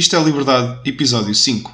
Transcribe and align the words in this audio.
Isto 0.00 0.16
é 0.16 0.22
Liberdade, 0.22 0.80
episódio 0.88 1.34
5. 1.34 1.70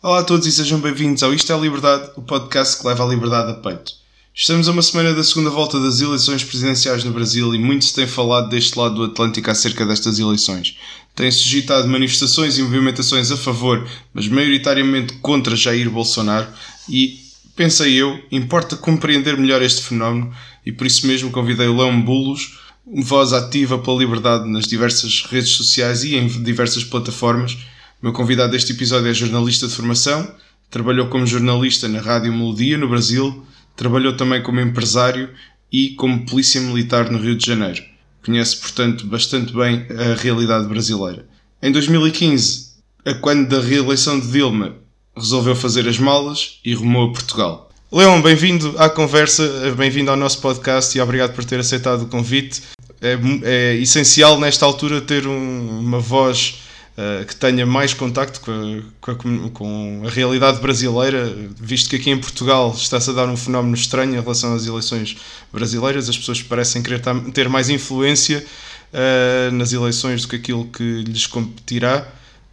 Olá 0.00 0.20
a 0.20 0.22
todos 0.22 0.46
e 0.46 0.52
sejam 0.52 0.78
bem-vindos 0.78 1.24
ao 1.24 1.34
Isto 1.34 1.52
é 1.52 1.58
Liberdade, 1.58 2.12
o 2.14 2.22
podcast 2.22 2.80
que 2.80 2.86
leva 2.86 3.04
a 3.04 3.08
liberdade 3.08 3.50
a 3.50 3.54
peito. 3.54 3.94
Estamos 4.32 4.68
a 4.68 4.70
uma 4.70 4.80
semana 4.80 5.12
da 5.12 5.24
segunda 5.24 5.50
volta 5.50 5.80
das 5.80 6.00
eleições 6.00 6.44
presidenciais 6.44 7.02
no 7.02 7.10
Brasil 7.10 7.52
e 7.52 7.58
muito 7.58 7.86
se 7.86 7.96
tem 7.96 8.06
falado 8.06 8.48
deste 8.48 8.78
lado 8.78 8.94
do 8.94 9.02
Atlântico 9.02 9.50
acerca 9.50 9.84
destas 9.84 10.20
eleições. 10.20 10.76
Tem-se 11.16 11.38
suscitado 11.38 11.88
manifestações 11.88 12.56
e 12.56 12.62
movimentações 12.62 13.32
a 13.32 13.36
favor, 13.36 13.84
mas 14.14 14.28
maioritariamente 14.28 15.14
contra 15.14 15.56
Jair 15.56 15.90
Bolsonaro 15.90 16.46
e, 16.88 17.18
pensei 17.56 17.92
eu, 17.94 18.22
importa 18.30 18.76
compreender 18.76 19.36
melhor 19.36 19.62
este 19.62 19.82
fenómeno 19.82 20.32
e 20.64 20.70
por 20.70 20.86
isso 20.86 21.08
mesmo 21.08 21.32
convidei 21.32 21.66
o 21.66 21.76
Leão 21.76 22.00
Bulos, 22.00 22.64
voz 22.86 23.32
ativa 23.32 23.78
pela 23.78 23.98
liberdade 23.98 24.48
nas 24.48 24.66
diversas 24.66 25.26
redes 25.28 25.50
sociais 25.50 26.04
e 26.04 26.14
em 26.14 26.28
diversas 26.28 26.84
plataformas. 26.84 27.54
O 28.00 28.04
meu 28.04 28.12
convidado 28.12 28.52
deste 28.52 28.72
episódio 28.72 29.10
é 29.10 29.14
jornalista 29.14 29.66
de 29.66 29.74
formação, 29.74 30.30
trabalhou 30.70 31.08
como 31.08 31.26
jornalista 31.26 31.88
na 31.88 32.00
Rádio 32.00 32.32
Melodia, 32.32 32.78
no 32.78 32.88
Brasil, 32.88 33.44
trabalhou 33.74 34.12
também 34.16 34.42
como 34.42 34.60
empresário 34.60 35.30
e 35.72 35.90
como 35.90 36.24
polícia 36.24 36.60
militar 36.60 37.10
no 37.10 37.18
Rio 37.18 37.34
de 37.34 37.44
Janeiro. 37.44 37.82
Conhece, 38.24 38.56
portanto, 38.56 39.06
bastante 39.06 39.52
bem 39.52 39.86
a 39.90 40.14
realidade 40.14 40.68
brasileira. 40.68 41.26
Em 41.60 41.72
2015, 41.72 42.70
a 43.04 43.14
quando 43.14 43.48
da 43.48 43.60
reeleição 43.60 44.20
de 44.20 44.28
Dilma, 44.30 44.76
resolveu 45.16 45.56
fazer 45.56 45.88
as 45.88 45.98
malas 45.98 46.60
e 46.64 46.74
rumou 46.74 47.08
a 47.08 47.12
Portugal. 47.12 47.66
Leão, 47.90 48.20
bem-vindo 48.20 48.74
à 48.78 48.90
conversa, 48.90 49.72
bem-vindo 49.76 50.10
ao 50.10 50.16
nosso 50.16 50.40
podcast 50.40 50.96
e 50.96 51.00
obrigado 51.00 51.34
por 51.34 51.44
ter 51.44 51.58
aceitado 51.60 52.02
o 52.02 52.08
convite. 52.08 52.62
É, 53.00 53.18
é 53.42 53.74
essencial 53.76 54.38
nesta 54.40 54.64
altura 54.64 55.00
ter 55.00 55.26
um, 55.26 55.80
uma 55.80 56.00
voz 56.00 56.62
uh, 56.96 57.24
que 57.26 57.36
tenha 57.36 57.66
mais 57.66 57.92
contacto 57.92 58.40
com 58.40 58.50
a, 58.50 59.14
com, 59.14 59.46
a, 59.46 59.50
com 59.50 60.02
a, 60.06 60.10
realidade 60.10 60.60
brasileira, 60.60 61.34
visto 61.60 61.90
que 61.90 61.96
aqui 61.96 62.10
em 62.10 62.18
Portugal 62.18 62.72
está-se 62.76 63.10
a 63.10 63.12
dar 63.12 63.28
um 63.28 63.36
fenómeno 63.36 63.74
estranho 63.74 64.14
em 64.14 64.20
relação 64.20 64.54
às 64.54 64.66
eleições 64.66 65.16
brasileiras, 65.52 66.08
as 66.08 66.16
pessoas 66.16 66.42
parecem 66.42 66.82
querer 66.82 67.02
ter 67.32 67.48
mais 67.48 67.68
influência 67.68 68.44
uh, 68.92 69.52
nas 69.52 69.72
eleições 69.72 70.22
do 70.22 70.28
que 70.28 70.36
aquilo 70.36 70.66
que 70.66 71.02
lhes 71.02 71.26
competirá. 71.26 72.06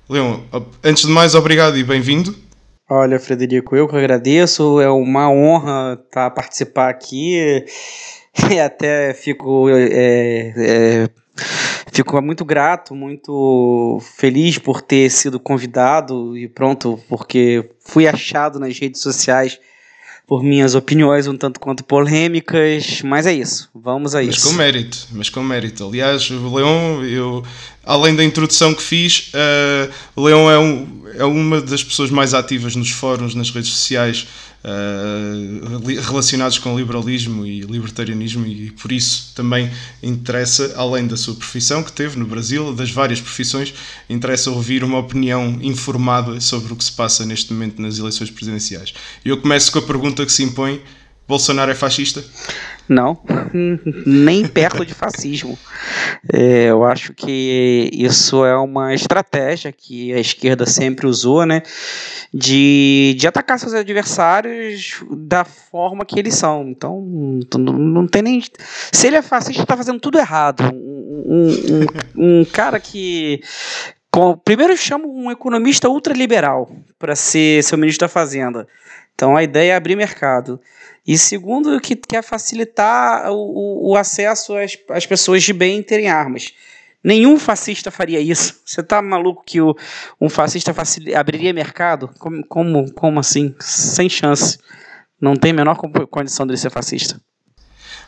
Leão, 0.10 0.44
antes 0.84 1.04
de 1.04 1.12
mais, 1.12 1.34
obrigado 1.34 1.78
e 1.78 1.84
bem-vindo. 1.84 2.36
Olha, 2.90 3.18
Frederico, 3.18 3.76
eu 3.76 3.88
que 3.88 3.96
agradeço, 3.96 4.80
é 4.82 4.90
uma 4.90 5.32
honra 5.32 5.94
estar 5.94 6.30
tá, 6.30 6.30
participar 6.30 6.90
aqui 6.90 7.66
e 8.52 8.60
até 8.62 9.14
fico, 9.14 9.70
é, 9.70 10.54
é, 10.56 11.10
fico 11.92 12.22
muito 12.22 12.44
grato, 12.44 12.96
muito 12.96 14.00
feliz 14.18 14.58
por 14.58 14.82
ter 14.82 15.10
sido 15.10 15.40
convidado 15.40 16.38
e 16.38 16.48
pronto, 16.48 17.00
porque 17.08 17.70
fui 17.80 18.08
achado 18.08 18.60
nas 18.60 18.78
redes 18.78 19.02
sociais 19.02 19.60
por 20.26 20.42
minhas 20.42 20.74
opiniões 20.74 21.28
um 21.28 21.38
tanto 21.38 21.60
quanto 21.60 21.84
polêmicas, 21.84 23.02
mas 23.04 23.26
é 23.26 23.34
isso, 23.34 23.70
vamos 23.76 24.16
a 24.16 24.24
mas 24.24 24.36
isso. 24.36 24.46
Mas 24.48 24.54
com 24.54 24.58
mérito, 24.58 25.08
mas 25.12 25.30
com 25.30 25.44
mérito. 25.44 25.86
Aliás, 25.86 26.30
o 26.32 26.56
Leão, 26.56 27.04
eu, 27.06 27.44
além 27.84 28.16
da 28.16 28.24
introdução 28.24 28.74
que 28.74 28.82
fiz, 28.82 29.32
uh, 29.34 30.22
Leão 30.22 30.50
é, 30.50 30.58
um, 30.58 31.04
é 31.16 31.26
uma 31.26 31.62
das 31.62 31.84
pessoas 31.84 32.10
mais 32.10 32.34
ativas 32.34 32.76
nos 32.76 32.90
fóruns, 32.90 33.36
nas 33.36 33.50
redes 33.50 33.72
sociais, 33.72 34.28
uh, 34.64 36.02
relacionados 36.02 36.58
com 36.58 36.78
liberalismo 36.78 37.46
e 37.46 37.62
libertarianismo, 37.62 38.46
e 38.48 38.72
por 38.72 38.92
isso 38.92 39.34
também 39.36 39.70
interessa, 40.02 40.74
além 40.78 41.06
da 41.08 41.18
sua 41.18 41.36
profissão 41.36 41.84
que 41.84 41.92
teve 41.92 42.18
no 42.18 42.26
Brasil, 42.26 42.74
das 42.74 42.90
várias 42.90 43.20
profissões, 43.20 43.74
interessa 44.10 44.50
ouvir 44.50 44.84
uma 44.84 45.00
opinião 45.00 45.60
informada 45.62 46.40
sobre 46.40 46.72
o 46.72 46.76
que 46.76 46.84
se 46.84 46.92
passa 46.94 47.26
neste 47.26 47.52
momento 47.52 47.82
nas 47.82 48.00
eleições 48.00 48.32
presidenciais. 48.32 48.94
Eu 49.26 49.38
começo 49.38 49.72
com 49.72 49.80
a 49.80 49.82
pergunta 49.82 50.26
que 50.26 50.32
se 50.32 50.44
impõe: 50.44 50.82
Bolsonaro 51.28 51.72
é 51.72 51.76
fascista? 51.76 52.24
Não, 52.88 53.22
nem 54.06 54.46
perto 54.48 54.86
de 54.86 54.94
fascismo. 54.94 55.58
É, 56.32 56.66
eu 56.66 56.84
acho 56.84 57.14
que 57.14 57.90
isso 57.94 58.46
é 58.46 58.56
uma 58.58 58.94
estratégia 58.94 59.72
que 59.72 60.14
a 60.14 60.20
esquerda 60.20 60.66
sempre 60.66 61.08
usou, 61.08 61.46
né? 61.46 61.62
De, 62.34 63.16
de 63.18 63.28
atacar 63.28 63.58
seus 63.58 63.74
adversários 63.74 65.04
da 65.12 65.46
forma 65.46 66.06
que 66.06 66.20
eles 66.20 66.36
são. 66.36 66.64
Então, 66.70 67.02
não, 67.58 68.06
tem 68.08 68.22
nem. 68.22 68.44
Se 68.92 69.08
ele 69.08 69.16
é 69.16 69.22
fascista, 69.22 69.64
está 69.64 69.78
fazendo 69.78 70.00
tudo 70.00 70.18
errado. 70.18 70.64
Um, 70.74 71.86
um, 72.16 72.42
um 72.42 72.46
cara 72.46 72.80
que 72.80 73.42
primeiro 74.44 74.76
chama 74.78 75.08
um 75.08 75.32
economista 75.32 75.90
ultraliberal 75.90 76.70
para 77.00 77.16
ser 77.16 77.64
seu 77.64 77.78
ministro 77.78 78.06
da 78.06 78.10
Fazenda. 78.10 78.68
Então 79.16 79.36
a 79.36 79.44
ideia 79.44 79.74
é 79.74 79.76
abrir 79.76 79.96
mercado. 79.96 80.60
E 81.06 81.18
segundo, 81.18 81.80
que 81.82 81.96
quer 81.96 82.24
facilitar 82.24 83.30
o, 83.32 83.92
o 83.92 83.98
acesso 83.98 84.56
às, 84.56 84.78
às 84.90 85.06
pessoas 85.06 85.44
de 85.44 85.52
bem 85.52 85.84
terem 85.84 86.10
armas. 86.10 86.54
Nenhum 87.04 87.38
fascista 87.38 87.92
faria 87.92 88.22
isso. 88.22 88.62
Você 88.66 88.82
tá 88.82 89.02
maluco 89.02 89.44
que 89.46 89.60
o, 89.60 89.76
um 90.22 90.30
fascista 90.30 90.74
abriria 91.18 91.52
mercado? 91.54 92.10
Como, 92.18 92.46
como, 92.48 92.92
como 92.94 93.20
assim? 93.20 93.54
Sem 93.60 94.08
chance. 94.08 94.58
Não 95.20 95.36
tem 95.36 95.52
a 95.52 95.56
menor 95.56 95.76
condição 96.10 96.48
de 96.48 96.58
ser 96.58 96.70
fascista. 96.70 97.20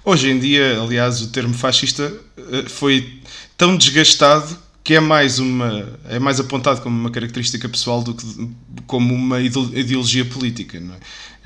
Hoje 0.04 0.30
em 0.30 0.40
dia, 0.40 0.80
aliás, 0.80 1.22
o 1.22 1.32
termo 1.32 1.54
fascista 1.54 2.14
eh, 2.38 2.70
foi 2.70 3.20
tão 3.58 3.76
desgastado 3.76 4.65
que 4.86 4.94
é 4.94 5.00
mais 5.00 5.40
uma 5.40 5.90
é 6.08 6.20
mais 6.20 6.40
apontado 6.40 6.80
como 6.82 6.98
uma 6.98 7.10
característica 7.10 7.68
pessoal 7.68 8.04
do 8.04 8.14
que 8.14 8.24
como 8.86 9.16
uma 9.16 9.42
ideologia 9.42 10.24
política 10.24 10.80
não 10.80 10.94
é? 10.94 10.98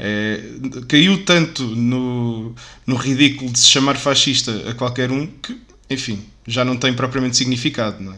É, 0.02 0.42
caiu 0.88 1.26
tanto 1.26 1.64
no, 1.64 2.54
no 2.86 2.96
ridículo 2.96 3.52
de 3.52 3.60
se 3.60 3.68
chamar 3.68 3.96
fascista 3.96 4.70
a 4.70 4.74
qualquer 4.74 5.10
um 5.10 5.26
que 5.26 5.58
enfim 5.90 6.22
já 6.46 6.66
não 6.66 6.76
tem 6.76 6.94
propriamente 6.94 7.38
significado 7.38 8.04
não 8.04 8.14
é? 8.14 8.18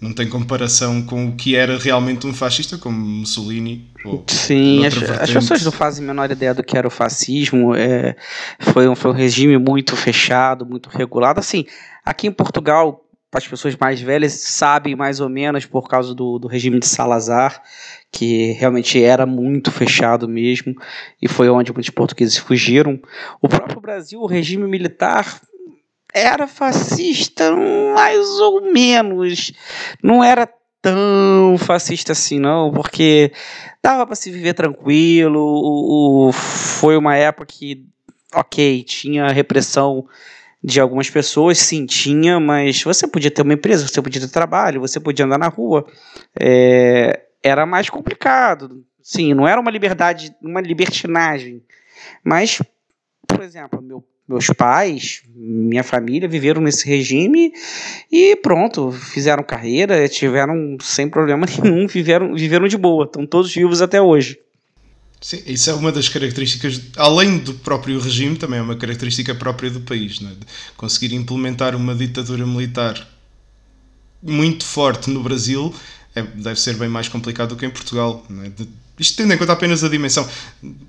não 0.00 0.12
tem 0.12 0.28
comparação 0.28 1.00
com 1.00 1.28
o 1.28 1.36
que 1.36 1.54
era 1.54 1.78
realmente 1.78 2.26
um 2.26 2.34
fascista 2.34 2.76
como 2.76 2.98
Mussolini 2.98 3.88
Sim, 4.26 4.84
as, 4.84 4.94
as, 5.02 5.30
pessoas 5.32 5.64
não 5.64 5.72
fazem 5.72 6.04
a 6.04 6.06
menor 6.06 6.30
ideia 6.30 6.54
do 6.54 6.62
que 6.62 6.76
era 6.78 6.86
o 6.86 6.90
fascismo. 6.90 7.74
É, 7.74 8.14
foi, 8.60 8.88
um, 8.88 8.94
foi 8.94 9.10
um 9.10 9.14
regime 9.14 9.58
muito 9.58 9.96
fechado, 9.96 10.64
muito 10.64 10.88
regulado. 10.88 11.40
Assim, 11.40 11.64
aqui 12.04 12.28
em 12.28 12.32
Portugal, 12.32 13.04
as 13.32 13.46
pessoas 13.46 13.76
mais 13.76 14.00
velhas 14.00 14.32
sabem 14.32 14.94
mais 14.94 15.20
ou 15.20 15.28
menos 15.28 15.66
por 15.66 15.88
causa 15.88 16.14
do, 16.14 16.38
do 16.38 16.48
regime 16.48 16.78
de 16.78 16.86
Salazar, 16.86 17.62
que 18.10 18.52
realmente 18.52 19.02
era 19.02 19.26
muito 19.26 19.70
fechado 19.70 20.28
mesmo, 20.28 20.74
e 21.20 21.28
foi 21.28 21.48
onde 21.50 21.72
muitos 21.72 21.90
portugueses 21.90 22.36
fugiram. 22.36 22.98
O 23.42 23.48
próprio 23.48 23.80
Brasil, 23.80 24.20
o 24.20 24.26
regime 24.26 24.66
militar 24.66 25.40
era 26.14 26.46
fascista, 26.46 27.54
mais 27.94 28.26
ou 28.40 28.72
menos. 28.72 29.52
Não 30.02 30.24
era 30.24 30.48
tão 30.80 31.56
fascista 31.58 32.12
assim, 32.12 32.38
não, 32.38 32.72
porque 32.72 33.32
dava 33.82 34.06
para 34.06 34.16
se 34.16 34.30
viver 34.30 34.54
tranquilo. 34.54 35.38
O, 35.38 36.28
o, 36.28 36.32
foi 36.32 36.96
uma 36.96 37.16
época 37.16 37.46
que, 37.46 37.84
ok, 38.34 38.82
tinha 38.84 39.28
repressão 39.28 40.06
de 40.62 40.80
algumas 40.80 41.08
pessoas, 41.10 41.58
sim, 41.58 41.86
tinha, 41.86 42.40
mas 42.40 42.82
você 42.82 43.06
podia 43.06 43.30
ter 43.30 43.42
uma 43.42 43.54
empresa, 43.54 43.86
você 43.86 44.02
podia 44.02 44.20
ter 44.20 44.28
trabalho, 44.28 44.80
você 44.80 44.98
podia 44.98 45.24
andar 45.24 45.38
na 45.38 45.48
rua. 45.48 45.86
É, 46.38 47.22
era 47.42 47.64
mais 47.64 47.88
complicado. 47.88 48.84
Sim, 49.02 49.34
não 49.34 49.46
era 49.46 49.60
uma 49.60 49.70
liberdade, 49.70 50.34
uma 50.42 50.60
libertinagem. 50.60 51.62
Mas, 52.24 52.60
por 53.26 53.42
exemplo, 53.42 53.80
meu, 53.80 54.04
meus 54.28 54.48
pais, 54.48 55.22
minha 55.32 55.84
família 55.84 56.28
viveram 56.28 56.60
nesse 56.60 56.88
regime 56.88 57.52
e 58.10 58.34
pronto, 58.34 58.90
fizeram 58.90 59.44
carreira, 59.44 60.08
tiveram 60.08 60.76
sem 60.80 61.08
problema 61.08 61.46
nenhum, 61.62 61.86
viveram, 61.86 62.34
viveram 62.34 62.66
de 62.66 62.76
boa, 62.76 63.04
estão 63.04 63.24
todos 63.24 63.54
vivos 63.54 63.80
até 63.80 64.02
hoje. 64.02 64.40
Sim, 65.26 65.42
isso 65.44 65.68
é 65.68 65.74
uma 65.74 65.90
das 65.90 66.08
características, 66.08 66.80
além 66.96 67.38
do 67.38 67.52
próprio 67.52 67.98
regime, 67.98 68.36
também 68.36 68.60
é 68.60 68.62
uma 68.62 68.76
característica 68.76 69.34
própria 69.34 69.68
do 69.68 69.80
país, 69.80 70.20
é? 70.22 70.46
conseguir 70.76 71.16
implementar 71.16 71.74
uma 71.74 71.96
ditadura 71.96 72.46
militar 72.46 73.04
muito 74.22 74.64
forte 74.64 75.10
no 75.10 75.20
Brasil 75.24 75.74
é, 76.14 76.22
deve 76.22 76.60
ser 76.60 76.76
bem 76.76 76.88
mais 76.88 77.08
complicado 77.08 77.48
do 77.48 77.56
que 77.56 77.66
em 77.66 77.70
Portugal. 77.70 78.24
É? 78.44 78.50
De, 78.50 78.68
isto 79.00 79.16
tendo 79.16 79.34
em 79.34 79.36
conta 79.36 79.52
apenas 79.52 79.82
a 79.82 79.88
dimensão. 79.88 80.28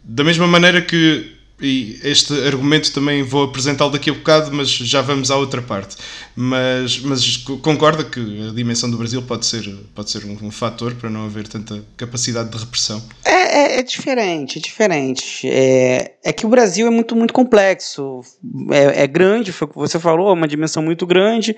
Da 0.04 0.24
mesma 0.24 0.46
maneira 0.46 0.84
que 0.84 1.36
e 1.60 2.00
este 2.04 2.34
argumento 2.46 2.92
também 2.92 3.24
vou 3.24 3.46
apresentá-lo 3.46 3.92
daqui 3.92 4.12
a 4.12 4.14
bocado, 4.14 4.52
mas 4.54 4.70
já 4.70 5.02
vamos 5.02 5.32
à 5.32 5.38
outra 5.38 5.60
parte. 5.60 5.96
Mas, 6.36 7.00
mas 7.00 7.38
concorda 7.38 8.04
que 8.04 8.20
a 8.48 8.54
dimensão 8.54 8.92
do 8.92 8.98
Brasil 8.98 9.24
pode 9.24 9.46
ser, 9.48 9.68
pode 9.96 10.12
ser 10.12 10.24
um, 10.24 10.38
um 10.40 10.52
fator 10.52 10.94
para 10.94 11.10
não 11.10 11.26
haver 11.26 11.48
tanta 11.48 11.84
capacidade 11.98 12.52
de 12.52 12.58
repressão? 12.58 13.04
É, 13.26 13.37
é, 13.48 13.80
é 13.80 13.84
diferente, 13.84 14.60
é 14.60 14.62
diferente. 14.62 15.50
É, 15.50 16.16
é 16.24 16.34
que 16.34 16.46
o 16.46 16.50
Brasil 16.50 16.88
é 16.88 16.90
muito, 16.90 17.16
muito 17.16 17.34
complexo, 17.34 18.22
é, 18.72 19.04
é 19.04 19.08
grande, 19.08 19.52
foi 19.52 19.68
o 19.68 19.70
que 19.72 19.78
você 19.78 20.00
falou, 20.00 20.30
é 20.30 20.34
uma 20.34 20.48
dimensão 20.48 20.84
muito 20.84 21.06
grande. 21.06 21.56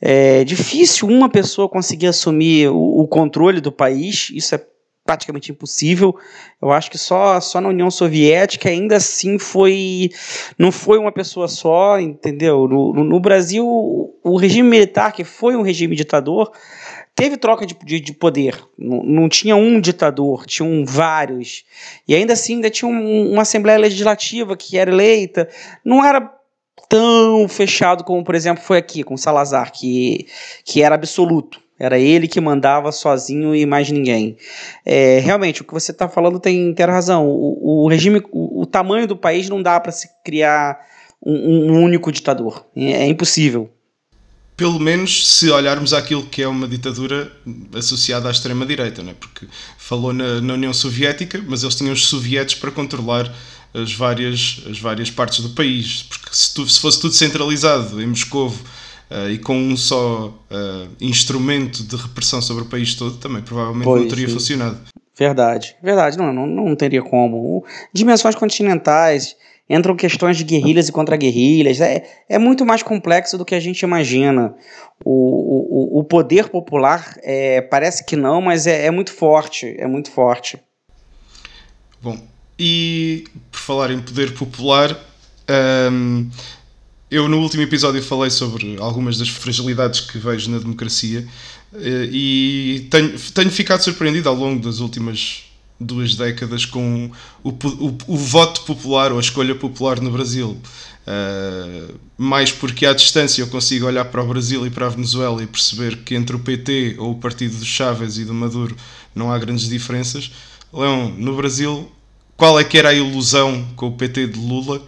É 0.00 0.44
difícil 0.44 1.08
uma 1.08 1.28
pessoa 1.28 1.68
conseguir 1.68 2.06
assumir 2.06 2.68
o, 2.68 3.00
o 3.00 3.08
controle 3.08 3.60
do 3.60 3.72
país, 3.72 4.30
isso 4.34 4.54
é 4.54 4.64
praticamente 5.04 5.50
impossível. 5.50 6.14
Eu 6.62 6.70
acho 6.70 6.90
que 6.90 6.98
só, 6.98 7.40
só 7.40 7.60
na 7.60 7.68
União 7.68 7.90
Soviética 7.90 8.68
ainda 8.68 8.96
assim 8.96 9.38
foi 9.38 10.10
não 10.56 10.70
foi 10.70 10.98
uma 10.98 11.10
pessoa 11.10 11.48
só, 11.48 11.98
entendeu? 11.98 12.68
No, 12.68 12.92
no, 12.92 13.04
no 13.04 13.20
Brasil, 13.20 13.66
o 13.66 14.36
regime 14.36 14.68
militar, 14.68 15.12
que 15.12 15.24
foi 15.24 15.56
um 15.56 15.62
regime 15.62 15.96
ditador, 15.96 16.52
teve 17.20 17.36
troca 17.36 17.66
de, 17.66 17.76
de, 17.84 18.00
de 18.00 18.12
poder. 18.14 18.58
Não, 18.78 19.02
não, 19.02 19.28
tinha 19.28 19.54
um 19.54 19.78
ditador, 19.78 20.46
tinham 20.46 20.84
vários. 20.86 21.64
E 22.08 22.14
ainda 22.14 22.32
assim 22.32 22.54
ainda 22.54 22.70
tinha 22.70 22.90
um, 22.90 23.32
uma 23.32 23.42
Assembleia 23.42 23.78
Legislativa 23.78 24.56
que 24.56 24.78
era 24.78 24.90
eleita. 24.90 25.46
Não 25.84 26.02
era 26.02 26.32
tão 26.88 27.46
fechado 27.46 28.04
como, 28.04 28.24
por 28.24 28.34
exemplo, 28.34 28.64
foi 28.64 28.78
aqui 28.78 29.02
com 29.02 29.16
Salazar, 29.18 29.70
que, 29.70 30.26
que 30.64 30.82
era 30.82 30.94
absoluto. 30.94 31.60
Era 31.78 31.98
ele 31.98 32.26
que 32.26 32.40
mandava 32.40 32.90
sozinho 32.90 33.54
e 33.54 33.64
mais 33.64 33.90
ninguém. 33.90 34.36
É, 34.84 35.18
realmente, 35.18 35.62
o 35.62 35.64
que 35.64 35.72
você 35.72 35.92
está 35.92 36.08
falando 36.08 36.38
tem, 36.38 36.74
tem 36.74 36.86
razão. 36.86 37.26
O, 37.26 37.84
o 37.84 37.88
regime, 37.88 38.22
o, 38.32 38.62
o, 38.62 38.66
tamanho 38.66 39.06
do 39.06 39.16
país 39.16 39.48
não 39.48 39.62
dá 39.62 39.78
para 39.78 39.92
se 39.92 40.08
criar 40.24 40.78
um, 41.24 41.72
um, 41.72 41.82
único 41.82 42.10
ditador. 42.12 42.66
É, 42.76 42.92
é 42.92 43.06
impossível. 43.06 43.70
Pelo 44.60 44.78
menos 44.78 45.26
se 45.26 45.48
olharmos 45.48 45.94
aquilo 45.94 46.22
que 46.26 46.42
é 46.42 46.46
uma 46.46 46.68
ditadura 46.68 47.32
associada 47.74 48.28
à 48.28 48.30
extrema-direita, 48.30 49.02
né? 49.02 49.14
porque 49.18 49.46
falou 49.78 50.12
na, 50.12 50.38
na 50.42 50.52
União 50.52 50.74
Soviética, 50.74 51.42
mas 51.48 51.62
eles 51.62 51.74
tinham 51.74 51.94
os 51.94 52.06
sovietes 52.06 52.56
para 52.56 52.70
controlar 52.70 53.32
as 53.72 53.94
várias, 53.94 54.60
as 54.70 54.78
várias 54.78 55.10
partes 55.10 55.40
do 55.40 55.48
país. 55.54 56.02
Porque 56.02 56.28
se, 56.30 56.52
tu, 56.52 56.68
se 56.68 56.78
fosse 56.78 57.00
tudo 57.00 57.14
centralizado 57.14 58.02
em 58.02 58.06
Moscovo 58.06 58.62
Uh, 59.10 59.28
e 59.28 59.38
com 59.38 59.56
um 59.56 59.76
só 59.76 60.28
uh, 60.28 60.88
instrumento 61.00 61.82
de 61.82 61.96
repressão 61.96 62.40
sobre 62.40 62.62
o 62.62 62.66
país 62.66 62.94
todo, 62.94 63.16
também 63.16 63.42
provavelmente 63.42 63.82
pois, 63.82 64.02
não 64.02 64.08
teria 64.08 64.28
sim. 64.28 64.34
funcionado. 64.34 64.78
Verdade, 65.18 65.74
verdade, 65.82 66.16
não, 66.16 66.32
não, 66.32 66.46
não 66.46 66.76
teria 66.76 67.02
como. 67.02 67.64
Dimensões 67.92 68.36
continentais, 68.36 69.34
entram 69.70 69.94
questões 69.94 70.36
de 70.36 70.42
guerrilhas 70.42 70.88
e 70.88 70.92
contra-guerrilhas, 70.92 71.80
é, 71.80 72.04
é 72.28 72.38
muito 72.38 72.66
mais 72.66 72.82
complexo 72.82 73.38
do 73.38 73.44
que 73.44 73.54
a 73.54 73.60
gente 73.60 73.82
imagina. 73.82 74.52
O, 75.04 75.96
o, 75.96 76.00
o 76.00 76.04
poder 76.04 76.48
popular 76.48 77.16
é, 77.22 77.60
parece 77.60 78.04
que 78.04 78.16
não, 78.16 78.42
mas 78.42 78.66
é, 78.66 78.86
é 78.86 78.90
muito 78.90 79.12
forte, 79.12 79.76
é 79.78 79.86
muito 79.86 80.10
forte. 80.10 80.58
Bom, 82.02 82.18
e 82.58 83.24
por 83.52 83.60
falar 83.60 83.92
em 83.92 84.00
poder 84.00 84.34
popular, 84.34 84.98
um, 85.92 86.28
eu 87.10 87.28
no 87.28 87.40
último 87.40 87.62
episódio 87.62 88.02
falei 88.02 88.30
sobre 88.30 88.76
algumas 88.80 89.18
das 89.18 89.28
fragilidades 89.28 90.00
que 90.00 90.18
vejo 90.18 90.50
na 90.50 90.58
democracia 90.58 91.26
eh, 91.74 92.08
e 92.10 92.88
tenho, 92.90 93.18
tenho 93.18 93.50
ficado 93.50 93.82
surpreendido 93.82 94.28
ao 94.28 94.34
longo 94.34 94.62
das 94.62 94.80
últimas 94.80 95.49
duas 95.80 96.14
décadas 96.14 96.66
com 96.66 97.10
o, 97.42 97.48
o, 97.48 97.98
o 98.06 98.16
voto 98.16 98.62
popular 98.62 99.10
ou 99.12 99.18
a 99.18 99.20
escolha 99.20 99.54
popular 99.54 100.00
no 100.00 100.10
Brasil. 100.10 100.60
Uh, 101.06 101.94
mais 102.16 102.52
porque 102.52 102.84
à 102.84 102.92
distância 102.92 103.42
eu 103.42 103.48
consigo 103.48 103.86
olhar 103.86 104.04
para 104.04 104.22
o 104.22 104.26
Brasil 104.26 104.66
e 104.66 104.70
para 104.70 104.86
a 104.86 104.90
Venezuela 104.90 105.42
e 105.42 105.46
perceber 105.46 105.96
que 106.04 106.14
entre 106.14 106.36
o 106.36 106.38
PT 106.38 106.96
ou 106.98 107.12
o 107.12 107.18
partido 107.18 107.56
do 107.56 107.64
Chávez 107.64 108.18
e 108.18 108.24
do 108.24 108.34
Maduro 108.34 108.76
não 109.14 109.32
há 109.32 109.38
grandes 109.38 109.68
diferenças. 109.68 110.30
Leão, 110.72 111.08
no 111.16 111.34
Brasil, 111.34 111.90
qual 112.36 112.60
é 112.60 112.64
que 112.64 112.78
era 112.78 112.90
a 112.90 112.94
ilusão 112.94 113.66
com 113.74 113.88
o 113.88 113.92
PT 113.92 114.28
de 114.28 114.38
Lula? 114.38 114.82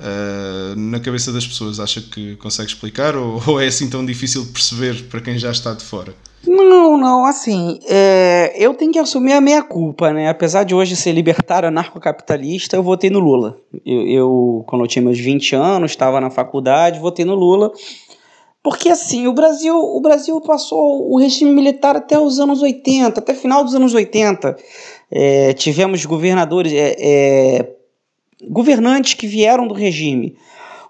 Uh, 0.00 0.76
na 0.76 1.00
cabeça 1.00 1.32
das 1.32 1.46
pessoas? 1.46 1.80
Acha 1.80 2.00
que 2.00 2.36
consegue 2.36 2.68
explicar 2.68 3.16
ou, 3.16 3.40
ou, 3.46 3.60
é 3.60 3.66
assim 3.66 3.88
tão 3.88 4.04
difícil 4.04 4.44
de 4.44 4.52
perceber 4.52 5.04
para 5.04 5.20
quem 5.20 5.38
já 5.38 5.50
está 5.50 5.72
de 5.72 5.84
fora? 5.84 6.14
Não, 6.46 6.98
não, 6.98 7.24
assim, 7.24 7.78
é, 7.88 8.52
eu 8.56 8.74
tenho 8.74 8.92
que 8.92 8.98
assumir 8.98 9.32
a 9.32 9.40
minha 9.40 9.62
culpa, 9.62 10.12
né? 10.12 10.28
Apesar 10.28 10.62
de 10.64 10.74
hoje 10.74 10.94
ser 10.94 11.12
libertário 11.12 11.68
anarcocapitalista, 11.68 12.76
eu 12.76 12.82
votei 12.82 13.08
no 13.08 13.18
Lula. 13.18 13.56
Eu, 13.84 14.06
eu, 14.06 14.64
quando 14.66 14.82
eu 14.82 14.88
tinha 14.88 15.02
meus 15.02 15.18
20 15.18 15.56
anos, 15.56 15.92
estava 15.92 16.20
na 16.20 16.30
faculdade, 16.30 17.00
votei 17.00 17.24
no 17.24 17.34
Lula. 17.34 17.72
Porque 18.64 18.88
assim, 18.88 19.26
o 19.26 19.34
Brasil, 19.34 19.76
o 19.76 20.00
Brasil 20.00 20.40
passou 20.40 21.12
o 21.12 21.18
regime 21.18 21.50
militar 21.50 21.96
até 21.96 22.18
os 22.18 22.40
anos 22.40 22.62
80, 22.62 23.20
até 23.20 23.34
final 23.34 23.62
dos 23.62 23.74
anos 23.74 23.92
80. 23.92 24.56
É, 25.10 25.52
tivemos 25.52 26.04
governadores, 26.06 26.72
é, 26.72 26.96
é, 26.98 27.76
governantes 28.42 29.14
que 29.14 29.26
vieram 29.26 29.66
do 29.66 29.74
regime. 29.74 30.36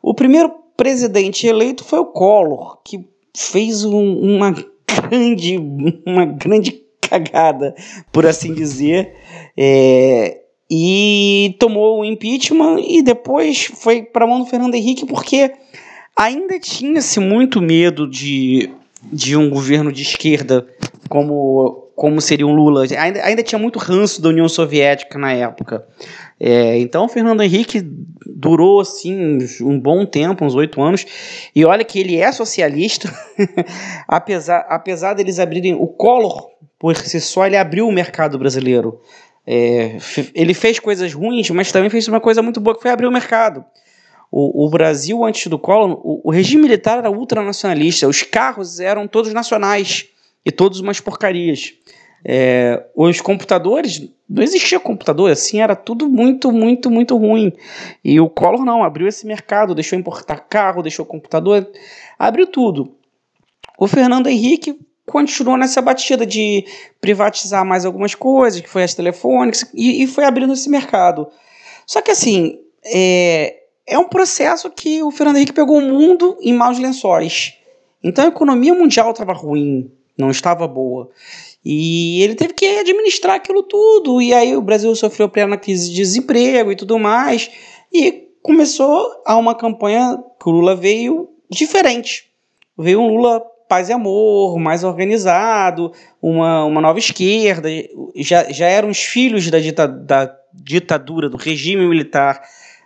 O 0.03 0.15
primeiro 0.15 0.51
presidente 0.77 1.47
eleito 1.47 1.85
foi 1.85 2.01
o 2.01 2.07
Collor, 2.07 2.79
que 2.85 3.07
fez 3.37 3.85
um, 3.85 4.19
uma 4.19 4.55
grande, 4.87 5.59
uma 6.07 6.25
grande 6.25 6.83
cagada, 7.01 7.75
por 8.13 8.27
assim 8.27 8.53
dizer, 8.53 9.15
é, 9.57 10.41
e 10.71 11.57
tomou 11.59 12.01
o 12.01 12.05
impeachment 12.05 12.81
e 12.81 13.03
depois 13.03 13.67
foi 13.67 14.03
para 14.03 14.25
a 14.25 14.29
mão 14.29 14.41
do 14.41 14.47
Fernando 14.47 14.75
Henrique 14.75 15.07
porque 15.07 15.53
ainda 16.17 16.59
tinha-se 16.59 17.21
muito 17.21 17.61
medo 17.61 18.09
de, 18.09 18.71
de 19.13 19.37
um 19.37 19.51
governo 19.51 19.93
de 19.93 20.03
esquerda 20.03 20.67
como, 21.09 21.89
como 21.95 22.21
seria 22.21 22.47
um 22.47 22.55
Lula. 22.55 22.87
Ainda, 22.99 23.23
ainda 23.23 23.43
tinha 23.43 23.59
muito 23.59 23.79
ranço 23.79 24.23
da 24.23 24.31
União 24.31 24.49
Soviética 24.49 25.19
na 25.19 25.33
época. 25.33 25.87
É, 26.39 26.79
então 26.79 27.05
o 27.05 27.09
Fernando 27.09 27.43
Henrique 27.43 27.81
durou 28.27 28.81
assim 28.81 29.39
um 29.61 29.79
bom 29.79 30.05
tempo, 30.05 30.45
uns 30.45 30.55
oito 30.55 30.83
anos, 30.83 31.07
e 31.55 31.65
olha 31.65 31.85
que 31.85 31.99
ele 31.99 32.17
é 32.17 32.31
socialista, 32.33 33.13
apesar, 34.09 34.67
apesar 34.69 35.15
deles 35.15 35.39
abrirem 35.39 35.75
o 35.75 35.87
Collor 35.87 36.51
por 36.79 36.97
si 36.97 37.21
só, 37.21 37.47
ele 37.47 37.57
abriu 37.57 37.89
o 37.89 37.93
mercado 37.93 38.39
brasileiro. 38.39 39.01
É, 39.47 39.97
ele 40.35 40.55
fez 40.55 40.79
coisas 40.79 41.13
ruins, 41.13 41.49
mas 41.51 41.71
também 41.71 41.91
fez 41.91 42.09
uma 42.09 42.21
coisa 42.21 42.43
muito 42.43 42.61
boa 42.61 42.75
que 42.77 42.83
foi 42.83 42.91
abrir 42.91 43.07
o 43.07 43.13
mercado. 43.13 43.65
O, 44.31 44.67
o 44.67 44.71
Brasil, 44.71 45.25
antes 45.25 45.47
do 45.47 45.59
Collor, 45.59 46.01
o, 46.03 46.21
o 46.25 46.31
regime 46.31 46.63
militar 46.63 46.99
era 46.99 47.11
ultranacionalista, 47.11 48.09
os 48.09 48.23
carros 48.23 48.81
eram 48.81 49.07
todos 49.07 49.33
nacionais 49.33 50.09
e 50.45 50.51
todos 50.51 50.81
umas 50.81 51.01
porcarias. 51.01 51.73
É, 52.25 52.83
os 52.97 53.21
computadores, 53.21 54.09
não 54.29 54.43
existia 54.43 54.81
computador, 54.81 55.31
assim, 55.31 55.61
era 55.61 55.77
tudo 55.77 56.09
muito, 56.09 56.51
muito, 56.51 56.91
muito 56.91 57.17
ruim. 57.17 57.53
E 58.03 58.19
o 58.19 58.31
Collor 58.31 58.65
não, 58.65 58.83
abriu 58.83 59.07
esse 59.07 59.27
mercado, 59.27 59.75
deixou 59.75 59.99
importar 59.99 60.39
carro, 60.41 60.83
deixou 60.83 61.05
computador, 61.05 61.69
abriu 62.19 62.47
tudo. 62.47 62.95
O 63.79 63.87
Fernando 63.87 64.29
Henrique 64.29 64.79
continuou 65.07 65.59
nessa 65.59 65.83
batida 65.83 66.25
de 66.25 66.65
privatizar 67.01 67.65
mais 67.65 67.85
algumas 67.85 68.15
coisas, 68.15 68.61
que 68.61 68.69
foi 68.69 68.85
as 68.85 68.95
telefônicas, 68.95 69.69
e, 69.75 70.03
e 70.03 70.07
foi 70.07 70.25
abrindo 70.25 70.55
esse 70.55 70.71
mercado. 70.71 71.29
Só 71.87 72.01
que 72.01 72.11
assim, 72.11 72.59
é, 72.83 73.65
é 73.87 73.99
um 73.99 74.09
processo 74.09 74.71
que 74.71 75.03
o 75.03 75.11
Fernando 75.11 75.37
Henrique 75.37 75.53
pegou 75.53 75.79
o 75.79 75.83
mundo 75.83 76.39
em 76.41 76.55
maus 76.55 76.79
lençóis. 76.79 77.59
Então 78.03 78.25
a 78.25 78.29
economia 78.29 78.75
mundial 78.75 79.11
estava 79.11 79.33
ruim, 79.33 79.91
não 80.17 80.31
estava 80.31 80.67
boa. 80.67 81.11
E 81.65 82.23
ele 82.23 82.35
teve 82.35 82.53
que 82.53 82.67
administrar 82.67 83.37
aquilo 83.37 83.63
tudo. 83.63 84.21
E 84.21 84.35
aí 84.35 84.57
o 84.57 84.61
Brasil 84.61 84.95
sofreu 84.95 85.29
plena 85.29 85.57
crise 85.57 85.89
de 85.89 85.97
desemprego 85.97 86.71
e 86.71 86.77
tudo 86.77 86.99
mais. 86.99 87.51
E 87.93 88.29
começou 88.43 89.23
a 89.25 89.37
uma 89.37 89.55
campanha 89.55 90.19
que 90.41 90.49
o 90.49 90.53
Lula 90.53 90.77
veio 90.77 91.31
diferente. 91.51 92.27
Veio 92.77 93.01
um 93.01 93.09
Lula 93.09 93.43
paz 93.67 93.89
e 93.89 93.93
amor, 93.93 94.59
mais 94.59 94.85
organizado, 94.85 95.93
uma, 96.21 96.65
uma 96.65 96.81
nova 96.81 96.99
esquerda. 96.99 97.69
Já, 98.15 98.45
já 98.53 98.67
eram 98.67 98.91
os 98.91 98.99
filhos 98.99 99.51
da, 99.51 99.59
dita, 99.59 99.89
da 99.89 100.37
ditadura, 100.53 101.31
do 101.31 101.37
regime 101.37 101.87
militar. 101.87 102.43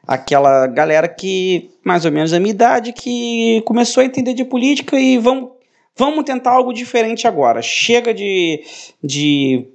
Aquela 0.06 0.66
galera 0.66 1.08
que, 1.08 1.70
mais 1.84 2.04
ou 2.04 2.12
menos 2.12 2.30
da 2.30 2.38
minha 2.38 2.52
idade, 2.52 2.92
que 2.92 3.60
começou 3.66 4.02
a 4.02 4.06
entender 4.06 4.32
de 4.32 4.44
política 4.44 4.98
e 4.98 5.18
vamos 5.18 5.50
Vamos 5.98 6.24
tentar 6.24 6.52
algo 6.52 6.72
diferente 6.72 7.26
agora. 7.26 7.60
Chega 7.60 8.14
de, 8.14 8.62
de 9.02 9.66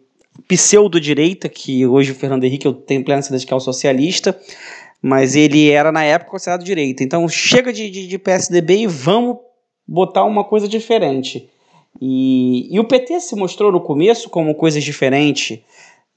pseudo-direita, 0.47 1.49
que 1.49 1.85
hoje 1.85 2.13
o 2.13 2.15
Fernando 2.15 2.45
Henrique 2.45 2.65
eu 2.65 2.73
tenho 2.73 3.03
plena 3.03 3.21
certeza 3.21 3.45
que 3.45 3.53
é 3.53 3.59
socialista, 3.59 4.39
mas 5.01 5.35
ele 5.35 5.69
era 5.69 5.91
na 5.91 6.01
época 6.05 6.31
considerado 6.31 6.63
direita. 6.63 7.03
Então 7.03 7.27
chega 7.27 7.73
de, 7.73 7.89
de, 7.89 8.07
de 8.07 8.17
PSDB 8.17 8.83
e 8.83 8.87
vamos 8.87 9.35
botar 9.85 10.23
uma 10.23 10.45
coisa 10.45 10.65
diferente. 10.65 11.49
E, 12.01 12.73
e, 12.73 12.79
o 12.79 12.85
PT 12.85 13.19
se 13.19 13.35
mostrou 13.35 13.69
no 13.69 13.81
começo 13.81 14.29
como 14.29 14.55
coisas 14.55 14.81
diferentes. 14.81 15.59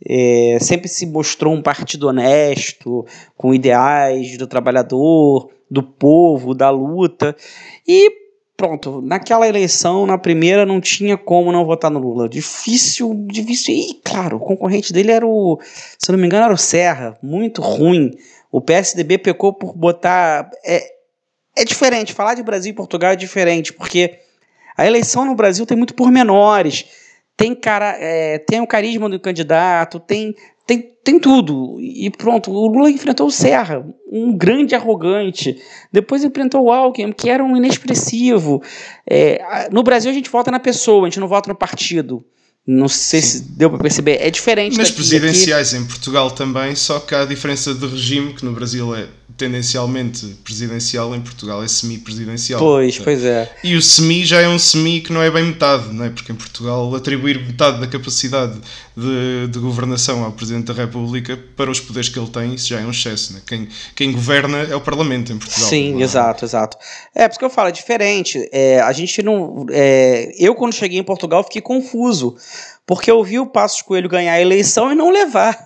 é, 0.08 0.56
sempre 0.60 0.88
se 0.88 1.04
mostrou 1.04 1.52
um 1.52 1.60
partido 1.60 2.06
honesto, 2.06 3.04
com 3.36 3.52
ideais 3.52 4.38
do 4.38 4.46
trabalhador, 4.46 5.50
do 5.68 5.82
povo, 5.82 6.54
da 6.54 6.70
luta. 6.70 7.34
E 7.86 8.25
pronto, 8.56 9.00
naquela 9.02 9.46
eleição, 9.46 10.06
na 10.06 10.16
primeira, 10.16 10.64
não 10.64 10.80
tinha 10.80 11.16
como 11.16 11.52
não 11.52 11.64
votar 11.64 11.90
no 11.90 11.98
Lula. 11.98 12.28
Difícil, 12.28 13.14
difícil. 13.26 13.74
E, 13.74 14.00
claro, 14.04 14.36
o 14.36 14.40
concorrente 14.40 14.92
dele 14.92 15.12
era 15.12 15.26
o, 15.26 15.60
se 15.98 16.10
não 16.10 16.18
me 16.18 16.26
engano, 16.26 16.44
era 16.44 16.54
o 16.54 16.58
Serra, 16.58 17.18
muito 17.22 17.60
ruim. 17.60 18.10
O 18.50 18.60
PSDB 18.60 19.18
pecou 19.18 19.52
por 19.52 19.74
botar. 19.74 20.50
É, 20.64 20.94
é 21.56 21.64
diferente, 21.64 22.12
falar 22.12 22.34
de 22.34 22.42
Brasil 22.42 22.70
e 22.72 22.74
Portugal 22.74 23.12
é 23.12 23.16
diferente, 23.16 23.72
porque 23.72 24.18
a 24.76 24.86
eleição 24.86 25.24
no 25.24 25.34
Brasil 25.34 25.64
tem 25.64 25.76
muito 25.76 25.94
pormenores 25.94 26.86
tem, 27.36 27.54
cara, 27.54 27.96
é, 27.98 28.38
tem 28.38 28.60
o 28.60 28.66
carisma 28.66 29.10
do 29.10 29.20
candidato, 29.20 30.00
tem, 30.00 30.34
tem, 30.66 30.82
tem 31.04 31.20
tudo. 31.20 31.78
E 31.80 32.10
pronto, 32.10 32.50
o 32.50 32.66
Lula 32.66 32.90
enfrentou 32.90 33.28
o 33.28 33.30
Serra, 33.30 33.86
um 34.10 34.36
grande 34.36 34.74
arrogante. 34.74 35.56
Depois 35.92 36.24
enfrentou 36.24 36.64
o 36.64 36.72
Alckmin, 36.72 37.12
que 37.12 37.30
era 37.30 37.44
um 37.44 37.56
inexpressivo. 37.56 38.62
É, 39.08 39.68
no 39.70 39.82
Brasil 39.82 40.10
a 40.10 40.14
gente 40.14 40.28
vota 40.28 40.50
na 40.50 40.58
pessoa, 40.58 41.06
a 41.06 41.08
gente 41.08 41.20
não 41.20 41.28
vota 41.28 41.48
no 41.48 41.54
partido. 41.54 42.24
Não 42.66 42.88
sei 42.88 43.20
se 43.22 43.42
deu 43.42 43.70
para 43.70 43.78
perceber. 43.78 44.18
É 44.20 44.28
diferente. 44.28 44.76
Nas 44.76 44.90
presidenciais 44.90 45.72
em 45.72 45.86
Portugal 45.86 46.32
também, 46.32 46.74
só 46.74 46.98
que 46.98 47.14
há 47.14 47.22
a 47.22 47.26
diferença 47.26 47.72
de 47.72 47.86
regime, 47.86 48.34
que 48.34 48.44
no 48.44 48.52
Brasil 48.52 48.92
é 48.92 49.06
tendencialmente 49.36 50.26
presidencial, 50.44 51.14
em 51.14 51.20
Portugal 51.20 51.62
é 51.62 51.68
semi-presidencial. 51.68 52.60
Pois, 52.60 52.98
pois 52.98 53.24
é. 53.24 53.50
E 53.62 53.74
o 53.74 53.82
semi 53.82 54.24
já 54.24 54.40
é 54.40 54.48
um 54.48 54.58
semi 54.58 55.00
que 55.00 55.12
não 55.12 55.22
é 55.22 55.30
bem 55.30 55.44
metade, 55.44 55.92
não 55.92 56.04
é? 56.04 56.10
Porque 56.10 56.32
em 56.32 56.34
Portugal 56.34 56.94
atribuir 56.94 57.44
metade 57.44 57.80
da 57.80 57.86
capacidade 57.86 58.58
de, 58.96 59.48
de 59.48 59.58
governação 59.58 60.24
ao 60.24 60.32
Presidente 60.32 60.66
da 60.66 60.72
República 60.72 61.38
para 61.56 61.70
os 61.70 61.80
poderes 61.80 62.08
que 62.08 62.18
ele 62.18 62.28
tem, 62.28 62.54
isso 62.54 62.68
já 62.68 62.80
é 62.80 62.84
um 62.84 62.90
excesso, 62.90 63.34
né? 63.34 63.40
Quem, 63.46 63.68
quem 63.94 64.12
governa 64.12 64.58
é 64.58 64.76
o 64.76 64.80
Parlamento 64.80 65.32
em 65.32 65.38
Portugal. 65.38 65.68
Sim, 65.68 66.00
exato, 66.00 66.44
exato. 66.44 66.78
É, 67.14 67.28
porque 67.28 67.44
eu 67.44 67.50
falo, 67.50 67.68
é 67.68 67.72
diferente. 67.72 68.48
É, 68.52 68.80
a 68.80 68.92
gente 68.92 69.22
não. 69.22 69.66
É, 69.70 70.32
eu, 70.38 70.54
quando 70.54 70.74
cheguei 70.74 70.98
em 70.98 71.04
Portugal, 71.04 71.42
fiquei 71.42 71.60
confuso. 71.60 72.36
Porque 72.86 73.10
eu 73.10 73.22
vi 73.24 73.40
o 73.40 73.46
Passos 73.46 73.82
Coelho 73.82 74.08
ganhar 74.08 74.34
a 74.34 74.40
eleição 74.40 74.92
e 74.92 74.94
não 74.94 75.10
levar. 75.10 75.65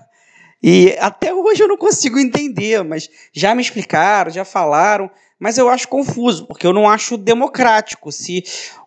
E 0.63 0.95
até 0.99 1.33
hoje 1.33 1.63
eu 1.63 1.69
não 1.69 1.77
consigo 1.77 2.19
entender, 2.19 2.85
mas 2.85 3.09
já 3.33 3.55
me 3.55 3.63
explicaram, 3.63 4.31
já 4.31 4.45
falaram, 4.45 5.11
mas 5.39 5.57
eu 5.57 5.69
acho 5.69 5.89
confuso, 5.89 6.47
porque 6.47 6.67
eu 6.67 6.73
não 6.73 6.89
acho 6.89 7.17
democrático. 7.17 8.13
Se 8.13 8.45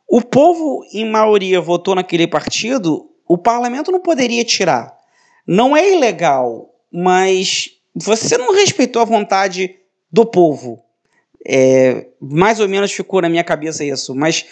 o 0.08 0.22
povo, 0.22 0.86
em 0.94 1.10
maioria, 1.10 1.60
votou 1.60 1.96
naquele 1.96 2.28
partido, 2.28 3.10
o 3.28 3.38
parlamento 3.38 3.92
não 3.92 4.00
poderia 4.00 4.44
tirar. 4.44 4.96
Não 5.48 5.76
é 5.76 5.92
ilegal, 5.92 6.70
mas 6.92 7.72
você 7.96 8.38
não 8.38 8.54
respeitou 8.54 9.02
a 9.02 9.06
vontade 9.06 9.76
do 10.12 10.26
povo. 10.26 10.84
É, 11.46 12.08
mais 12.22 12.60
ou 12.60 12.70
menos 12.70 12.92
ficou 12.92 13.22
na 13.22 13.30
minha 13.30 13.44
cabeça 13.44 13.84
isso, 13.84 14.16
mas 14.16 14.46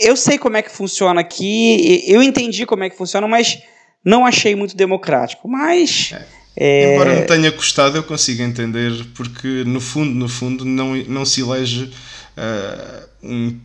eu 0.00 0.16
sei 0.16 0.38
como 0.38 0.56
é 0.56 0.62
que 0.62 0.70
funciona 0.70 1.20
aqui, 1.20 2.04
eu 2.06 2.22
entendi 2.22 2.66
como 2.66 2.82
é 2.82 2.90
que 2.90 2.96
funciona, 2.96 3.28
mas 3.28 3.62
não 4.06 4.24
achei 4.24 4.54
muito 4.54 4.76
democrático, 4.76 5.48
mas. 5.48 6.12
É. 6.12 6.26
É... 6.58 6.94
Embora 6.94 7.16
não 7.16 7.26
tenha 7.26 7.50
custado, 7.52 7.98
eu 7.98 8.04
consigo 8.04 8.40
entender, 8.40 8.92
porque 9.14 9.64
no 9.66 9.80
fundo, 9.80 10.14
no 10.14 10.28
fundo, 10.28 10.64
não, 10.64 10.94
não 11.08 11.24
se 11.24 11.42
elege 11.42 11.90
uh, 12.36 13.08
um. 13.22 13.58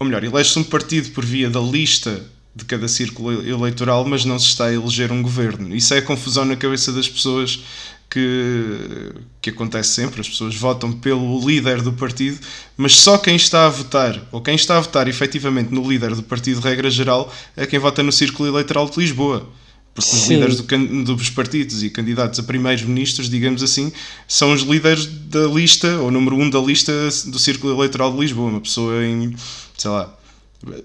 Ou 0.00 0.06
melhor, 0.06 0.24
elege-se 0.24 0.58
um 0.58 0.64
partido 0.64 1.10
por 1.10 1.24
via 1.24 1.48
da 1.48 1.60
lista 1.60 2.20
de 2.54 2.64
cada 2.64 2.88
círculo 2.88 3.46
eleitoral, 3.46 4.04
mas 4.04 4.24
não 4.24 4.38
se 4.38 4.46
está 4.46 4.66
a 4.66 4.72
eleger 4.72 5.12
um 5.12 5.22
governo. 5.22 5.74
Isso 5.76 5.94
é 5.94 5.98
a 5.98 6.02
confusão 6.02 6.44
na 6.44 6.56
cabeça 6.56 6.90
das 6.90 7.08
pessoas 7.08 7.62
que, 8.10 9.12
que 9.40 9.50
acontece 9.50 9.90
sempre. 9.90 10.20
As 10.20 10.28
pessoas 10.28 10.56
votam 10.56 10.90
pelo 10.90 11.38
líder 11.46 11.80
do 11.80 11.92
partido, 11.92 12.40
mas 12.76 12.96
só 12.96 13.16
quem 13.16 13.36
está 13.36 13.66
a 13.66 13.70
votar, 13.70 14.20
ou 14.32 14.40
quem 14.40 14.56
está 14.56 14.78
a 14.78 14.80
votar 14.80 15.06
efetivamente 15.06 15.72
no 15.72 15.88
líder 15.88 16.14
do 16.16 16.22
partido, 16.24 16.60
regra 16.60 16.90
geral, 16.90 17.32
é 17.56 17.64
quem 17.64 17.78
vota 17.78 18.02
no 18.02 18.10
círculo 18.10 18.48
eleitoral 18.48 18.90
de 18.90 18.98
Lisboa 18.98 19.48
porque 19.94 20.10
os 20.10 20.22
Sim. 20.22 20.34
líderes 20.34 20.56
do, 20.56 21.16
dos 21.16 21.30
partidos 21.30 21.82
e 21.82 21.90
candidatos 21.90 22.38
a 22.38 22.42
primeiros 22.42 22.82
ministros, 22.82 23.28
digamos 23.28 23.62
assim, 23.62 23.92
são 24.26 24.52
os 24.52 24.62
líderes 24.62 25.06
da 25.06 25.46
lista, 25.46 25.98
ou 25.98 26.10
número 26.10 26.36
um 26.36 26.48
da 26.48 26.58
lista 26.58 26.92
do 27.26 27.38
Círculo 27.38 27.74
Eleitoral 27.74 28.12
de 28.12 28.20
Lisboa. 28.20 28.50
Uma 28.50 28.60
pessoa 28.60 29.04
em, 29.04 29.34
sei 29.76 29.90
lá, 29.90 30.14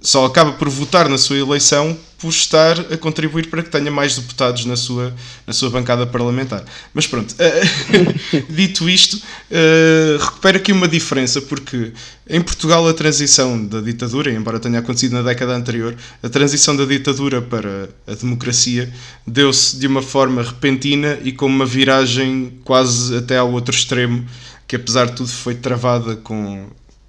só 0.02 0.26
acaba 0.26 0.54
por 0.54 0.70
votar 0.70 1.08
na 1.08 1.18
sua 1.18 1.38
eleição 1.38 1.98
por 2.18 2.30
estar 2.30 2.80
a 2.92 2.98
contribuir 2.98 3.48
para 3.48 3.62
que 3.62 3.70
tenha 3.70 3.92
mais 3.92 4.16
deputados 4.16 4.66
na 4.66 4.76
sua, 4.76 5.14
na 5.46 5.54
sua 5.54 5.70
bancada 5.70 6.06
parlamentar. 6.08 6.66
Mas 6.94 7.06
pronto, 7.06 7.34
uh, 7.34 8.44
dito 8.50 8.90
isto, 8.90 9.18
uh, 9.18 10.18
recupero 10.20 10.58
aqui 10.58 10.72
uma 10.72 10.88
diferença, 10.88 11.40
porque 11.42 11.92
em 12.28 12.42
Portugal 12.42 12.88
a 12.88 12.94
transição 12.94 13.64
da 13.64 13.82
ditadura, 13.82 14.32
embora 14.32 14.60
tenha 14.60 14.80
acontecido 14.80 15.14
na 15.14 15.22
década 15.22 15.56
anterior, 15.56 15.96
a 16.24 16.30
transição 16.30 16.76
da 16.76 16.86
ditadura 16.86 17.40
para 17.40 17.90
a 18.08 18.16
democracia 18.16 18.92
deu-se 19.26 19.78
de 19.78 19.86
uma 19.86 20.02
forma 20.02 20.42
repentina 20.42 21.20
e 21.24 21.32
com 21.32 21.46
uma 21.46 21.68
viragem 21.68 22.60
quase 22.64 23.16
até 23.16 23.38
ao 23.38 23.52
outro 23.52 23.76
extremo, 23.76 24.26
que 24.68 24.76
apesar 24.76 25.06
de 25.06 25.18
tudo 25.18 25.30
foi 25.30 25.54
travada 25.54 26.16
com 26.16 26.68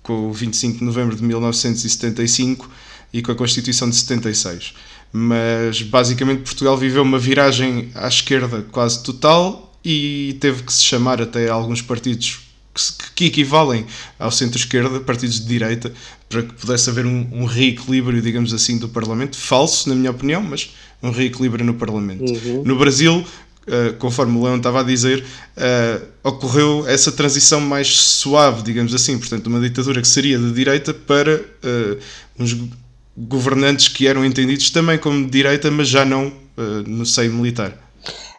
com 0.09 0.31
o 0.31 0.33
25 0.33 0.79
de 0.79 0.85
novembro 0.85 1.15
de 1.15 1.23
1975 1.23 2.71
e 3.12 3.21
com 3.21 3.31
a 3.31 3.35
Constituição 3.35 3.91
de 3.91 3.97
76. 3.97 4.73
Mas 5.12 5.83
basicamente 5.83 6.41
Portugal 6.45 6.79
viveu 6.79 7.03
uma 7.03 7.19
viragem 7.19 7.91
à 7.95 8.09
esquerda 8.09 8.65
quase 8.73 9.03
total 9.03 9.79
e 9.85 10.38
teve 10.41 10.62
que 10.62 10.73
se 10.73 10.83
chamar 10.83 11.21
até 11.21 11.50
alguns 11.50 11.83
partidos 11.83 12.41
que 13.15 13.27
equivalem 13.27 13.85
ao 14.19 14.31
centro-esquerda, 14.31 15.00
partidos 15.00 15.41
de 15.41 15.47
direita, 15.47 15.93
para 16.29 16.43
que 16.43 16.55
pudesse 16.55 16.88
haver 16.88 17.05
um, 17.05 17.27
um, 17.33 17.45
reequilíbrio, 17.45 18.23
digamos 18.23 18.55
assim, 18.55 18.79
do 18.79 18.88
Parlamento. 18.88 19.37
Falso, 19.37 19.88
na 19.88 19.95
minha 19.95 20.11
opinião, 20.11 20.43
mas 20.43 20.75
um 21.03 21.11
reequilíbrio 21.11 21.65
no 21.65 21.75
Parlamento. 21.75 22.25
Uhum. 22.25 22.62
No 22.65 22.79
Brasil, 22.79 23.25
uh, 23.69 23.95
conforme 23.99 24.37
o 24.39 24.43
Leão 24.43 24.57
estava 24.57 24.81
a 24.81 24.83
dizer, 24.83 25.23
uh, 25.23 26.07
ocorreu 26.25 26.85
essa 26.89 27.13
transição 27.13 27.61
mais 27.61 27.89
suave, 27.89 28.63
digamos 28.63 28.95
assim, 28.95 29.19
portanto, 29.19 29.47
uma 29.47 29.61
ditadura 29.61 30.01
que 30.01 30.09
seria 30.09 30.39
de 30.39 30.53
direita 30.53 30.93
para 30.93 31.37
uh, 31.37 31.99
uns 32.39 32.57
governantes 33.17 33.89
que 33.89 34.07
eram 34.07 34.25
entendidos 34.25 34.71
também 34.71 34.99
como 34.99 35.25
de 35.25 35.31
direita, 35.31 35.71
mas 35.71 35.89
já 35.89 36.05
não 36.05 36.33
no 36.87 37.07
seio 37.07 37.33
militar. 37.33 37.73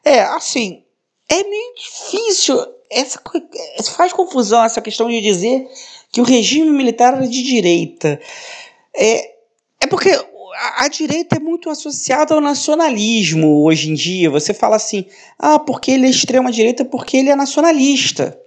É, 0.04 0.22
assim, 0.24 0.84
é 1.30 1.42
meio 1.42 1.74
difícil. 1.76 2.58
Essa, 2.92 3.22
faz 3.96 4.12
confusão 4.12 4.62
essa 4.64 4.82
questão 4.82 5.08
de 5.08 5.22
dizer 5.22 5.66
que 6.12 6.20
o 6.20 6.26
regime 6.26 6.70
militar 6.70 7.14
era 7.14 7.28
de 7.28 7.44
direita. 7.44 8.20
É, 8.94 9.32
é 9.80 9.88
porque 9.88 10.10
a, 10.60 10.88
direita 10.88 11.38
é 11.38 11.40
muito 11.40 11.70
associada 11.70 12.34
ao 12.34 12.42
nacionalismo 12.42 13.64
hoje 13.64 13.90
em 13.90 13.94
dia. 13.94 14.30
Você 14.30 14.54
fala 14.54 14.76
assim, 14.76 15.06
ah, 15.38 15.58
porque 15.58 15.92
ele 15.92 16.06
é 16.06 16.10
extrema 16.10 16.52
direita, 16.52 16.84
porque 16.84 17.18
ele 17.18 17.30
é 17.30 17.36
nacionalista. 17.36 18.40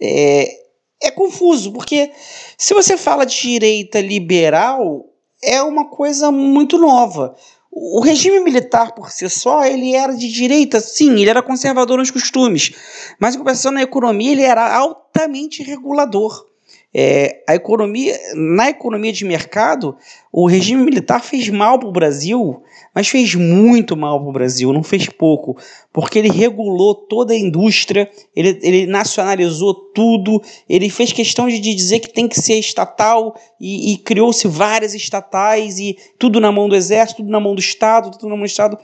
É, 0.00 0.66
é 1.02 1.10
confuso, 1.10 1.72
porque 1.72 2.10
se 2.58 2.74
você 2.74 2.96
fala 2.96 3.24
de 3.24 3.40
direita 3.40 4.00
liberal, 4.00 5.06
é 5.42 5.62
uma 5.62 5.86
coisa 5.88 6.30
muito 6.30 6.78
nova. 6.78 7.34
O 7.70 8.00
regime 8.00 8.40
militar 8.40 8.92
por 8.92 9.10
si 9.10 9.28
só, 9.28 9.64
ele 9.64 9.94
era 9.94 10.14
de 10.14 10.30
direita, 10.30 10.80
sim, 10.80 11.12
ele 11.20 11.28
era 11.30 11.42
conservador 11.42 11.98
nos 11.98 12.10
costumes, 12.10 12.72
mas 13.18 13.34
em 13.34 13.38
compensação 13.38 13.72
na 13.72 13.82
economia, 13.82 14.32
ele 14.32 14.42
era 14.42 14.74
altamente 14.74 15.62
regulador. 15.62 16.46
É, 16.98 17.42
a 17.46 17.54
economia, 17.54 18.18
na 18.34 18.70
economia 18.70 19.12
de 19.12 19.22
mercado, 19.22 19.98
o 20.32 20.46
regime 20.46 20.82
militar 20.82 21.22
fez 21.22 21.46
mal 21.50 21.78
para 21.78 21.90
o 21.90 21.92
Brasil, 21.92 22.62
mas 22.94 23.06
fez 23.06 23.34
muito 23.34 23.94
mal 23.94 24.18
para 24.18 24.30
o 24.30 24.32
Brasil, 24.32 24.72
não 24.72 24.82
fez 24.82 25.06
pouco, 25.06 25.58
porque 25.92 26.18
ele 26.18 26.30
regulou 26.30 26.94
toda 26.94 27.34
a 27.34 27.36
indústria, 27.36 28.10
ele, 28.34 28.58
ele 28.62 28.86
nacionalizou 28.86 29.74
tudo, 29.74 30.40
ele 30.66 30.88
fez 30.88 31.12
questão 31.12 31.48
de 31.48 31.60
dizer 31.60 32.00
que 32.00 32.08
tem 32.08 32.26
que 32.26 32.40
ser 32.40 32.54
estatal 32.54 33.38
e, 33.60 33.92
e 33.92 33.98
criou-se 33.98 34.48
várias 34.48 34.94
estatais 34.94 35.78
e 35.78 35.98
tudo 36.18 36.40
na 36.40 36.50
mão 36.50 36.66
do 36.66 36.74
exército, 36.74 37.18
tudo 37.18 37.30
na 37.30 37.40
mão 37.40 37.54
do 37.54 37.60
Estado, 37.60 38.10
tudo 38.12 38.30
na 38.30 38.36
mão 38.36 38.46
do 38.46 38.48
Estado. 38.48 38.78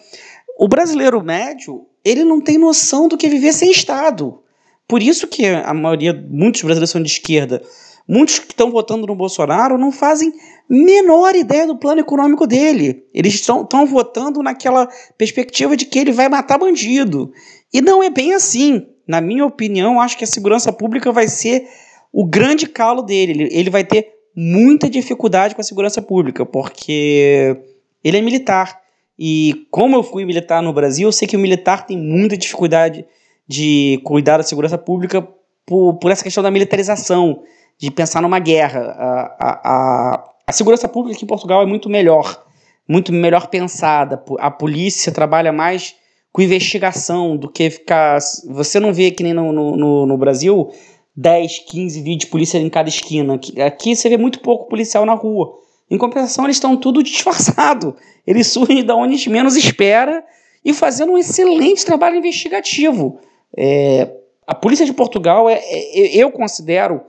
O 0.58 0.68
brasileiro 0.68 1.24
médio, 1.24 1.86
ele 2.04 2.24
não 2.24 2.42
tem 2.42 2.58
noção 2.58 3.08
do 3.08 3.16
que 3.16 3.26
é 3.26 3.30
viver 3.30 3.54
sem 3.54 3.70
Estado. 3.70 4.38
Por 4.86 5.02
isso 5.02 5.26
que 5.26 5.46
a 5.46 5.72
maioria, 5.72 6.12
muitos 6.12 6.60
brasileiros 6.60 6.90
são 6.90 7.02
de 7.02 7.08
esquerda 7.08 7.62
Muitos 8.08 8.38
que 8.38 8.46
estão 8.52 8.70
votando 8.70 9.06
no 9.06 9.14
Bolsonaro 9.14 9.78
não 9.78 9.92
fazem 9.92 10.32
menor 10.68 11.34
ideia 11.34 11.66
do 11.66 11.76
plano 11.76 12.00
econômico 12.00 12.46
dele. 12.46 13.04
Eles 13.14 13.34
estão, 13.34 13.86
votando 13.86 14.42
naquela 14.42 14.88
perspectiva 15.16 15.76
de 15.76 15.84
que 15.84 15.98
ele 15.98 16.12
vai 16.12 16.28
matar 16.28 16.58
bandido. 16.58 17.32
E 17.72 17.80
não 17.80 18.02
é 18.02 18.10
bem 18.10 18.34
assim. 18.34 18.86
Na 19.06 19.20
minha 19.20 19.44
opinião, 19.44 20.00
acho 20.00 20.16
que 20.16 20.24
a 20.24 20.26
segurança 20.26 20.72
pública 20.72 21.12
vai 21.12 21.28
ser 21.28 21.68
o 22.12 22.24
grande 22.24 22.66
calo 22.66 23.02
dele. 23.02 23.32
Ele, 23.32 23.48
ele 23.52 23.70
vai 23.70 23.84
ter 23.84 24.12
muita 24.34 24.88
dificuldade 24.88 25.54
com 25.54 25.60
a 25.60 25.64
segurança 25.64 26.00
pública, 26.00 26.44
porque 26.44 27.56
ele 28.02 28.18
é 28.18 28.22
militar. 28.22 28.80
E 29.18 29.66
como 29.70 29.96
eu 29.96 30.02
fui 30.02 30.24
militar 30.24 30.62
no 30.62 30.72
Brasil, 30.72 31.08
eu 31.08 31.12
sei 31.12 31.28
que 31.28 31.36
o 31.36 31.40
militar 31.40 31.86
tem 31.86 31.98
muita 31.98 32.36
dificuldade 32.36 33.04
de 33.46 34.00
cuidar 34.04 34.38
da 34.38 34.42
segurança 34.42 34.78
pública 34.78 35.26
por, 35.66 35.94
por 35.94 36.10
essa 36.10 36.24
questão 36.24 36.42
da 36.42 36.50
militarização, 36.50 37.42
de 37.82 37.90
pensar 37.90 38.22
numa 38.22 38.38
guerra. 38.38 38.80
A, 38.80 39.36
a, 39.40 40.24
a, 40.46 40.52
segurança 40.52 40.88
pública 40.88 41.16
aqui 41.16 41.24
em 41.24 41.28
Portugal 41.28 41.62
é 41.62 41.66
muito 41.66 41.88
melhor, 41.90 42.44
muito 42.88 43.12
melhor 43.12 43.48
pensada. 43.48 44.22
A 44.38 44.50
polícia 44.50 45.10
trabalha 45.10 45.52
mais 45.52 45.96
com 46.32 46.40
investigação 46.40 47.36
do 47.36 47.50
que 47.50 47.68
ficar. 47.70 48.18
Você 48.50 48.78
não 48.78 48.92
vê 48.92 49.10
que 49.10 49.24
nem 49.24 49.34
no, 49.34 49.52
no, 49.52 50.06
no 50.06 50.16
Brasil 50.16 50.70
10, 51.16 51.58
15 51.68 52.00
vídeos 52.00 52.18
de 52.20 52.26
polícia 52.28 52.58
em 52.58 52.70
cada 52.70 52.88
esquina. 52.88 53.38
Aqui 53.66 53.96
você 53.96 54.08
vê 54.08 54.16
muito 54.16 54.40
pouco 54.40 54.68
policial 54.68 55.04
na 55.04 55.14
rua. 55.14 55.58
Em 55.90 55.98
compensação, 55.98 56.44
eles 56.44 56.56
estão 56.56 56.76
tudo 56.76 57.02
disfarçado. 57.04 57.96
Eles 58.24 58.46
surgem 58.46 58.84
da 58.84 58.94
onde 58.94 59.28
menos 59.28 59.56
espera 59.56 60.24
e 60.64 60.72
fazendo 60.72 61.12
um 61.12 61.18
excelente 61.18 61.84
trabalho 61.84 62.16
investigativo. 62.16 63.18
É, 63.56 64.08
a 64.46 64.54
polícia 64.54 64.86
de 64.86 64.92
Portugal, 64.92 65.50
é, 65.50 65.54
é, 65.54 66.16
eu 66.16 66.30
considero, 66.30 67.02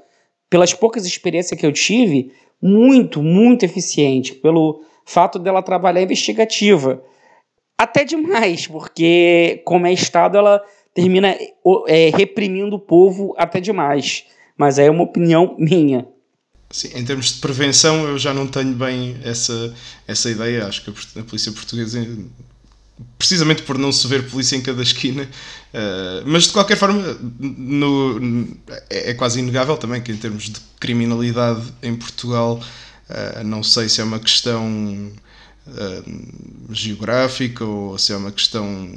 pelas 0.54 0.72
poucas 0.72 1.04
experiências 1.04 1.60
que 1.60 1.66
eu 1.66 1.72
tive, 1.72 2.32
muito, 2.62 3.24
muito 3.24 3.66
eficiente, 3.66 4.36
pelo 4.36 4.84
fato 5.04 5.40
dela 5.40 5.64
trabalhar 5.64 6.04
investigativa. 6.04 7.04
Até 7.76 8.06
demais, 8.06 8.68
porque, 8.68 9.64
como 9.66 9.88
é 9.88 9.92
Estado, 9.92 10.38
ela 10.38 10.62
termina 10.94 11.36
é, 11.88 12.12
reprimindo 12.16 12.76
o 12.76 12.80
povo 12.80 13.34
até 13.36 13.60
demais. 13.60 14.26
Mas 14.56 14.78
é 14.78 14.92
uma 14.92 15.06
opinião 15.06 15.56
minha. 15.58 16.08
Sim, 16.70 17.00
em 17.00 17.04
termos 17.04 17.34
de 17.34 17.42
prevenção, 17.42 18.08
eu 18.08 18.20
já 18.20 18.32
não 18.32 18.46
tenho 18.46 18.76
bem 18.76 19.18
essa, 19.24 19.74
essa 20.08 20.30
ideia. 20.30 20.68
Acho 20.68 20.84
que 20.84 21.20
a, 21.20 21.24
polícia 21.24 21.52
portuguesa, 21.52 22.08
precisamente 23.18 23.64
por 23.64 23.80
não 23.80 23.92
se 23.92 24.08
ver 24.08 24.30
polícia 24.30 24.56
em 24.56 24.62
cada 24.62 24.84
esquina, 24.84 25.28
uh, 25.74 26.24
mas 26.26 26.44
de 26.44 26.52
qualquer 26.52 26.78
forma, 26.78 27.02
no, 27.40 28.48
é, 28.90 29.12
é, 29.12 29.14
quase 29.14 29.40
inegável 29.40 29.78
também 29.78 30.02
que, 30.02 30.12
em 30.12 30.18
termos 30.18 30.50
de 30.50 30.60
criminalidade 30.80 31.64
em 31.82 31.96
Portugal, 31.96 32.60
uh, 33.10 33.44
não 33.44 33.64
sei 33.64 33.90
se 33.90 34.02
é 34.02 34.04
uma 34.04 34.20
questão 34.20 35.12
uh, 35.68 36.74
geográfica 36.74 37.66
ou 37.66 37.98
se 37.98 38.14
é 38.14 38.18
uma 38.18 38.32
questão 38.32 38.90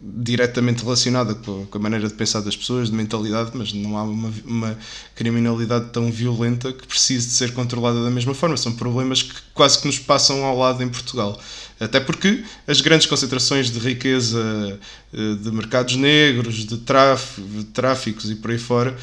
diretamente 0.00 0.82
relacionada 0.82 1.34
com 1.34 1.66
a, 1.70 1.78
maneira 1.78 2.08
de 2.08 2.14
pensar 2.14 2.40
das 2.40 2.56
pessoas, 2.56 2.90
de 2.90 2.96
mentalidade, 2.96 3.50
mas 3.54 3.72
não 3.72 3.96
há 3.96 4.02
uma, 4.02 4.32
uma, 4.44 4.78
criminalidade 5.14 5.90
tão 5.90 6.10
violenta 6.10 6.72
que 6.72 6.86
precise 6.86 7.26
de 7.26 7.32
ser 7.34 7.52
controlada 7.52 8.02
da 8.02 8.10
mesma 8.10 8.34
forma. 8.34 8.56
São 8.56 8.72
problemas 8.72 9.22
que 9.22 9.34
quase 9.52 9.78
que 9.78 9.86
nos 9.86 9.98
passam 9.98 10.44
ao 10.44 10.56
lado 10.56 10.82
em 10.82 10.88
Portugal. 10.88 11.38
Até 11.78 12.00
porque 12.00 12.42
as 12.66 12.80
grandes 12.80 13.06
concentrações 13.06 13.70
de 13.70 13.78
riqueza, 13.78 14.80
eh, 15.12 15.34
de 15.34 15.50
mercados 15.52 15.94
negros, 15.96 16.64
de, 16.64 16.78
de 16.78 17.64
tráficos 17.66 18.30
e 18.30 18.34
por 18.34 18.50
aí 18.50 18.58
fora, 18.58 18.96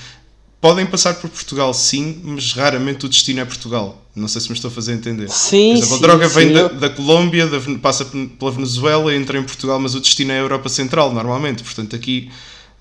podem 0.64 0.86
passar 0.86 1.16
por 1.16 1.30
Portugal, 1.30 1.74
sim, 1.74 2.22
mas 2.24 2.54
raramente 2.54 3.06
o 3.06 3.10
destino 3.10 3.42
é 3.42 3.46
Portugal. 3.46 3.98
Não 4.16 4.30
sei 4.30 4.40
se 4.40 4.48
me 4.48 4.56
estou 4.56 4.72
a 4.72 4.72
fazer 4.72 4.94
entender. 4.94 5.30
Sim, 5.30 5.72
Por 5.72 5.78
exemplo, 5.80 5.98
sim, 5.98 6.04
a 6.06 6.08
droga 6.08 6.30
sim, 6.30 6.36
vem 6.36 6.52
eu... 6.54 6.70
da, 6.70 6.88
da, 6.88 6.90
Colômbia, 6.90 7.48
da, 7.48 7.60
passa 7.82 8.06
pela 8.06 8.50
Venezuela, 8.50 9.14
entra 9.14 9.38
em 9.38 9.44
Portugal, 9.44 9.78
mas 9.78 9.94
o 9.94 10.00
destino 10.00 10.32
é 10.32 10.36
a 10.36 10.40
Europa 10.40 10.70
Central, 10.70 11.12
normalmente. 11.12 11.64
Portanto, 11.64 11.98
aqui, 11.98 12.32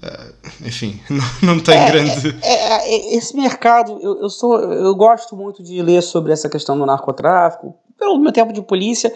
uh, 0.01 0.33
enfim, 0.65 1.01
não, 1.11 1.55
não 1.55 1.59
tem 1.59 1.77
é, 1.77 1.91
grande. 1.91 2.39
É, 2.41 2.55
é, 2.55 2.95
é, 2.95 3.17
esse 3.17 3.37
mercado, 3.37 3.99
eu, 4.01 4.21
eu, 4.21 4.31
sou, 4.31 4.61
eu 4.61 4.95
gosto 4.95 5.35
muito 5.35 5.61
de 5.61 5.83
ler 5.83 6.03
sobre 6.03 6.33
essa 6.33 6.49
questão 6.49 6.79
do 6.79 6.87
narcotráfico, 6.87 7.75
pelo 7.99 8.19
meu 8.19 8.33
tempo 8.33 8.53
de 8.53 8.63
polícia. 8.63 9.13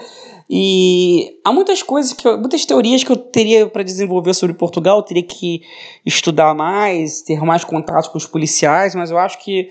E 0.49 1.39
há 1.45 1.53
muitas 1.53 1.83
coisas 1.83 2.13
que 2.13 2.27
eu, 2.27 2.39
muitas 2.39 2.65
teorias 2.65 3.03
que 3.03 3.11
eu 3.11 3.17
teria 3.17 3.67
para 3.67 3.83
desenvolver 3.83 4.33
sobre 4.33 4.55
Portugal, 4.55 4.99
eu 4.99 5.03
teria 5.03 5.23
que 5.23 5.63
estudar 6.05 6.55
mais, 6.55 7.23
ter 7.23 7.41
mais 7.41 7.65
contato 7.65 8.11
com 8.11 8.19
os 8.19 8.27
policiais, 8.27 8.95
mas 8.95 9.11
eu 9.11 9.19
acho 9.19 9.39
que 9.43 9.69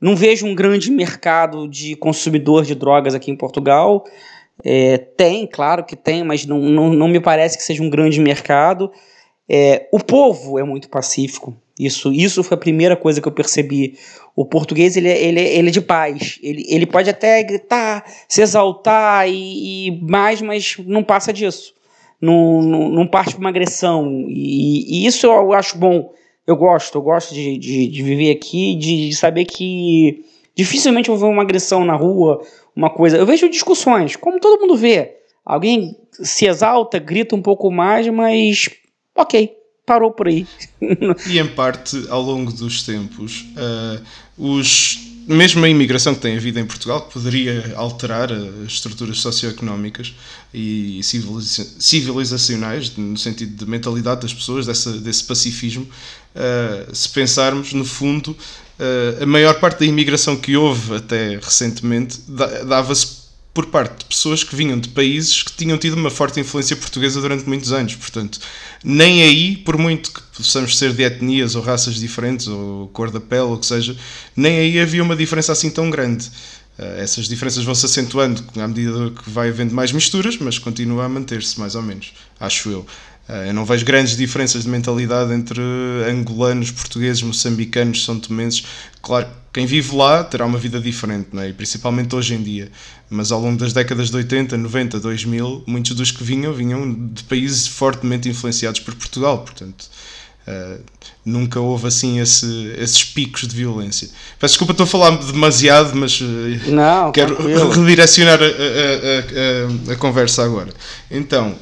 não 0.00 0.16
vejo 0.16 0.46
um 0.46 0.54
grande 0.54 0.90
mercado 0.90 1.68
de 1.68 1.94
consumidor 1.96 2.64
de 2.64 2.74
drogas 2.74 3.14
aqui 3.14 3.30
em 3.30 3.36
Portugal. 3.36 4.04
É, 4.64 4.98
tem, 4.98 5.46
claro 5.46 5.84
que 5.84 5.96
tem, 5.96 6.24
mas 6.24 6.46
não, 6.46 6.58
não, 6.58 6.90
não 6.92 7.08
me 7.08 7.20
parece 7.20 7.56
que 7.56 7.64
seja 7.64 7.82
um 7.82 7.90
grande 7.90 8.20
mercado. 8.20 8.90
É, 9.48 9.88
o 9.92 9.98
povo 9.98 10.58
é 10.58 10.62
muito 10.62 10.88
pacífico. 10.88 11.54
Isso, 11.78 12.12
isso 12.12 12.44
foi 12.44 12.54
a 12.54 12.60
primeira 12.60 12.96
coisa 12.96 13.20
que 13.20 13.26
eu 13.26 13.32
percebi. 13.32 13.98
O 14.36 14.44
português 14.44 14.96
ele, 14.96 15.08
é, 15.08 15.22
ele, 15.24 15.40
é, 15.40 15.56
ele 15.56 15.68
é 15.68 15.72
de 15.72 15.80
paz. 15.80 16.38
Ele, 16.42 16.64
ele 16.68 16.86
pode 16.86 17.10
até 17.10 17.42
gritar, 17.42 18.04
se 18.28 18.42
exaltar 18.42 19.28
e, 19.28 19.88
e 19.88 20.00
mais, 20.02 20.40
mas 20.40 20.76
não 20.86 21.02
passa 21.02 21.32
disso. 21.32 21.74
Não, 22.20 22.62
não, 22.62 22.88
não 22.88 23.06
parte 23.06 23.34
para 23.34 23.40
uma 23.40 23.48
agressão. 23.48 24.26
E, 24.28 25.02
e, 25.02 25.06
isso 25.06 25.26
eu 25.26 25.52
acho 25.52 25.76
bom. 25.76 26.12
Eu 26.46 26.56
gosto, 26.56 26.96
eu 26.96 27.02
gosto 27.02 27.34
de, 27.34 27.58
de, 27.58 27.88
de 27.88 28.02
viver 28.02 28.30
aqui, 28.30 28.74
de, 28.76 29.08
de, 29.08 29.16
saber 29.16 29.46
que 29.46 30.24
dificilmente 30.54 31.08
eu 31.08 31.16
vou 31.16 31.28
ver 31.28 31.34
uma 31.34 31.42
agressão 31.42 31.84
na 31.84 31.96
rua, 31.96 32.40
uma 32.76 32.90
coisa. 32.90 33.16
Eu 33.16 33.26
vejo 33.26 33.48
discussões, 33.48 34.14
como 34.14 34.38
todo 34.38 34.60
mundo 34.60 34.76
vê. 34.76 35.16
Alguém 35.44 35.96
se 36.12 36.46
exalta, 36.46 36.98
grita 36.98 37.34
um 37.34 37.42
pouco 37.42 37.70
mais, 37.70 38.06
mas 38.08 38.68
ok 39.16 39.63
parou 39.86 40.10
por 40.10 40.28
aí. 40.28 40.46
e 41.26 41.38
em 41.38 41.46
parte, 41.46 42.06
ao 42.08 42.22
longo 42.22 42.52
dos 42.52 42.82
tempos, 42.82 43.44
uh, 43.56 44.02
os, 44.36 44.98
mesmo 45.26 45.64
a 45.64 45.68
imigração 45.68 46.14
que 46.14 46.20
tem 46.20 46.36
havido 46.36 46.58
em 46.58 46.66
Portugal, 46.66 47.02
que 47.02 47.12
poderia 47.12 47.74
alterar 47.76 48.32
as 48.32 48.72
estruturas 48.72 49.18
socioeconómicas 49.18 50.14
e 50.52 51.00
civilizacionais, 51.02 52.96
no 52.96 53.16
sentido 53.16 53.56
de 53.56 53.70
mentalidade 53.70 54.22
das 54.22 54.34
pessoas, 54.34 54.66
dessa, 54.66 54.92
desse 54.92 55.24
pacifismo, 55.24 55.84
uh, 55.84 56.94
se 56.94 57.08
pensarmos, 57.10 57.72
no 57.72 57.84
fundo, 57.84 58.30
uh, 58.30 59.22
a 59.22 59.26
maior 59.26 59.60
parte 59.60 59.80
da 59.80 59.86
imigração 59.86 60.36
que 60.36 60.56
houve 60.56 60.96
até 60.96 61.36
recentemente 61.36 62.20
dava-se 62.66 63.23
por 63.54 63.66
parte 63.66 64.00
de 64.00 64.04
pessoas 64.06 64.42
que 64.42 64.56
vinham 64.56 64.78
de 64.78 64.88
países 64.88 65.44
que 65.44 65.52
tinham 65.52 65.78
tido 65.78 65.94
uma 65.94 66.10
forte 66.10 66.40
influência 66.40 66.74
portuguesa 66.74 67.20
durante 67.20 67.48
muitos 67.48 67.72
anos. 67.72 67.94
Portanto, 67.94 68.40
nem 68.82 69.22
aí, 69.22 69.56
por 69.56 69.78
muito 69.78 70.12
que 70.12 70.20
possamos 70.36 70.76
ser 70.76 70.92
de 70.92 71.04
etnias 71.04 71.54
ou 71.54 71.62
raças 71.62 71.94
diferentes, 71.94 72.48
ou 72.48 72.88
cor 72.88 73.12
da 73.12 73.20
pele, 73.20 73.42
ou 73.42 73.54
o 73.54 73.58
que 73.58 73.66
seja, 73.66 73.96
nem 74.36 74.58
aí 74.58 74.80
havia 74.80 75.02
uma 75.04 75.14
diferença 75.14 75.52
assim 75.52 75.70
tão 75.70 75.88
grande. 75.88 76.28
Uh, 76.76 76.98
essas 76.98 77.28
diferenças 77.28 77.62
vão 77.62 77.76
se 77.76 77.86
acentuando 77.86 78.42
à 78.56 78.66
medida 78.66 79.12
que 79.12 79.30
vai 79.30 79.48
havendo 79.48 79.72
mais 79.72 79.92
misturas, 79.92 80.36
mas 80.38 80.58
continua 80.58 81.04
a 81.04 81.08
manter-se, 81.08 81.58
mais 81.60 81.76
ou 81.76 81.82
menos, 81.82 82.12
acho 82.40 82.68
eu. 82.68 82.80
Uh, 83.28 83.46
eu 83.46 83.54
não 83.54 83.64
vejo 83.64 83.84
grandes 83.84 84.16
diferenças 84.16 84.64
de 84.64 84.68
mentalidade 84.68 85.32
entre 85.32 85.62
angolanos, 86.10 86.72
portugueses, 86.72 87.22
moçambicanos, 87.22 88.04
são 88.04 88.18
tomenses. 88.18 88.64
Claro, 89.00 89.28
quem 89.52 89.66
vive 89.66 89.94
lá 89.94 90.24
terá 90.24 90.44
uma 90.44 90.58
vida 90.58 90.80
diferente, 90.80 91.28
não 91.32 91.40
é? 91.40 91.48
e 91.48 91.52
principalmente 91.52 92.12
hoje 92.14 92.34
em 92.34 92.42
dia. 92.42 92.72
Mas 93.14 93.30
ao 93.30 93.40
longo 93.40 93.58
das 93.58 93.72
décadas 93.72 94.10
de 94.10 94.16
80, 94.16 94.56
90, 94.56 95.00
2000, 95.00 95.64
muitos 95.66 95.94
dos 95.94 96.10
que 96.10 96.24
vinham, 96.24 96.52
vinham 96.52 96.92
de 96.92 97.22
países 97.24 97.66
fortemente 97.66 98.28
influenciados 98.28 98.80
por 98.80 98.94
Portugal. 98.94 99.38
Portanto, 99.38 99.86
uh, 100.48 100.80
nunca 101.24 101.60
houve 101.60 101.86
assim 101.86 102.20
esse, 102.20 102.74
esses 102.78 103.04
picos 103.04 103.46
de 103.46 103.54
violência. 103.54 104.08
Peço 104.38 104.52
desculpa, 104.52 104.72
estou 104.72 104.84
a 104.84 104.86
falar 104.86 105.16
demasiado, 105.16 105.94
mas 105.94 106.20
uh, 106.20 106.24
não, 106.66 107.12
quero 107.12 107.36
tranquilo. 107.36 107.70
redirecionar 107.70 108.40
a, 108.42 108.46
a, 108.46 109.90
a, 109.90 109.92
a, 109.92 109.96
conversa 109.96 110.44
agora. 110.44 110.72
Então, 111.10 111.54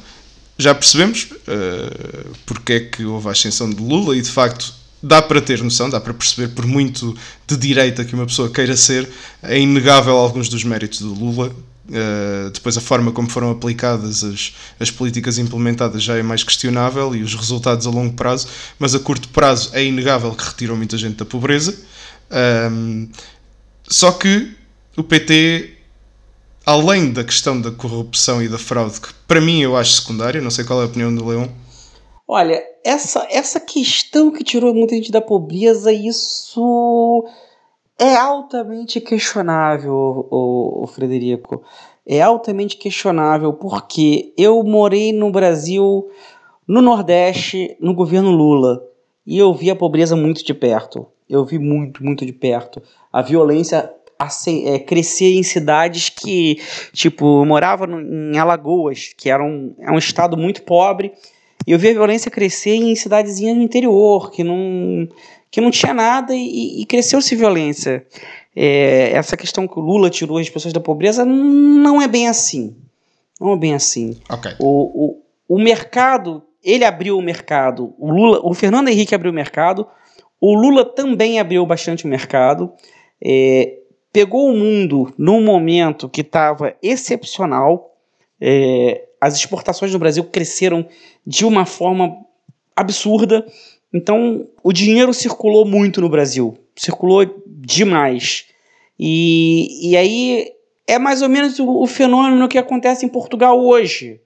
já 0.57 0.73
percebemos 0.73 1.29
uh, 1.31 2.35
porque 2.45 2.73
é 2.73 2.79
que 2.79 3.05
houve 3.05 3.27
a 3.27 3.31
ascensão 3.31 3.69
de 3.69 3.81
Lula 3.81 4.17
e 4.17 4.21
de 4.21 4.29
facto 4.29 4.82
dá 5.03 5.21
para 5.21 5.41
ter 5.41 5.61
noção, 5.61 5.89
dá 5.89 5.99
para 5.99 6.13
perceber, 6.13 6.53
por 6.53 6.65
muito 6.65 7.13
de 7.45 7.57
direita 7.57 8.05
que 8.05 8.15
uma 8.15 8.25
pessoa 8.25 8.49
queira 8.49 8.77
ser, 8.77 9.09
é 9.43 9.59
inegável 9.59 10.15
alguns 10.15 10.47
dos 10.47 10.63
méritos 10.63 11.01
do 11.01 11.13
Lula. 11.13 11.53
Uh, 11.85 12.49
depois, 12.51 12.77
a 12.77 12.81
forma 12.81 13.11
como 13.11 13.29
foram 13.29 13.51
aplicadas 13.51 14.23
as, 14.23 14.53
as 14.79 14.89
políticas 14.89 15.37
implementadas 15.37 16.01
já 16.01 16.15
é 16.15 16.23
mais 16.23 16.41
questionável 16.41 17.13
e 17.13 17.21
os 17.21 17.35
resultados 17.35 17.85
a 17.85 17.89
longo 17.89 18.13
prazo, 18.13 18.47
mas 18.79 18.95
a 18.95 18.99
curto 18.99 19.27
prazo 19.27 19.71
é 19.73 19.83
inegável 19.83 20.31
que 20.31 20.45
retiram 20.45 20.77
muita 20.77 20.97
gente 20.97 21.17
da 21.17 21.25
pobreza. 21.25 21.77
Um, 22.71 23.09
só 23.85 24.13
que 24.13 24.55
o 24.95 25.03
PT, 25.03 25.73
além 26.65 27.11
da 27.11 27.25
questão 27.25 27.59
da 27.59 27.71
corrupção 27.71 28.41
e 28.41 28.47
da 28.47 28.57
fraude, 28.57 29.01
que 29.01 29.09
para 29.27 29.41
mim 29.41 29.61
eu 29.61 29.75
acho 29.75 29.91
secundária, 29.91 30.39
não 30.39 30.49
sei 30.49 30.63
qual 30.63 30.79
é 30.79 30.83
a 30.83 30.87
opinião 30.87 31.13
do 31.13 31.27
Leão 31.27 31.62
Olha, 32.27 32.63
essa, 32.83 33.27
essa 33.29 33.59
questão 33.59 34.31
que 34.31 34.43
tirou 34.43 34.73
muita 34.73 34.95
gente 34.95 35.11
da 35.11 35.21
pobreza, 35.21 35.91
isso 35.91 37.25
é 37.99 38.15
altamente 38.15 39.01
questionável, 39.01 40.27
o, 40.31 40.83
o 40.83 40.87
Frederico. 40.87 41.63
É 42.05 42.21
altamente 42.21 42.77
questionável 42.77 43.53
porque 43.53 44.33
eu 44.37 44.63
morei 44.63 45.13
no 45.13 45.31
Brasil, 45.31 46.09
no 46.67 46.81
Nordeste, 46.81 47.77
no 47.79 47.93
governo 47.93 48.31
Lula, 48.31 48.81
e 49.25 49.37
eu 49.37 49.53
vi 49.53 49.69
a 49.69 49.75
pobreza 49.75 50.15
muito 50.15 50.43
de 50.43 50.53
perto. 50.53 51.07
Eu 51.29 51.45
vi 51.45 51.57
muito, 51.57 52.03
muito 52.03 52.25
de 52.25 52.33
perto. 52.33 52.81
A 53.11 53.21
violência 53.21 53.89
é, 54.65 54.79
crescer 54.79 55.33
em 55.33 55.43
cidades 55.43 56.09
que, 56.09 56.57
tipo, 56.93 57.41
eu 57.41 57.45
morava 57.45 57.85
em 57.85 58.37
Alagoas, 58.37 59.13
que 59.17 59.29
era 59.29 59.43
um, 59.43 59.75
é 59.79 59.91
um 59.91 59.97
estado 59.97 60.37
muito 60.37 60.63
pobre, 60.63 61.13
eu 61.71 61.79
vi 61.79 61.89
a 61.89 61.93
violência 61.93 62.29
crescer 62.29 62.75
em 62.75 62.95
cidadezinhas 62.95 63.55
no 63.55 63.63
interior, 63.63 64.31
que 64.31 64.43
não, 64.43 65.07
que 65.49 65.61
não 65.61 65.71
tinha 65.71 65.93
nada 65.93 66.33
e, 66.35 66.81
e 66.81 66.85
cresceu-se 66.85 67.35
violência. 67.35 68.05
É, 68.55 69.11
essa 69.11 69.35
questão 69.35 69.67
que 69.67 69.79
o 69.79 69.81
Lula 69.81 70.09
tirou 70.09 70.37
as 70.37 70.49
pessoas 70.49 70.73
da 70.73 70.79
pobreza 70.79 71.25
não 71.25 72.01
é 72.01 72.07
bem 72.07 72.27
assim. 72.27 72.75
Não 73.39 73.53
é 73.53 73.57
bem 73.57 73.73
assim. 73.73 74.17
Okay. 74.29 74.53
O, 74.59 75.05
o, 75.05 75.55
o 75.55 75.59
mercado, 75.59 76.43
ele 76.63 76.85
abriu 76.85 77.17
o 77.17 77.21
mercado. 77.21 77.93
O 77.97 78.11
Lula, 78.11 78.39
o 78.43 78.53
Fernando 78.53 78.89
Henrique 78.89 79.15
abriu 79.15 79.31
o 79.31 79.35
mercado. 79.35 79.87
O 80.39 80.53
Lula 80.55 80.85
também 80.85 81.39
abriu 81.39 81.65
bastante 81.65 82.05
o 82.05 82.07
mercado. 82.07 82.71
É, 83.23 83.79
pegou 84.11 84.47
o 84.47 84.55
mundo 84.55 85.13
num 85.17 85.43
momento 85.43 86.07
que 86.07 86.21
estava 86.21 86.75
excepcional. 86.81 87.95
É, 88.39 89.03
as 89.23 89.35
exportações 89.37 89.93
no 89.93 89.99
Brasil 89.99 90.21
cresceram 90.25 90.85
de 91.25 91.45
uma 91.45 91.65
forma 91.65 92.13
absurda. 92.75 93.45
Então, 93.93 94.47
o 94.61 94.73
dinheiro 94.73 95.13
circulou 95.13 95.65
muito 95.65 96.01
no 96.01 96.09
Brasil. 96.09 96.57
Circulou 96.75 97.25
demais. 97.47 98.47
E, 98.99 99.91
e 99.91 99.95
aí 99.95 100.51
é 100.85 100.99
mais 100.99 101.21
ou 101.21 101.29
menos 101.29 101.57
o, 101.57 101.69
o 101.69 101.87
fenômeno 101.87 102.49
que 102.49 102.57
acontece 102.57 103.05
em 103.05 103.09
Portugal 103.09 103.57
hoje. 103.63 104.19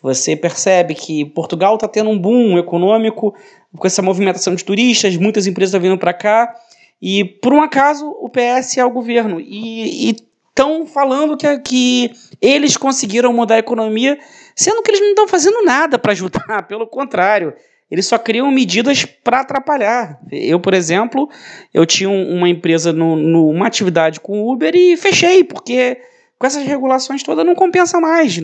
Você 0.00 0.36
percebe 0.36 0.94
que 0.94 1.24
Portugal 1.24 1.74
está 1.74 1.88
tendo 1.88 2.10
um 2.10 2.18
boom 2.18 2.56
econômico 2.56 3.34
com 3.76 3.86
essa 3.86 4.00
movimentação 4.00 4.54
de 4.54 4.64
turistas, 4.64 5.16
muitas 5.16 5.48
empresas 5.48 5.70
estão 5.70 5.80
vindo 5.80 5.98
para 5.98 6.14
cá, 6.14 6.54
e 7.02 7.24
por 7.24 7.52
um 7.52 7.60
acaso 7.60 8.06
o 8.20 8.28
PS 8.28 8.78
é 8.78 8.84
o 8.84 8.90
governo. 8.90 9.40
E 9.40 10.14
estão 10.56 10.86
falando 10.86 11.36
que, 11.36 11.58
que 11.58 12.12
eles 12.40 12.76
conseguiram 12.76 13.32
mudar 13.32 13.56
a 13.56 13.58
economia, 13.58 14.18
sendo 14.54 14.82
que 14.82 14.90
eles 14.90 15.00
não 15.00 15.10
estão 15.10 15.28
fazendo 15.28 15.62
nada 15.64 15.98
para 15.98 16.12
ajudar, 16.12 16.62
pelo 16.68 16.86
contrário 16.86 17.54
eles 17.90 18.06
só 18.06 18.18
criam 18.18 18.50
medidas 18.50 19.04
para 19.04 19.40
atrapalhar. 19.40 20.18
Eu, 20.30 20.58
por 20.58 20.74
exemplo, 20.74 21.28
eu 21.72 21.86
tinha 21.86 22.10
uma 22.10 22.48
empresa, 22.48 22.92
no, 22.92 23.14
no, 23.14 23.48
uma 23.48 23.66
atividade 23.66 24.20
com 24.20 24.50
Uber 24.50 24.74
e 24.74 24.96
fechei, 24.96 25.44
porque 25.44 26.00
com 26.38 26.46
essas 26.46 26.64
regulações 26.64 27.22
todas 27.22 27.46
não 27.46 27.54
compensa 27.54 28.00
mais. 28.00 28.38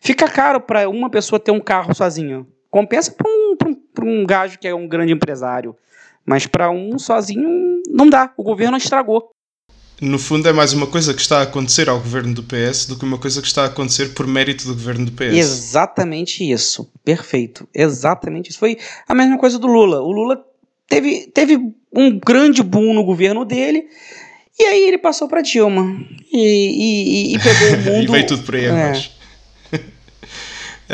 Fica 0.00 0.28
caro 0.28 0.60
para 0.60 0.88
uma 0.88 1.08
pessoa 1.08 1.40
ter 1.40 1.50
um 1.50 1.60
carro 1.60 1.94
sozinha. 1.94 2.46
Compensa 2.70 3.12
para 3.12 3.28
um, 3.28 3.56
um, 3.66 4.10
um 4.22 4.26
gajo 4.26 4.58
que 4.58 4.68
é 4.68 4.74
um 4.74 4.86
grande 4.86 5.12
empresário. 5.12 5.74
Mas 6.24 6.46
para 6.46 6.70
um 6.70 6.98
sozinho 6.98 7.82
não 7.88 8.08
dá. 8.08 8.32
O 8.36 8.42
governo 8.42 8.76
estragou 8.76 9.30
no 10.02 10.18
fundo 10.18 10.48
é 10.48 10.52
mais 10.52 10.72
uma 10.72 10.86
coisa 10.86 11.14
que 11.14 11.20
está 11.20 11.38
a 11.38 11.42
acontecer 11.42 11.88
ao 11.88 11.98
governo 11.98 12.34
do 12.34 12.42
PS 12.42 12.86
do 12.86 12.98
que 12.98 13.04
uma 13.04 13.18
coisa 13.18 13.40
que 13.40 13.46
está 13.46 13.62
a 13.62 13.66
acontecer 13.66 14.14
por 14.14 14.26
mérito 14.26 14.66
do 14.66 14.74
governo 14.74 15.06
do 15.06 15.12
PS. 15.12 15.32
Exatamente 15.32 16.50
isso. 16.50 16.90
Perfeito. 17.04 17.68
Exatamente 17.72 18.50
isso. 18.50 18.58
Foi 18.58 18.76
a 19.08 19.14
mesma 19.14 19.38
coisa 19.38 19.60
do 19.60 19.68
Lula. 19.68 20.00
O 20.00 20.10
Lula 20.10 20.44
teve, 20.88 21.30
teve 21.32 21.56
um 21.94 22.18
grande 22.18 22.64
boom 22.64 22.92
no 22.92 23.04
governo 23.04 23.44
dele. 23.44 23.84
E 24.58 24.64
aí 24.64 24.88
ele 24.88 24.98
passou 24.98 25.28
para 25.28 25.40
Dilma. 25.40 25.96
E, 26.32 27.32
e, 27.32 27.34
e, 27.34 27.38
pegou 27.38 27.68
o 27.68 27.78
mundo. 27.78 28.04
e 28.10 28.12
veio 28.12 28.26
tudo 28.26 28.42
por 28.42 28.56
aí. 28.56 28.64
É. 28.64 28.68
Eh, 28.68 29.02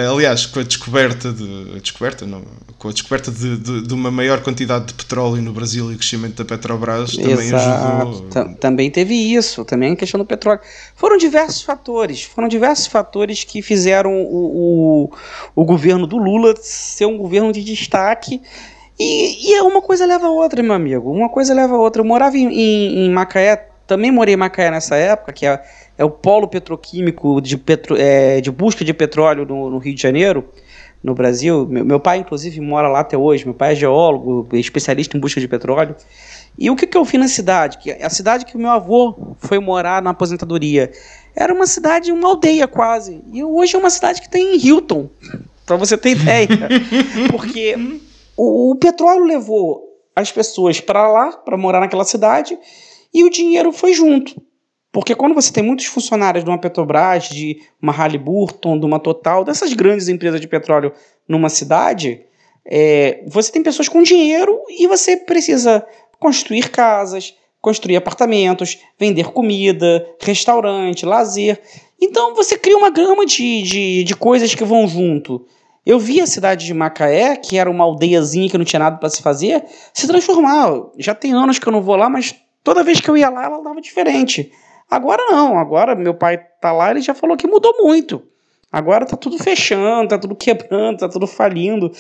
aliás, 0.07 0.47
com 0.47 0.61
a 0.61 0.63
descoberta 0.63 1.33
de. 1.33 1.73
A 1.75 1.79
descoberta, 1.81 2.25
não, 2.25 2.43
com 2.79 2.89
a 2.89 2.93
descoberta 2.93 3.33
de, 3.33 3.57
de, 3.57 3.83
de, 3.83 3.95
uma 3.95 4.11
maior 4.11 4.41
quantidade 4.43 4.87
de 4.87 4.95
petróleo 4.95 5.43
no 5.43 5.53
Brasil 5.53 5.91
e 5.91 5.95
o 5.95 5.99
crescimento 5.99 6.37
da 6.37 6.45
Petrobras 6.45 7.17
também 7.17 7.33
Exato. 7.33 8.09
ajudou. 8.09 8.55
também 8.55 8.91
teve 8.91 9.15
isso, 9.15 9.65
também 9.65 9.93
a 9.93 9.97
questão 9.97 10.19
do 10.19 10.25
petróleo. 10.25 10.61
Foram 10.95 11.17
diversos 11.17 11.63
fatores, 11.63 12.23
foram 12.23 12.47
diversos 12.47 12.87
fatores 12.87 13.43
que 13.43 13.61
fizeram 13.61 14.13
o, 14.23 15.09
o, 15.57 15.63
o 15.63 15.65
governo 15.65 16.07
do 16.07 16.17
Lula 16.17 16.55
ser 16.61 17.07
um 17.07 17.19
governo 17.19 17.53
de 17.53 17.65
destaque. 17.65 18.41
E, 18.97 19.53
e 19.53 19.61
uma 19.63 19.83
coisa 19.83 20.07
leva 20.07 20.27
a 20.27 20.31
outra, 20.31 20.63
meu 20.63 20.75
amigo. 20.75 21.11
Uma 21.11 21.29
coisa 21.29 21.55
leva 21.55 21.75
a 21.75 21.79
outra. 21.79 22.03
Eu 22.03 22.07
morava 22.07 22.37
em, 22.37 22.49
em, 22.49 23.07
em 23.07 23.11
Macaé, 23.11 23.69
também 23.87 24.11
morei 24.11 24.35
em 24.35 24.37
Macaé 24.37 24.71
nessa 24.71 24.97
época, 24.97 25.33
que 25.33 25.47
é 25.47 25.61
é 25.99 26.05
o 26.05 26.11
polo 26.11 26.47
petroquímico 26.47 27.41
de, 27.41 27.59
petro, 27.59 27.97
é, 27.99 28.41
de 28.41 28.53
busca 28.53 28.85
de 28.85 28.95
petróleo 28.95 29.45
no, 29.45 29.69
no, 29.69 29.79
Rio 29.79 29.95
de 29.95 30.01
Janeiro, 30.01 30.49
no 31.03 31.13
Brasil. 31.13 31.67
Meu, 31.67 31.85
meu, 31.85 31.99
pai, 31.99 32.19
inclusive, 32.19 32.61
mora 32.61 32.89
lá 32.89 33.01
até 33.01 33.19
hoje. 33.19 33.45
Meu 33.45 33.53
pai 33.53 33.73
é 33.73 33.75
geólogo, 33.75 34.49
especialista 34.53 35.17
em 35.17 35.21
busca 35.21 35.41
de 35.41 35.49
petróleo. 35.49 35.97
E 36.57 36.71
o 36.71 36.77
que, 36.77 36.87
que 36.87 36.97
eu 36.97 37.05
vi 37.05 37.19
na 37.19 37.27
cidade? 37.27 37.79
Que 37.79 37.91
a 37.91 38.09
cidade 38.09 38.45
que 38.45 38.55
o 38.55 38.59
meu 38.59 38.71
avô 38.71 39.35
foi 39.39 39.59
morar 39.59 40.01
na 40.01 40.11
aposentadoria 40.11 40.93
era 41.35 41.53
uma 41.53 41.67
cidade, 41.67 42.13
uma 42.13 42.29
aldeia 42.29 42.69
quase. 42.69 43.21
E 43.33 43.43
hoje 43.43 43.75
é 43.75 43.79
uma 43.79 43.91
cidade 43.91 44.21
que 44.21 44.29
tem 44.29 44.57
Hilton, 44.57 45.11
para 45.67 45.77
você 45.77 45.99
ter 45.99 46.11
ideia. 46.19 46.49
Porque 47.31 47.77
o, 48.37 48.71
o 48.71 48.77
petróleo 48.77 49.25
levou 49.25 49.83
as 50.15 50.31
pessoas 50.31 50.81
para 50.81 51.11
lá, 51.11 51.33
para 51.33 51.57
morar 51.57 51.81
naquela 51.81 52.05
cidade, 52.05 52.57
e 53.13 53.25
o 53.25 53.31
dinheiro 53.31 53.73
foi 53.73 53.93
junto. 53.93 54.41
Porque 54.91 55.15
quando 55.15 55.35
você 55.35 55.53
tem 55.53 55.63
muitos 55.63 55.87
funcionários 55.87 56.45
de 56.45 56.51
uma 56.51 56.59
Petrobras, 56.59 57.29
de 57.29 57.61
uma 57.81 57.93
Halliburton, 57.93 58.79
de 58.79 58.87
uma 58.87 58.99
Total, 58.99 59.45
dessas 59.45 59.73
grandes 59.75 60.09
empresas 60.09 60.41
de 60.41 60.49
petróleo 60.49 60.93
numa 61.29 61.49
cidade, 61.49 62.23
é, 62.65 63.23
você 63.27 63.53
tem 63.53 63.63
pessoas 63.63 63.89
com 63.89 64.03
dinheiro 64.03 64.59
e 64.69 64.87
você 64.87 65.17
precisa 65.17 65.85
construir 66.19 66.71
casas, 66.71 67.35
construir 67.61 67.97
apartamentos, 67.97 68.79
vender 68.99 69.31
comida, 69.31 70.07
restaurante, 70.21 71.05
lazer. 71.05 71.61
Então 72.01 72.35
você 72.35 72.57
cria 72.57 72.77
uma 72.77 72.91
gama 72.91 73.27
de, 73.27 73.63
de, 73.63 74.05
de 74.05 74.17
coisas 74.17 74.55
que 74.55 74.65
vão 74.65 74.87
junto. 74.89 75.47
Eu 75.85 75.99
vi 75.99 76.21
a 76.21 76.27
cidade 76.27 76.67
de 76.67 76.75
Macaé, 76.75 77.37
que 77.37 77.57
era 77.57 77.71
uma 77.71 77.85
aldeiazinha 77.85 78.49
que 78.49 78.59
não 78.59 78.65
tinha 78.65 78.81
nada 78.81 78.99
para 78.99 79.09
se 79.09 79.23
fazer, 79.23 79.65
se 79.93 80.07
transformar. 80.07 80.71
Já 80.99 81.15
tem 81.15 81.33
anos 81.33 81.59
que 81.59 81.67
eu 81.67 81.73
não 81.73 81.81
vou 81.81 81.97
lá, 81.97 82.11
mas 82.11 82.35
toda 82.63 82.85
vez 82.85 83.01
que 83.01 83.09
eu 83.09 83.17
ia 83.17 83.31
lá, 83.31 83.45
ela 83.45 83.59
estava 83.59 83.81
diferente. 83.81 84.53
Agora 84.91 85.23
não, 85.31 85.59
agora 85.59 85.95
meu 85.95 86.15
pai 86.15 86.39
tá 86.61 86.73
lá, 86.73 86.91
ele 86.91 87.01
já 87.01 87.15
falou 87.15 87.37
que 87.37 87.47
mudou 87.47 87.75
muito. 87.83 88.23
Agora 88.71 89.07
tá 89.07 89.17
tudo 89.17 89.39
fechando, 89.39 90.09
tá 90.09 90.19
tudo 90.19 90.35
quebrando, 90.35 90.99
tá 90.99 91.09
tudo 91.09 91.27
falindo. 91.27 91.91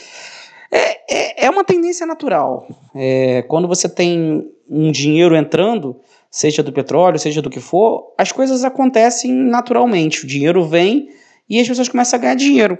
É, 0.70 1.14
é, 1.14 1.46
é 1.46 1.50
uma 1.50 1.64
tendência 1.64 2.06
natural. 2.06 2.66
É, 2.94 3.42
quando 3.42 3.66
você 3.66 3.88
tem 3.88 4.50
um 4.68 4.92
dinheiro 4.92 5.34
entrando, 5.34 5.98
seja 6.30 6.62
do 6.62 6.72
petróleo, 6.72 7.18
seja 7.18 7.40
do 7.40 7.48
que 7.48 7.60
for, 7.60 8.12
as 8.18 8.32
coisas 8.32 8.64
acontecem 8.64 9.32
naturalmente. 9.32 10.24
O 10.24 10.26
dinheiro 10.26 10.64
vem 10.64 11.08
e 11.48 11.58
as 11.58 11.66
pessoas 11.66 11.88
começam 11.88 12.18
a 12.18 12.22
ganhar 12.22 12.34
dinheiro. 12.34 12.78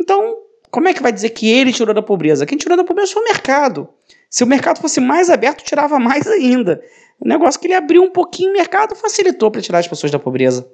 Então, 0.00 0.36
como 0.70 0.88
é 0.88 0.94
que 0.94 1.02
vai 1.02 1.12
dizer 1.12 1.30
que 1.30 1.50
ele 1.50 1.72
tirou 1.72 1.94
da 1.94 2.02
pobreza? 2.02 2.46
Quem 2.46 2.58
tirou 2.58 2.76
da 2.76 2.84
pobreza 2.84 3.12
foi 3.12 3.22
o 3.22 3.26
mercado. 3.26 3.88
Se 4.30 4.44
o 4.44 4.46
mercado 4.46 4.80
fosse 4.80 5.00
mais 5.00 5.30
aberto, 5.30 5.64
tirava 5.64 5.98
mais 5.98 6.26
ainda. 6.26 6.80
O 7.20 7.28
negócio 7.28 7.58
que 7.58 7.66
ele 7.66 7.74
abriu 7.74 8.02
um 8.02 8.10
pouquinho 8.10 8.50
o 8.50 8.52
mercado 8.52 8.94
facilitou 8.94 9.50
para 9.50 9.62
tirar 9.62 9.78
as 9.78 9.88
pessoas 9.88 10.12
da 10.12 10.18
pobreza. 10.18 10.66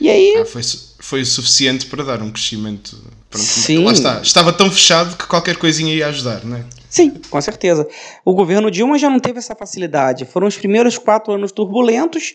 E 0.00 0.08
aí. 0.08 0.34
Ah, 0.38 0.46
foi, 0.46 0.62
foi 0.98 1.20
o 1.20 1.26
suficiente 1.26 1.86
para 1.86 2.02
dar 2.02 2.22
um 2.22 2.30
crescimento. 2.30 2.96
Pronto, 3.28 3.44
Sim. 3.44 3.84
Lá 3.84 3.92
está. 3.92 4.20
Estava 4.22 4.52
tão 4.52 4.70
fechado 4.70 5.16
que 5.16 5.26
qualquer 5.26 5.56
coisinha 5.56 5.94
ia 5.94 6.06
ajudar, 6.08 6.44
não 6.44 6.56
é? 6.56 6.64
Sim, 6.88 7.10
com 7.30 7.40
certeza. 7.40 7.86
O 8.24 8.34
governo 8.34 8.70
Dilma 8.70 8.98
já 8.98 9.10
não 9.10 9.20
teve 9.20 9.38
essa 9.38 9.54
facilidade. 9.54 10.24
Foram 10.24 10.48
os 10.48 10.56
primeiros 10.56 10.96
quatro 10.96 11.32
anos 11.32 11.52
turbulentos 11.52 12.34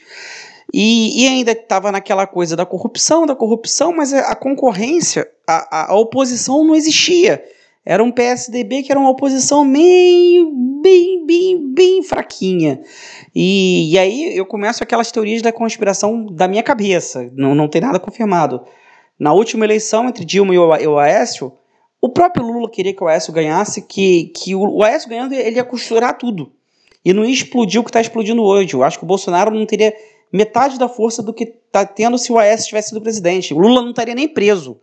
e, 0.74 1.24
e 1.24 1.28
ainda 1.28 1.52
estava 1.52 1.92
naquela 1.92 2.26
coisa 2.28 2.56
da 2.56 2.66
corrupção, 2.66 3.26
da 3.26 3.36
corrupção, 3.36 3.94
mas 3.96 4.14
a, 4.14 4.36
concorrência, 4.36 5.28
a, 5.48 5.82
a, 5.82 5.92
a 5.92 5.96
oposição 5.96 6.64
não 6.64 6.76
existia. 6.76 7.44
Era 7.86 8.04
um 8.04 8.12
PSDB 8.12 8.82
que 8.82 8.92
era 8.92 9.00
uma 9.00 9.12
oposição 9.12 9.64
meio, 9.64 10.52
bem, 10.82 11.24
bem, 11.26 11.74
bem 11.74 12.02
fraquinha. 12.02 12.82
E, 13.34 13.94
e 13.94 14.00
aí 14.00 14.36
eu 14.36 14.46
começo 14.46 14.84
aquelas 14.84 15.12
teorias 15.12 15.44
da 15.44 15.52
conspiração 15.52 16.26
da 16.26 16.48
minha 16.48 16.64
cabeça, 16.64 17.32
não, 17.36 17.54
não 17.54 17.68
tem 17.68 17.82
nada 17.82 18.00
confirmado. 18.00 18.64
Na 19.20 19.34
última 19.34 19.66
eleição 19.66 20.08
entre 20.10 20.26
Dilma 20.26 20.56
e 20.56 20.58
o, 20.58 20.76
e 20.76 20.88
o 20.88 20.98
Aécio, 20.98 21.54
o 22.02 22.10
próprio 22.10 22.46
Lula 22.46 22.70
queria 22.70 22.94
que 22.94 23.04
o 23.04 23.08
Aécio 23.08 23.32
ganhasse, 23.32 23.84
que, 23.84 24.32
que 24.36 24.56
o, 24.56 24.62
o 24.62 24.84
Aécio 24.84 25.08
ganhando 25.08 25.34
ele 25.34 25.56
ia 25.56 25.64
costurar 25.64 26.18
tudo. 26.18 26.52
E 27.04 27.14
não 27.14 27.24
ia 27.24 27.34
explodir 27.34 27.80
o 27.80 27.84
que 27.84 27.90
está 27.92 28.02
explodindo 28.02 28.44
hoje. 28.44 28.74
Eu 28.74 28.84
acho 28.84 28.98
que 28.98 29.06
o 29.06 29.08
Bolsonaro 29.08 29.52
não 29.52 29.66
teria 29.66 29.94
metade 30.34 30.80
da 30.80 30.90
força 30.90 31.22
do 31.22 31.32
que 31.34 31.44
está 31.44 31.86
tendo 31.86 32.18
se 32.18 32.32
o 32.32 32.40
Aécio 32.40 32.68
tivesse 32.68 32.90
sido 32.90 33.00
presidente. 33.00 33.54
O 33.54 33.60
Lula 33.60 33.82
não 33.84 33.92
estaria 33.92 34.16
nem 34.16 34.28
preso. 34.28 34.82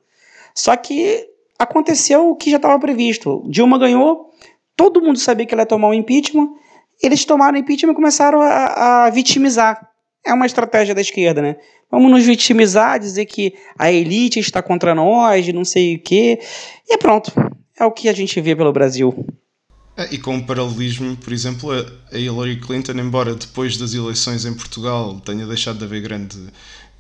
Só 0.55 0.77
que 0.77 1.32
aconteceu 1.63 2.29
o 2.29 2.37
que 2.37 2.51
já 2.51 2.57
estava 2.57 2.79
previsto. 2.79 3.43
Dilma 3.49 3.79
ganhou, 3.79 4.31
todo 4.77 5.01
mundo 5.01 5.19
sabia 5.19 5.47
que 5.47 5.55
ela 5.55 5.63
ia 5.63 5.67
tomar 5.67 5.89
um 5.89 5.95
impeachment, 5.95 6.49
eles 7.03 7.25
tomaram 7.25 7.57
o 7.57 7.61
impeachment 7.61 7.93
e 7.93 7.97
começaram 7.97 8.41
a, 8.41 9.07
a 9.07 9.11
vitimizar. 9.11 9.89
É 10.25 10.33
uma 10.33 10.47
estratégia 10.47 10.95
da 10.95 11.01
esquerda, 11.01 11.43
né? 11.43 11.57
Vamos 11.91 12.11
nos 12.11 12.25
vitimizar, 12.25 12.99
dizer 12.99 13.27
que 13.27 13.55
a 13.79 13.91
elite 13.91 14.39
está 14.39 14.63
contra 14.63 14.95
nós, 14.95 15.47
não 15.49 15.65
sei 15.65 15.97
o 15.97 15.99
quê. 16.01 16.39
E 16.89 16.97
pronto. 16.97 17.33
É 17.79 17.85
o 17.85 17.91
que 17.91 18.09
a 18.09 18.13
gente 18.13 18.41
vê 18.41 18.55
pelo 18.55 18.73
Brasil. 18.73 19.27
É, 19.97 20.15
e 20.15 20.19
com 20.19 20.35
um 20.35 20.41
paralelismo, 20.41 21.17
por 21.17 21.33
exemplo, 21.33 21.71
a 21.73 22.17
Hillary 22.17 22.61
Clinton, 22.61 22.93
embora 22.93 23.35
depois 23.35 23.77
das 23.77 23.93
eleições 23.93 24.47
em 24.47 24.55
Portugal 24.55 25.21
tenha 25.21 25.47
deixado 25.47 25.79
de 25.79 25.85
haver 25.85 26.01
grande, 26.01 26.39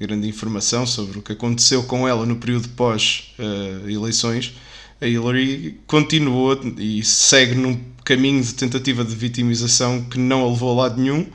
grande 0.02 0.28
informação 0.28 0.86
sobre 0.86 1.18
o 1.18 1.22
que 1.22 1.32
aconteceu 1.32 1.82
com 1.84 2.06
ela 2.06 2.26
no 2.26 2.36
período 2.36 2.68
pós-eleições, 2.70 4.48
uh, 4.48 5.04
a 5.04 5.06
Hillary 5.08 5.80
continuou 5.86 6.60
e 6.78 7.02
segue 7.02 7.54
num 7.54 7.78
caminho 8.04 8.42
de 8.42 8.54
tentativa 8.54 9.04
de 9.04 9.14
vitimização 9.14 10.02
que 10.02 10.18
não 10.18 10.44
a 10.44 10.48
levou 10.48 10.72
a 10.72 10.82
lado 10.82 11.00
nenhum 11.00 11.26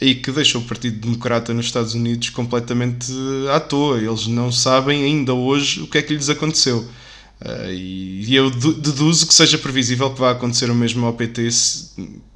e 0.00 0.14
que 0.14 0.30
deixou 0.30 0.60
o 0.60 0.64
Partido 0.64 1.00
Democrata 1.00 1.52
nos 1.52 1.66
Estados 1.66 1.94
Unidos 1.94 2.30
completamente 2.30 3.12
à 3.52 3.60
toa. 3.60 3.98
Eles 3.98 4.26
não 4.26 4.52
sabem 4.52 5.04
ainda 5.04 5.34
hoje 5.34 5.82
o 5.82 5.86
que 5.86 5.98
é 5.98 6.02
que 6.02 6.14
lhes 6.14 6.28
aconteceu. 6.28 6.78
Uh, 7.40 7.70
e, 7.72 8.34
eu 8.34 8.50
deduzo 8.50 9.26
que 9.26 9.34
seja 9.34 9.58
previsível 9.58 10.10
que 10.10 10.18
vá 10.18 10.32
acontecer 10.32 10.70
o 10.70 10.74
mesmo 10.74 11.06
ao 11.06 11.12
PT 11.12 11.50
se, 11.50 11.90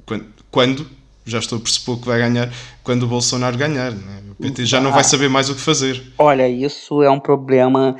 quando, 0.05 0.25
quando, 0.49 0.89
já 1.25 1.39
estou 1.39 1.57
a 1.57 1.61
pressupor 1.61 1.99
que 1.99 2.05
vai 2.05 2.19
ganhar, 2.19 2.51
quando 2.83 3.03
o 3.03 3.07
Bolsonaro 3.07 3.57
ganhar. 3.57 3.91
Né? 3.91 4.23
O 4.31 4.35
PT 4.35 4.65
já 4.65 4.81
não 4.81 4.91
vai 4.91 5.03
saber 5.03 5.29
mais 5.29 5.49
o 5.49 5.55
que 5.55 5.61
fazer. 5.61 6.01
Olha, 6.17 6.47
isso 6.47 7.01
é 7.01 7.09
um 7.09 7.19
problema. 7.19 7.95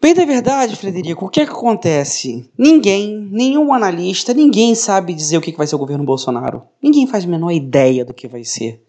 Bem 0.00 0.14
da 0.14 0.24
verdade, 0.24 0.74
Frederico, 0.74 1.26
o 1.26 1.28
que, 1.28 1.40
é 1.40 1.46
que 1.46 1.52
acontece? 1.52 2.50
Ninguém, 2.58 3.28
nenhum 3.30 3.72
analista, 3.72 4.34
ninguém 4.34 4.74
sabe 4.74 5.14
dizer 5.14 5.38
o 5.38 5.40
que 5.40 5.56
vai 5.56 5.64
ser 5.64 5.76
o 5.76 5.78
governo 5.78 6.02
Bolsonaro. 6.02 6.64
Ninguém 6.82 7.06
faz 7.06 7.24
a 7.24 7.28
menor 7.28 7.52
ideia 7.52 8.04
do 8.04 8.12
que 8.12 8.26
vai 8.26 8.42
ser. 8.42 8.82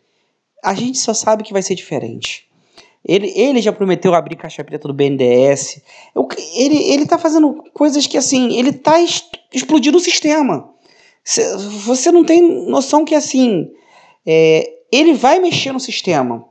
A 0.64 0.74
gente 0.74 0.98
só 0.98 1.14
sabe 1.14 1.44
que 1.44 1.54
vai 1.54 1.62
ser 1.62 1.76
diferente. 1.76 2.48
Ele, 3.06 3.32
ele 3.36 3.62
já 3.62 3.72
prometeu 3.72 4.16
abrir 4.16 4.38
caixa 4.38 4.64
preta 4.64 4.88
do 4.88 4.94
BNDES. 4.94 5.84
Ele, 6.56 6.78
ele 6.78 7.06
tá 7.06 7.20
fazendo 7.20 7.62
coisas 7.74 8.08
que, 8.08 8.18
assim, 8.18 8.58
ele 8.58 8.72
tá 8.72 8.96
explodindo 9.54 9.98
o 9.98 10.02
sistema. 10.02 10.73
Você 11.26 12.12
não 12.12 12.24
tem 12.24 12.42
noção 12.68 13.06
que, 13.06 13.16
assim, 13.16 13.72
é, 14.26 14.70
ele 14.92 15.14
vai 15.14 15.40
mexer 15.40 15.72
no 15.72 15.80
sistema. 15.80 16.46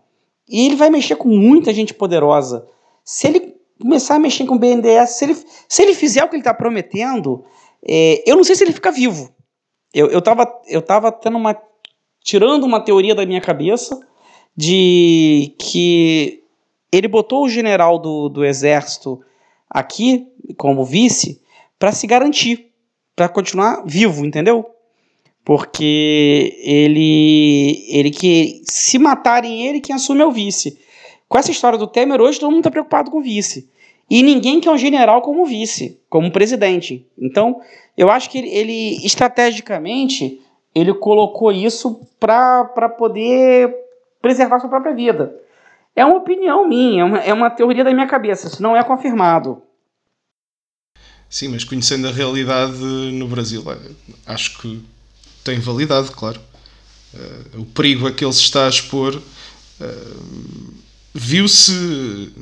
E 0.49 0.67
ele 0.67 0.77
vai 0.77 0.91
mexer 0.91 1.17
com 1.17 1.29
muita 1.29 1.73
gente 1.73 1.95
poderosa. 1.95 2.67
Se 3.05 3.27
ele 3.27 3.57
começar 3.81 4.17
a 4.17 4.19
mexer 4.19 4.47
com 4.47 4.55
o 4.55 4.59
BNDES, 4.59 5.11
se 5.11 5.25
ele, 5.25 5.37
se 5.69 5.83
ele 5.83 5.95
fizer 5.95 6.25
o 6.25 6.29
que 6.29 6.37
ele 6.37 6.41
está 6.41 6.55
prometendo, 6.55 7.45
é, 7.87 8.23
eu 8.27 8.37
não 8.37 8.45
sei 8.45 8.55
se 8.55 8.65
ele 8.65 8.73
fica 8.73 8.91
vivo. 8.91 9.31
Eu, 9.93 10.09
eu, 10.11 10.23
tava, 10.23 10.47
eu 10.67 10.81
tava 10.81 11.13
tendo 11.13 11.37
uma. 11.37 11.57
tirando 12.25 12.65
uma 12.65 12.81
teoria 12.81 13.15
da 13.15 13.27
minha 13.27 13.41
cabeça 13.41 14.01
de 14.57 15.55
que 15.59 16.43
ele 16.91 17.09
botou 17.09 17.45
o 17.45 17.49
general 17.49 17.99
do, 17.99 18.29
do 18.29 18.45
exército 18.45 19.21
aqui 19.69 20.29
como 20.57 20.85
vice 20.85 21.41
para 21.79 21.93
se 21.93 22.07
garantir, 22.07 22.72
para 23.23 23.29
continuar 23.29 23.85
vivo, 23.85 24.25
entendeu? 24.25 24.69
Porque 25.45 26.59
ele 26.61 27.87
ele 27.89 28.11
que 28.11 28.63
se 28.65 28.99
matarem 28.99 29.65
ele 29.65 29.81
quem 29.81 29.95
assume 29.95 30.23
é 30.23 30.27
o 30.27 30.33
vice. 30.33 30.77
Com 31.29 31.39
essa 31.39 31.53
história 31.53 31.79
do 31.79 31.87
Temer 31.87 32.21
hoje 32.21 32.41
todo 32.41 32.51
mundo 32.51 32.61
está 32.61 32.71
preocupado 32.71 33.13
com 33.13 33.19
o 33.19 33.23
vice. 33.23 33.71
E 34.11 34.25
ninguém 34.25 34.61
quer 34.61 34.73
um 34.73 34.77
general 34.77 35.23
como 35.23 35.47
vice, 35.47 36.01
como 36.11 36.33
presidente. 36.33 37.07
Então, 37.17 37.61
eu 37.97 38.11
acho 38.11 38.29
que 38.29 38.39
ele, 38.39 38.49
ele 38.49 39.07
estrategicamente 39.07 40.41
ele 40.75 40.93
colocou 40.95 41.53
isso 41.53 42.01
para 42.19 42.89
poder 42.89 43.73
preservar 44.21 44.59
sua 44.59 44.69
própria 44.69 44.95
vida. 44.95 45.33
É 45.95 46.05
uma 46.05 46.17
opinião 46.17 46.67
minha, 46.67 47.03
é 47.03 47.05
uma, 47.05 47.19
é 47.19 47.33
uma 47.33 47.51
teoria 47.51 47.85
da 47.85 47.93
minha 47.93 48.07
cabeça, 48.09 48.49
isso 48.49 48.61
não 48.61 48.77
é 48.77 48.83
confirmado. 48.83 49.63
Sim, 51.33 51.49
mas 51.49 51.65
conhecendo 51.65 52.07
a 52.07 52.13
realidade 52.13 52.77
no 52.77 53.27
Brasil, 53.27 53.65
acho 54.27 54.59
que 54.59 54.85
tem 55.43 55.59
validade, 55.59 56.11
claro. 56.11 56.39
Uh, 57.15 57.63
o 57.63 57.65
perigo 57.65 58.07
a 58.07 58.13
que 58.13 58.23
ele 58.23 58.35
se 58.35 58.43
está 58.43 58.67
a 58.67 58.69
expor 58.69 59.17
uh, 59.17 60.75
viu-se 61.15 61.73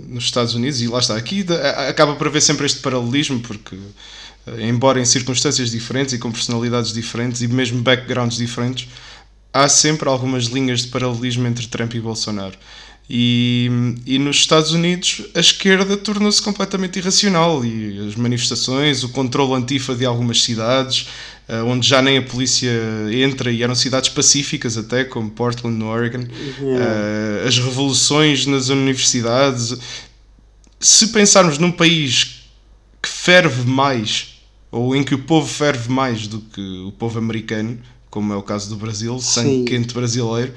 nos 0.08 0.24
Estados 0.24 0.56
Unidos, 0.56 0.82
e 0.82 0.88
lá 0.88 0.98
está, 0.98 1.16
aqui 1.16 1.46
acaba 1.88 2.16
por 2.16 2.26
haver 2.26 2.42
sempre 2.42 2.66
este 2.66 2.80
paralelismo, 2.80 3.38
porque, 3.38 3.76
uh, 3.76 4.60
embora 4.60 5.00
em 5.00 5.04
circunstâncias 5.04 5.70
diferentes 5.70 6.12
e 6.12 6.18
com 6.18 6.32
personalidades 6.32 6.92
diferentes 6.92 7.42
e 7.42 7.46
mesmo 7.46 7.80
backgrounds 7.82 8.38
diferentes, 8.38 8.88
há 9.52 9.68
sempre 9.68 10.08
algumas 10.08 10.46
linhas 10.46 10.80
de 10.80 10.88
paralelismo 10.88 11.46
entre 11.46 11.68
Trump 11.68 11.94
e 11.94 12.00
Bolsonaro. 12.00 12.58
E, 13.12 13.68
e 14.06 14.20
nos 14.20 14.36
Estados 14.36 14.70
Unidos 14.70 15.22
a 15.34 15.40
esquerda 15.40 15.96
tornou-se 15.96 16.40
completamente 16.40 17.00
irracional 17.00 17.64
e 17.64 18.06
as 18.06 18.14
manifestações, 18.14 19.02
o 19.02 19.08
controle 19.08 19.54
antifa 19.54 19.96
de 19.96 20.06
algumas 20.06 20.40
cidades, 20.44 21.08
uh, 21.48 21.66
onde 21.66 21.88
já 21.88 22.00
nem 22.00 22.18
a 22.18 22.22
polícia 22.22 22.70
entra 23.10 23.50
e 23.50 23.64
eram 23.64 23.74
cidades 23.74 24.10
pacíficas 24.10 24.76
até, 24.76 25.02
como 25.02 25.28
Portland, 25.28 25.76
no 25.76 25.88
Oregon, 25.88 26.22
uh, 26.22 27.48
as 27.48 27.58
revoluções 27.58 28.46
nas 28.46 28.68
universidades. 28.68 29.76
Se 30.78 31.08
pensarmos 31.08 31.58
num 31.58 31.72
país 31.72 32.44
que 33.02 33.08
ferve 33.08 33.68
mais, 33.68 34.40
ou 34.70 34.94
em 34.94 35.02
que 35.02 35.16
o 35.16 35.18
povo 35.24 35.48
ferve 35.48 35.90
mais 35.90 36.28
do 36.28 36.38
que 36.40 36.60
o 36.86 36.92
povo 36.92 37.18
americano, 37.18 37.76
como 38.08 38.32
é 38.32 38.36
o 38.36 38.42
caso 38.42 38.68
do 38.68 38.76
Brasil, 38.76 39.18
sangue 39.18 39.64
quente 39.64 39.92
brasileiro, 39.92 40.52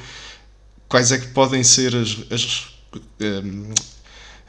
quais 0.93 1.11
é 1.11 1.17
que 1.17 1.29
podem 1.29 1.63
ser 1.63 1.95
as, 1.95 2.31
as, 2.31 2.67
um, 3.19 3.73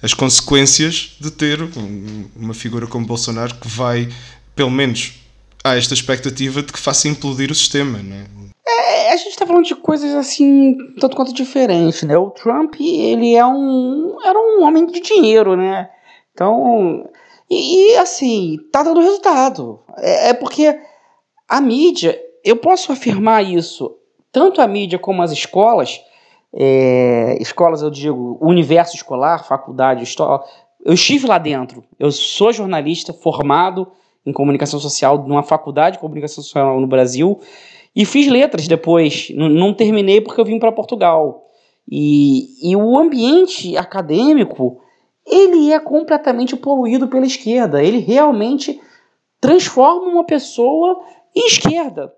as 0.03 0.13
consequências 0.13 1.17
de 1.19 1.31
ter 1.31 1.59
uma 2.37 2.53
figura 2.53 2.87
como 2.87 3.07
Bolsonaro 3.07 3.55
que 3.55 3.67
vai, 3.67 4.11
pelo 4.55 4.71
menos, 4.71 5.15
há 5.65 5.75
esta 5.75 5.95
expectativa 5.95 6.63
de 6.63 6.71
que 6.71 6.79
faça 6.79 7.09
implodir 7.09 7.51
o 7.51 7.55
sistema, 7.55 7.97
né? 7.97 8.27
É, 8.67 9.15
a 9.15 9.17
gente 9.17 9.31
está 9.31 9.47
falando 9.47 9.65
de 9.65 9.75
coisas 9.75 10.15
assim, 10.15 10.77
tanto 11.01 11.17
quanto 11.17 11.33
diferentes, 11.33 12.03
né? 12.03 12.15
O 12.19 12.29
Trump, 12.29 12.75
ele 12.79 13.35
é 13.35 13.47
um, 13.47 14.19
era 14.23 14.39
um 14.39 14.65
homem 14.65 14.85
de 14.85 15.01
dinheiro, 15.01 15.57
né? 15.57 15.89
Então, 16.35 17.09
e, 17.51 17.93
e 17.93 17.97
assim, 17.97 18.59
tá 18.71 18.83
dando 18.83 19.01
resultado. 19.01 19.81
É, 19.97 20.29
é 20.29 20.35
porque 20.35 20.79
a 21.49 21.59
mídia, 21.63 22.21
eu 22.45 22.57
posso 22.57 22.93
afirmar 22.93 23.43
isso, 23.43 23.97
tanto 24.31 24.61
a 24.61 24.69
mídia 24.69 24.99
como 24.99 25.23
as 25.23 25.33
escolas, 25.33 26.03
é, 26.57 27.37
escolas, 27.41 27.83
eu 27.83 27.91
digo, 27.91 28.39
universo 28.41 28.95
escolar, 28.95 29.45
faculdade, 29.45 30.05
história. 30.05 30.45
Eu 30.85 30.95
estive 30.95 31.27
lá 31.27 31.39
dentro. 31.39 31.83
Eu 31.99 32.13
sou 32.13 32.53
jornalista 32.53 33.13
formado 33.13 33.89
em 34.25 34.33
comunicação 34.33 34.79
social 34.79 35.19
numa 35.27 35.43
faculdade 35.43 35.97
de 35.97 36.01
comunicação 36.01 36.43
social 36.43 36.81
no 36.81 36.87
Brasil 36.87 37.41
e 37.95 38.05
fiz 38.05 38.29
letras 38.29 38.69
depois. 38.69 39.29
Não, 39.35 39.49
não 39.49 39.75
terminei 39.75 40.21
porque 40.21 40.41
eu 40.41 40.45
vim 40.45 40.59
para 40.59 40.71
Portugal. 40.71 41.49
E, 41.91 42.71
e 42.71 42.77
o 42.77 42.97
ambiente 42.97 43.77
acadêmico 43.77 44.81
ele 45.27 45.73
é 45.73 45.81
completamente 45.81 46.55
poluído 46.55 47.09
pela 47.09 47.27
esquerda. 47.27 47.83
Ele 47.83 47.99
realmente 47.99 48.81
transforma 49.41 50.09
uma 50.09 50.25
pessoa 50.25 51.01
em 51.35 51.47
esquerda. 51.47 52.13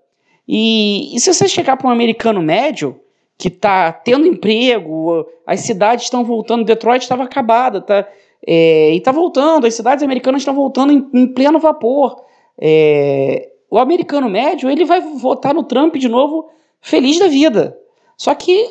E, 0.47 1.15
e 1.15 1.19
se 1.19 1.33
você 1.33 1.47
chegar 1.47 1.75
para 1.75 1.87
um 1.87 1.91
americano 1.91 2.41
médio, 2.41 2.99
que 3.37 3.49
está 3.49 3.91
tendo 3.91 4.25
emprego, 4.25 5.27
as 5.45 5.59
cidades 5.61 6.05
estão 6.05 6.23
voltando, 6.23 6.65
Detroit 6.65 7.03
estava 7.03 7.23
acabada, 7.23 7.81
tá, 7.81 8.07
é, 8.45 8.93
e 8.93 8.97
está 8.97 9.11
voltando, 9.11 9.67
as 9.67 9.75
cidades 9.75 10.03
americanas 10.03 10.41
estão 10.41 10.55
voltando 10.55 10.91
em, 10.91 11.07
em 11.13 11.27
pleno 11.27 11.59
vapor. 11.59 12.23
É, 12.59 13.51
o 13.69 13.77
americano 13.77 14.29
médio 14.29 14.69
ele 14.69 14.85
vai 14.85 15.01
votar 15.01 15.53
no 15.53 15.63
Trump 15.63 15.95
de 15.95 16.07
novo 16.07 16.49
feliz 16.81 17.19
da 17.19 17.27
vida. 17.27 17.77
Só 18.17 18.33
que 18.33 18.67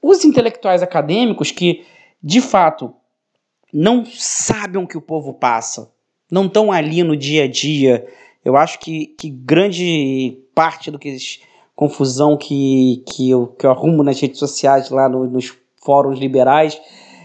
os 0.00 0.24
intelectuais 0.24 0.82
acadêmicos 0.82 1.50
que, 1.50 1.84
de 2.22 2.40
fato, 2.40 2.94
não 3.72 4.06
sabem 4.06 4.82
o 4.82 4.86
que 4.86 4.96
o 4.96 5.02
povo 5.02 5.34
passa, 5.34 5.92
não 6.30 6.46
estão 6.46 6.72
ali 6.72 7.02
no 7.02 7.16
dia 7.16 7.44
a 7.44 7.48
dia, 7.48 8.06
eu 8.44 8.56
acho 8.56 8.78
que, 8.78 9.08
que 9.18 9.28
grande 9.28 10.38
parte 10.54 10.90
do 10.90 10.98
que 10.98 11.08
eles 11.08 11.40
confusão 11.78 12.36
que, 12.36 13.04
que, 13.06 13.30
eu, 13.30 13.54
que 13.56 13.64
eu 13.64 13.70
arrumo 13.70 14.02
nas 14.02 14.20
redes 14.20 14.40
sociais, 14.40 14.90
lá 14.90 15.08
no, 15.08 15.24
nos 15.28 15.56
fóruns 15.76 16.18
liberais, 16.18 16.76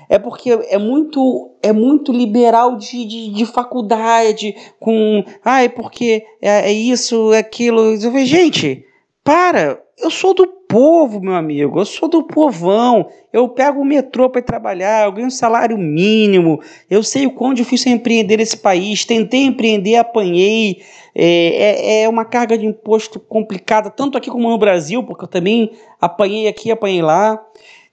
é 0.08 0.20
porque 0.20 0.52
é 0.52 0.78
muito 0.78 1.50
é 1.60 1.74
muito 1.74 2.12
liberal 2.12 2.78
de, 2.78 3.04
de, 3.04 3.30
de 3.30 3.46
faculdade, 3.48 4.56
com 4.80 5.24
ah, 5.44 5.64
é 5.64 5.70
porque 5.70 6.24
é, 6.40 6.70
é 6.70 6.72
isso, 6.72 7.34
é 7.34 7.40
aquilo. 7.40 7.96
Eu 7.96 8.00
falei, 8.00 8.28
gente, 8.28 8.86
para, 9.24 9.82
eu 9.98 10.12
sou 10.12 10.34
do 10.34 10.46
povo, 10.68 11.22
meu 11.22 11.36
amigo, 11.36 11.80
eu 11.80 11.86
sou 11.86 12.10
do 12.10 12.24
povão. 12.24 13.08
Eu 13.32 13.48
pego 13.48 13.80
o 13.80 13.86
metrô 13.86 14.30
para 14.30 14.42
trabalhar, 14.42 15.06
eu 15.06 15.12
ganho 15.12 15.32
salário 15.32 15.78
mínimo, 15.78 16.60
eu 16.90 17.04
sei 17.04 17.26
o 17.26 17.32
quão 17.32 17.54
difícil 17.54 17.92
é 17.92 17.96
empreender 17.96 18.38
nesse 18.38 18.58
país. 18.58 19.06
Tentei 19.06 19.46
empreender, 19.46 19.96
apanhei. 19.96 20.82
É, 21.16 22.02
é, 22.02 22.04
é 22.04 22.10
uma 22.10 22.26
carga 22.26 22.58
de 22.58 22.66
imposto 22.66 23.20
complicada, 23.20 23.90
tanto 23.90 24.18
aqui 24.18 24.32
como 24.32 24.50
no 24.50 24.58
Brasil, 24.58 25.04
porque 25.04 25.26
eu 25.26 25.30
também 25.30 25.72
apanhei 26.02 26.48
aqui, 26.48 26.72
apanhei 26.72 27.02
lá. 27.02 27.40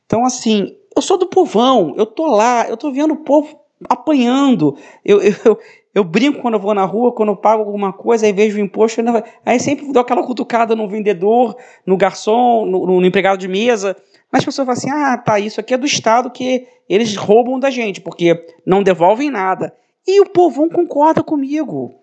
Então, 0.06 0.24
assim, 0.24 0.74
eu 0.96 1.02
sou 1.02 1.18
do 1.18 1.26
povão, 1.26 1.94
eu 1.96 2.06
tô 2.06 2.26
lá, 2.26 2.66
eu 2.68 2.76
tô 2.76 2.90
vendo 2.90 3.14
o 3.14 3.18
povo 3.18 3.60
apanhando. 3.88 4.76
Eu, 5.04 5.20
eu, 5.44 5.58
eu 5.94 6.04
brinco 6.04 6.40
quando 6.40 6.54
eu 6.54 6.60
vou 6.60 6.72
na 6.72 6.84
rua, 6.84 7.12
quando 7.12 7.30
eu 7.30 7.36
pago 7.36 7.62
alguma 7.62 7.92
coisa, 7.92 8.24
aí 8.24 8.32
vejo 8.32 8.58
o 8.58 8.60
imposto, 8.60 9.02
aí 9.44 9.58
sempre 9.58 9.92
dou 9.92 10.02
aquela 10.02 10.24
cutucada 10.24 10.76
no 10.76 10.88
vendedor, 10.88 11.56
no 11.84 11.96
garçom, 11.96 12.64
no, 12.64 12.86
no 12.86 13.04
empregado 13.04 13.38
de 13.38 13.48
mesa. 13.48 13.96
Mas 14.30 14.40
as 14.40 14.44
pessoas 14.44 14.66
falam 14.66 14.78
assim: 14.78 14.90
ah, 14.90 15.18
tá, 15.18 15.40
isso 15.40 15.58
aqui 15.58 15.74
é 15.74 15.78
do 15.78 15.86
Estado 15.86 16.30
que 16.30 16.66
eles 16.88 17.16
roubam 17.16 17.58
da 17.58 17.70
gente, 17.70 18.00
porque 18.00 18.46
não 18.64 18.82
devolvem 18.82 19.30
nada. 19.30 19.74
E 20.06 20.20
o 20.20 20.26
povão 20.26 20.68
concorda 20.68 21.22
comigo. 21.22 21.94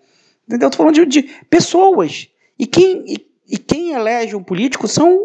Entendeu? 0.46 0.66
Eu 0.66 0.70
tô 0.70 0.78
falando 0.78 0.94
de, 0.94 1.06
de 1.06 1.22
pessoas. 1.48 2.28
E 2.58 2.66
quem, 2.66 3.04
e, 3.06 3.26
e 3.48 3.58
quem 3.58 3.92
elege 3.92 4.36
um 4.36 4.42
político 4.42 4.86
são 4.86 5.18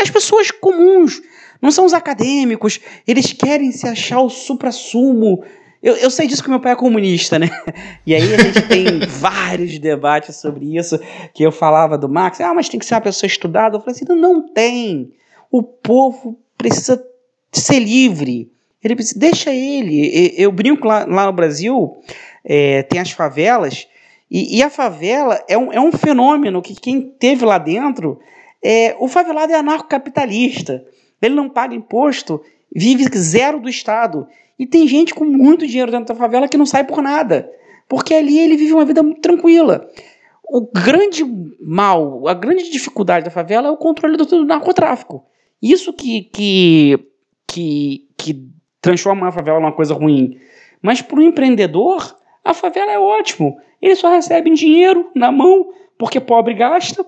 as 0.00 0.10
pessoas 0.10 0.50
comuns, 0.50 1.22
não 1.60 1.70
são 1.70 1.84
os 1.84 1.94
acadêmicos. 1.94 2.80
Eles 3.06 3.32
querem 3.32 3.72
se 3.72 3.86
achar 3.88 4.20
o 4.20 4.28
supra-sumo 4.28 5.42
eu, 5.82 5.94
eu 5.96 6.10
sei 6.10 6.26
disso 6.26 6.42
que 6.42 6.50
meu 6.50 6.60
pai 6.60 6.72
é 6.72 6.76
comunista, 6.76 7.38
né? 7.38 7.48
E 8.06 8.14
aí 8.14 8.34
a 8.34 8.38
gente 8.38 8.62
tem 8.62 9.00
vários 9.06 9.78
debates 9.78 10.36
sobre 10.36 10.76
isso, 10.76 10.98
que 11.34 11.42
eu 11.42 11.52
falava 11.52 11.98
do 11.98 12.08
Marx, 12.08 12.40
ah, 12.40 12.54
mas 12.54 12.68
tem 12.68 12.80
que 12.80 12.86
ser 12.86 12.94
uma 12.94 13.00
pessoa 13.00 13.26
estudada. 13.26 13.76
Eu 13.76 13.80
falei 13.80 13.94
assim, 13.94 14.04
não, 14.08 14.16
não 14.16 14.42
tem. 14.42 15.12
O 15.50 15.62
povo 15.62 16.38
precisa 16.56 17.02
ser 17.52 17.78
livre. 17.78 18.50
Ele 18.82 18.94
precisa, 18.94 19.18
deixa 19.18 19.52
ele. 19.52 20.32
Eu 20.36 20.52
brinco 20.52 20.86
lá, 20.86 21.04
lá 21.04 21.26
no 21.26 21.32
Brasil, 21.32 21.96
é, 22.44 22.82
tem 22.84 23.00
as 23.00 23.10
favelas, 23.10 23.86
e, 24.30 24.58
e, 24.58 24.62
a 24.62 24.70
favela 24.70 25.42
é 25.48 25.56
um, 25.56 25.72
é 25.72 25.80
um 25.80 25.92
fenômeno 25.92 26.60
que 26.60 26.74
quem 26.74 27.00
teve 27.00 27.44
lá 27.44 27.58
dentro, 27.58 28.18
é, 28.62 28.96
o 28.98 29.06
favelado 29.06 29.52
é 29.52 29.56
anarcocapitalista. 29.56 30.84
Ele 31.22 31.34
não 31.34 31.48
paga 31.48 31.74
imposto, 31.74 32.42
vive 32.74 33.04
zero 33.16 33.60
do 33.60 33.68
Estado. 33.68 34.26
E 34.58 34.66
tem 34.66 34.88
gente 34.88 35.14
com 35.14 35.24
muito 35.24 35.66
dinheiro 35.66 35.90
dentro 35.90 36.06
da 36.06 36.14
favela 36.14 36.48
que 36.48 36.56
não 36.56 36.66
sai 36.66 36.84
por 36.84 37.02
nada. 37.02 37.50
Porque 37.88 38.14
ali 38.14 38.38
ele 38.38 38.56
vive 38.56 38.72
uma 38.72 38.84
vida 38.84 39.02
muito 39.02 39.20
tranquila. 39.20 39.88
O 40.48 40.60
grande 40.60 41.24
mal, 41.60 42.26
a 42.26 42.34
grande 42.34 42.70
dificuldade 42.70 43.24
da 43.24 43.30
favela 43.30 43.68
é 43.68 43.70
o 43.70 43.76
controle 43.76 44.16
do, 44.16 44.24
do 44.24 44.44
narcotráfico. 44.44 45.24
Isso 45.60 45.92
que, 45.92 46.22
que, 46.22 46.98
que, 47.46 48.08
que 48.16 48.48
transforma 48.80 49.28
a 49.28 49.32
favela 49.32 49.60
numa 49.60 49.72
coisa 49.72 49.94
ruim. 49.94 50.38
Mas 50.80 51.02
para 51.02 51.18
o 51.18 51.22
empreendedor, 51.22 52.16
a 52.44 52.54
favela 52.54 52.92
é 52.92 52.98
ótimo. 52.98 53.58
Ele 53.82 53.94
só 53.96 54.08
recebe 54.08 54.50
dinheiro 54.50 55.10
na 55.14 55.32
mão, 55.32 55.72
porque 55.98 56.20
pobre 56.20 56.54
gasta, 56.54 57.04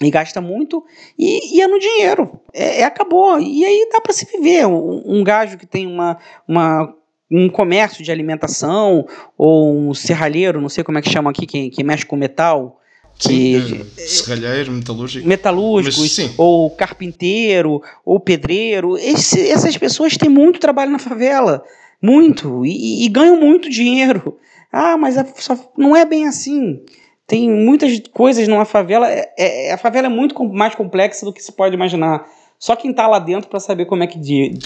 e 0.00 0.10
gasta 0.10 0.40
muito, 0.40 0.84
e, 1.18 1.56
e 1.56 1.60
é 1.60 1.66
no 1.66 1.78
dinheiro. 1.78 2.40
É, 2.52 2.80
é 2.80 2.84
acabou. 2.84 3.38
E 3.38 3.64
aí 3.64 3.88
dá 3.92 4.00
para 4.00 4.12
se 4.12 4.26
viver. 4.26 4.66
Um, 4.66 5.02
um 5.04 5.24
gajo 5.24 5.56
que 5.56 5.66
tem 5.66 5.86
uma, 5.86 6.18
uma, 6.46 6.94
um 7.30 7.48
comércio 7.48 8.02
de 8.02 8.10
alimentação, 8.10 9.06
ou 9.36 9.90
um 9.90 9.94
serralheiro, 9.94 10.60
não 10.60 10.68
sei 10.68 10.82
como 10.82 10.98
é 10.98 11.02
que 11.02 11.10
chama 11.10 11.30
aqui, 11.30 11.46
que, 11.46 11.70
que 11.70 11.84
mexe 11.84 12.06
com 12.06 12.16
metal. 12.16 12.78
Sim, 13.18 13.84
é, 13.96 14.00
serralheiro, 14.00 14.72
metalúrgico. 14.72 15.28
Metalúrgicos, 15.28 16.34
ou 16.36 16.70
carpinteiro, 16.70 17.82
ou 18.04 18.18
pedreiro. 18.18 18.96
Esse, 18.96 19.48
essas 19.48 19.76
pessoas 19.76 20.16
têm 20.16 20.30
muito 20.30 20.58
trabalho 20.58 20.90
na 20.90 20.98
favela. 20.98 21.62
Muito. 22.00 22.66
E, 22.66 23.04
e 23.04 23.08
ganham 23.08 23.38
muito 23.38 23.68
dinheiro. 23.68 24.38
Ah, 24.72 24.96
mas 24.96 25.18
a, 25.18 25.24
só, 25.36 25.72
não 25.76 25.94
é 25.94 26.04
bem 26.04 26.26
assim 26.26 26.82
tem 27.26 27.50
muitas 27.50 28.00
coisas 28.12 28.46
numa 28.48 28.64
favela. 28.64 29.10
É, 29.10 29.32
é, 29.38 29.72
a 29.72 29.78
favela 29.78 30.06
é 30.06 30.10
muito 30.10 30.42
mais 30.44 30.74
complexa 30.74 31.24
do 31.24 31.32
que 31.32 31.42
se 31.42 31.52
pode 31.52 31.74
imaginar. 31.74 32.26
Só 32.58 32.76
quem 32.76 32.90
está 32.90 33.06
lá 33.06 33.18
dentro 33.18 33.48
para 33.48 33.60
saber 33.60 33.86
como 33.86 34.02
é 34.02 34.06
que, 34.06 34.18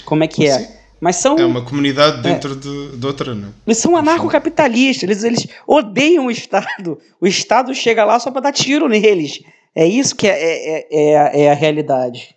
como 0.05 0.23
é, 0.23 0.27
que 0.27 0.47
é. 0.47 0.77
Mas 0.99 1.17
são. 1.17 1.37
É 1.37 1.45
uma 1.45 1.63
comunidade 1.63 2.21
dentro 2.21 2.53
é, 2.53 2.55
de, 2.55 2.97
de, 2.97 3.05
outra, 3.05 3.33
né? 3.33 3.49
Eles 3.65 3.77
são 3.77 3.95
anarcocapitalistas, 3.95 5.03
eles, 5.03 5.23
eles 5.23 5.47
odeiam 5.65 6.25
o 6.25 6.31
Estado. 6.31 6.99
O 7.21 7.27
Estado 7.27 7.73
chega 7.73 8.03
lá 8.03 8.19
só 8.19 8.31
para 8.31 8.41
dar 8.41 8.51
tiro 8.51 8.87
neles. 8.87 9.41
É 9.75 9.85
isso 9.85 10.15
que 10.15 10.27
é, 10.27 10.31
é, 10.31 10.77
é, 10.77 10.87
é, 10.91 11.41
é 11.43 11.51
a 11.51 11.53
realidade. 11.53 12.35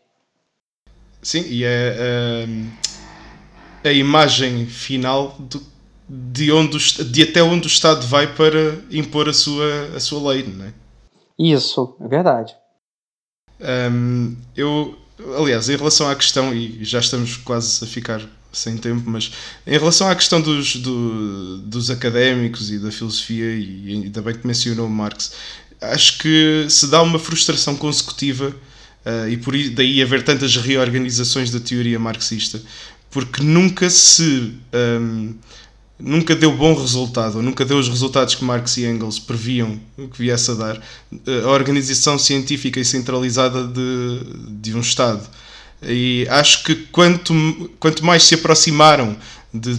Sim, 1.23 1.45
e 1.49 1.65
é, 1.65 2.47
é 3.85 3.89
a 3.89 3.93
imagem 3.93 4.67
final 4.67 5.37
do, 5.39 5.61
de, 6.11 6.51
onde, 6.51 7.05
de 7.05 7.23
até 7.23 7.41
onde 7.41 7.67
o 7.67 7.71
Estado 7.71 8.05
vai 8.05 8.35
para 8.35 8.79
impor 8.91 9.29
a 9.29 9.33
sua, 9.33 9.91
a 9.95 10.01
sua 10.01 10.33
lei, 10.33 10.43
não 10.43 10.65
é? 10.65 10.73
Isso, 11.39 11.97
é 12.01 12.09
verdade. 12.09 12.53
Um, 13.61 14.37
eu, 14.57 14.99
aliás, 15.39 15.69
em 15.69 15.77
relação 15.77 16.09
à 16.09 16.17
questão, 16.17 16.53
e 16.53 16.85
já 16.85 16.99
estamos 16.99 17.37
quase 17.37 17.85
a 17.85 17.87
ficar 17.87 18.21
sem 18.53 18.77
tempo, 18.77 19.09
mas 19.09 19.31
em 19.65 19.79
relação 19.79 20.09
à 20.09 20.17
questão 20.17 20.41
dos, 20.41 20.77
do, 20.77 21.59
dos 21.59 21.91
académicos 21.91 22.73
e 22.73 22.79
da 22.81 22.91
filosofia, 22.91 23.55
e 23.55 24.03
ainda 24.05 24.21
bem 24.21 24.35
que 24.35 24.47
mencionou 24.47 24.89
Marx, 24.89 25.33
acho 25.81 26.19
que 26.19 26.67
se 26.69 26.89
dá 26.89 27.01
uma 27.03 27.21
frustração 27.21 27.77
consecutiva, 27.77 28.49
uh, 29.07 29.29
e 29.29 29.37
por 29.37 29.55
daí 29.71 30.03
haver 30.03 30.25
tantas 30.25 30.57
reorganizações 30.57 31.53
da 31.53 31.61
teoria 31.61 32.01
marxista, 32.01 32.61
porque 33.11 33.43
nunca 33.43 33.89
se. 33.89 34.55
Um, 34.75 35.35
nunca 36.01 36.35
deu 36.35 36.53
bom 36.53 36.75
resultado, 36.75 37.37
ou 37.37 37.43
nunca 37.43 37.65
deu 37.65 37.79
os 37.79 37.89
resultados 37.89 38.35
que 38.35 38.45
Marx 38.45 38.77
e 38.77 38.87
Engels 38.87 39.19
previam 39.19 39.79
que 39.97 40.19
viesse 40.19 40.51
a 40.51 40.55
dar, 40.55 40.83
a 41.45 41.49
organização 41.49 42.19
científica 42.19 42.81
e 42.81 42.85
centralizada 42.85 43.67
de, 43.67 44.21
de 44.61 44.75
um 44.75 44.81
Estado. 44.81 45.29
E 45.83 46.27
acho 46.29 46.65
que 46.65 46.75
quanto, 46.75 47.71
quanto 47.79 48.05
mais 48.05 48.25
se 48.25 48.35
aproximaram 48.35 49.17
de, 49.53 49.79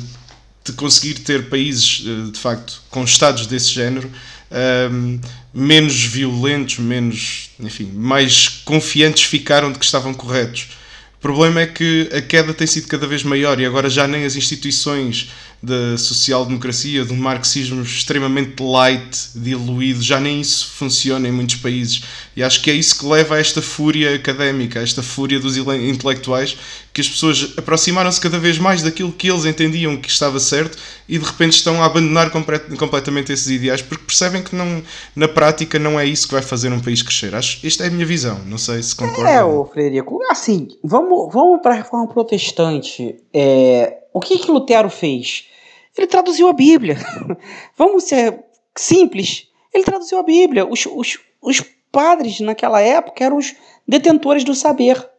de 0.64 0.74
conseguir 0.74 1.16
ter 1.16 1.50
países, 1.50 2.04
eh, 2.06 2.32
de 2.32 2.40
facto, 2.40 2.82
com 2.90 3.04
Estados 3.04 3.46
desse 3.46 3.70
género, 3.70 4.10
um, 4.10 4.56
ehm, 4.56 5.20
menos 5.54 6.04
violentos, 6.04 6.80
menos, 6.80 7.52
enfim, 7.60 7.92
mais 7.94 8.48
confiantes 8.48 9.24
ficaram 9.24 9.72
de 9.72 9.78
que 9.78 9.86
estavam 9.86 10.14
corretos. 10.14 10.70
O 11.18 11.22
problema 11.22 11.62
é 11.62 11.68
que 11.68 12.10
a 12.12 12.22
queda 12.22 12.52
tem 12.52 12.66
sido 12.66 12.88
cada 12.88 13.06
vez 13.06 13.22
maior 13.24 13.60
e 13.60 13.66
agora 13.66 13.90
já 13.90 14.08
nem 14.08 14.26
as 14.26 14.36
instituições 14.36 15.30
da 15.64 15.96
social-democracia, 15.96 17.06
de 17.06 17.14
um 17.14 17.18
marxismo 17.18 17.84
extremamente 17.84 18.64
light, 18.64 19.30
diluído, 19.36 20.02
já 20.02 20.20
nem 20.20 20.42
isso 20.42 20.72
funciona 20.72 21.28
em 21.28 21.32
muitos 21.32 21.58
países. 21.58 22.04
E 22.36 22.42
acho 22.42 22.62
que 22.64 22.72
é 22.72 22.74
isso 22.74 22.98
que 22.98 23.06
leva 23.06 23.36
a 23.36 23.40
esta 23.40 23.62
fúria 23.62 24.16
académica, 24.16 24.80
a 24.80 24.84
esta 24.84 25.04
fúria 25.04 25.40
dos 25.40 25.58
intelectuais, 25.58 26.58
que 26.92 27.00
as 27.00 27.08
pessoas 27.08 27.54
aproximaram-se 27.58 28.20
cada 28.20 28.40
vez 28.40 28.58
mais 28.58 28.82
daquilo 28.82 29.12
que 29.12 29.30
eles 29.30 29.46
entendiam 29.46 29.98
que 29.98 30.10
estava 30.10 30.40
certo 30.40 30.78
e 31.08 31.20
de 31.20 31.26
repente 31.26 31.54
estão 31.54 31.82
a 31.82 31.86
abandonar 31.86 32.32
completamente 32.32 33.32
esses 33.32 33.48
ideais 33.48 33.82
porque 33.82 34.04
percebem 34.04 34.42
que 34.42 34.56
não, 34.56 34.82
na 35.16 35.28
prática 35.28 35.78
não 35.78 36.00
é 36.00 36.06
isso 36.06 36.28
que 36.28 36.34
vai 36.34 36.42
fazer 36.42 36.72
um 36.74 36.80
país 36.80 37.04
crescer. 37.04 37.36
Acho, 37.36 37.66
esta 37.66 37.84
é 37.84 37.88
a 37.88 37.92
minha 37.92 38.06
visão, 38.06 38.40
não 38.48 38.58
sei 38.58 38.82
se 38.82 38.96
concorda. 38.96 39.30
É, 39.30 39.44
o 39.44 39.64
Frederico, 39.66 40.20
assim, 40.30 40.68
vamos, 40.84 41.32
vamos 41.32 41.62
para 41.62 41.74
a 41.76 41.78
reforma 41.78 42.08
protestante. 42.08 43.16
É, 43.32 43.98
o 44.12 44.20
que 44.20 44.40
que 44.40 44.52
Lutero 44.52 44.90
fez? 44.90 45.51
Ele 45.98 46.08
traduziu 46.08 46.48
a 46.48 46.54
Bíblia. 46.54 46.98
Vamos 47.78 48.06
ser 48.06 48.44
simples. 48.78 49.48
Ele 49.74 49.84
traduziu 49.84 50.18
a 50.20 50.24
Bíblia. 50.24 50.66
Os, 50.66 50.86
os, 50.86 51.20
os 51.42 51.62
padres 51.92 52.40
naquela 52.40 52.80
época 52.80 53.24
eram 53.24 53.38
os 53.38 53.56
detentores 53.88 54.44
do 54.44 54.56
saber. 54.56 55.10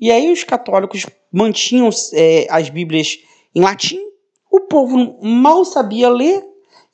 E 0.00 0.10
aí 0.10 0.30
os 0.32 0.44
católicos 0.44 1.06
mantinham 1.32 1.90
é, 2.12 2.46
as 2.50 2.68
Bíblias 2.68 3.18
em 3.54 3.60
latim. 3.60 4.00
O 4.50 4.60
povo 4.60 5.18
mal 5.22 5.64
sabia 5.64 6.08
ler 6.08 6.44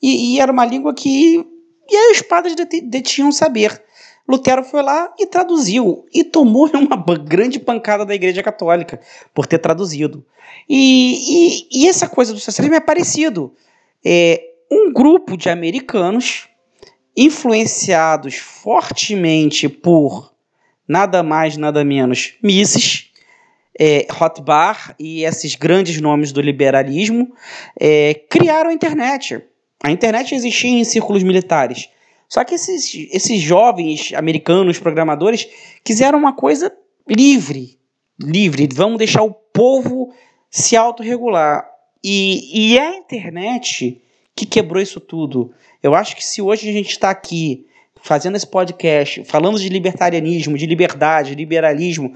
e, 0.01 0.35
e 0.35 0.39
era 0.39 0.51
uma 0.51 0.65
língua 0.65 0.93
que. 0.93 1.45
E 1.89 1.95
aí 1.95 2.11
os 2.11 2.21
padres 2.21 2.55
detinham 2.83 3.31
saber. 3.31 3.81
Lutero 4.27 4.63
foi 4.63 4.81
lá 4.81 5.13
e 5.17 5.25
traduziu 5.25 6.05
e 6.13 6.23
tomou 6.23 6.69
uma 6.75 7.17
grande 7.17 7.59
pancada 7.59 8.05
da 8.05 8.13
Igreja 8.13 8.43
Católica 8.43 8.99
por 9.33 9.45
ter 9.45 9.59
traduzido. 9.59 10.25
E, 10.67 11.63
e, 11.71 11.83
e 11.83 11.87
essa 11.87 12.09
coisa 12.09 12.33
do 12.33 12.39
socialismo 12.39 12.75
é 12.75 12.79
parecido. 12.79 13.53
É 14.05 14.41
um 14.69 14.91
grupo 14.91 15.37
de 15.37 15.49
americanos 15.49 16.47
influenciados 17.15 18.35
fortemente 18.35 19.69
por 19.69 20.33
nada 20.87 21.23
mais, 21.23 21.57
nada 21.57 21.83
menos 21.83 22.35
Mises, 22.43 23.11
é, 23.79 24.07
Rothbard 24.09 24.95
e 24.99 25.23
esses 25.23 25.55
grandes 25.55 26.01
nomes 26.01 26.31
do 26.31 26.41
liberalismo 26.41 27.33
é, 27.79 28.13
criaram 28.29 28.69
a 28.69 28.73
internet. 28.73 29.41
A 29.83 29.91
internet 29.91 30.33
existia 30.33 30.69
em 30.69 30.83
círculos 30.83 31.23
militares. 31.23 31.89
Só 32.27 32.43
que 32.43 32.55
esses, 32.55 32.93
esses 33.11 33.41
jovens 33.41 34.13
americanos 34.13 34.79
programadores 34.79 35.47
quiseram 35.83 36.19
uma 36.19 36.33
coisa 36.33 36.71
livre. 37.07 37.79
Livre. 38.19 38.67
Vamos 38.73 38.97
deixar 38.97 39.23
o 39.23 39.33
povo 39.33 40.13
se 40.49 40.75
autorregular. 40.75 41.65
E, 42.03 42.73
e 42.73 42.77
é 42.77 42.87
a 42.87 42.97
internet 42.97 44.01
que 44.35 44.45
quebrou 44.45 44.81
isso 44.81 44.99
tudo. 44.99 45.53
Eu 45.81 45.95
acho 45.95 46.15
que 46.15 46.25
se 46.25 46.41
hoje 46.41 46.69
a 46.69 46.73
gente 46.73 46.89
está 46.89 47.09
aqui 47.09 47.65
fazendo 48.01 48.35
esse 48.35 48.47
podcast, 48.47 49.23
falando 49.25 49.59
de 49.59 49.69
libertarianismo, 49.69 50.57
de 50.57 50.65
liberdade, 50.65 51.35
liberalismo, 51.35 52.13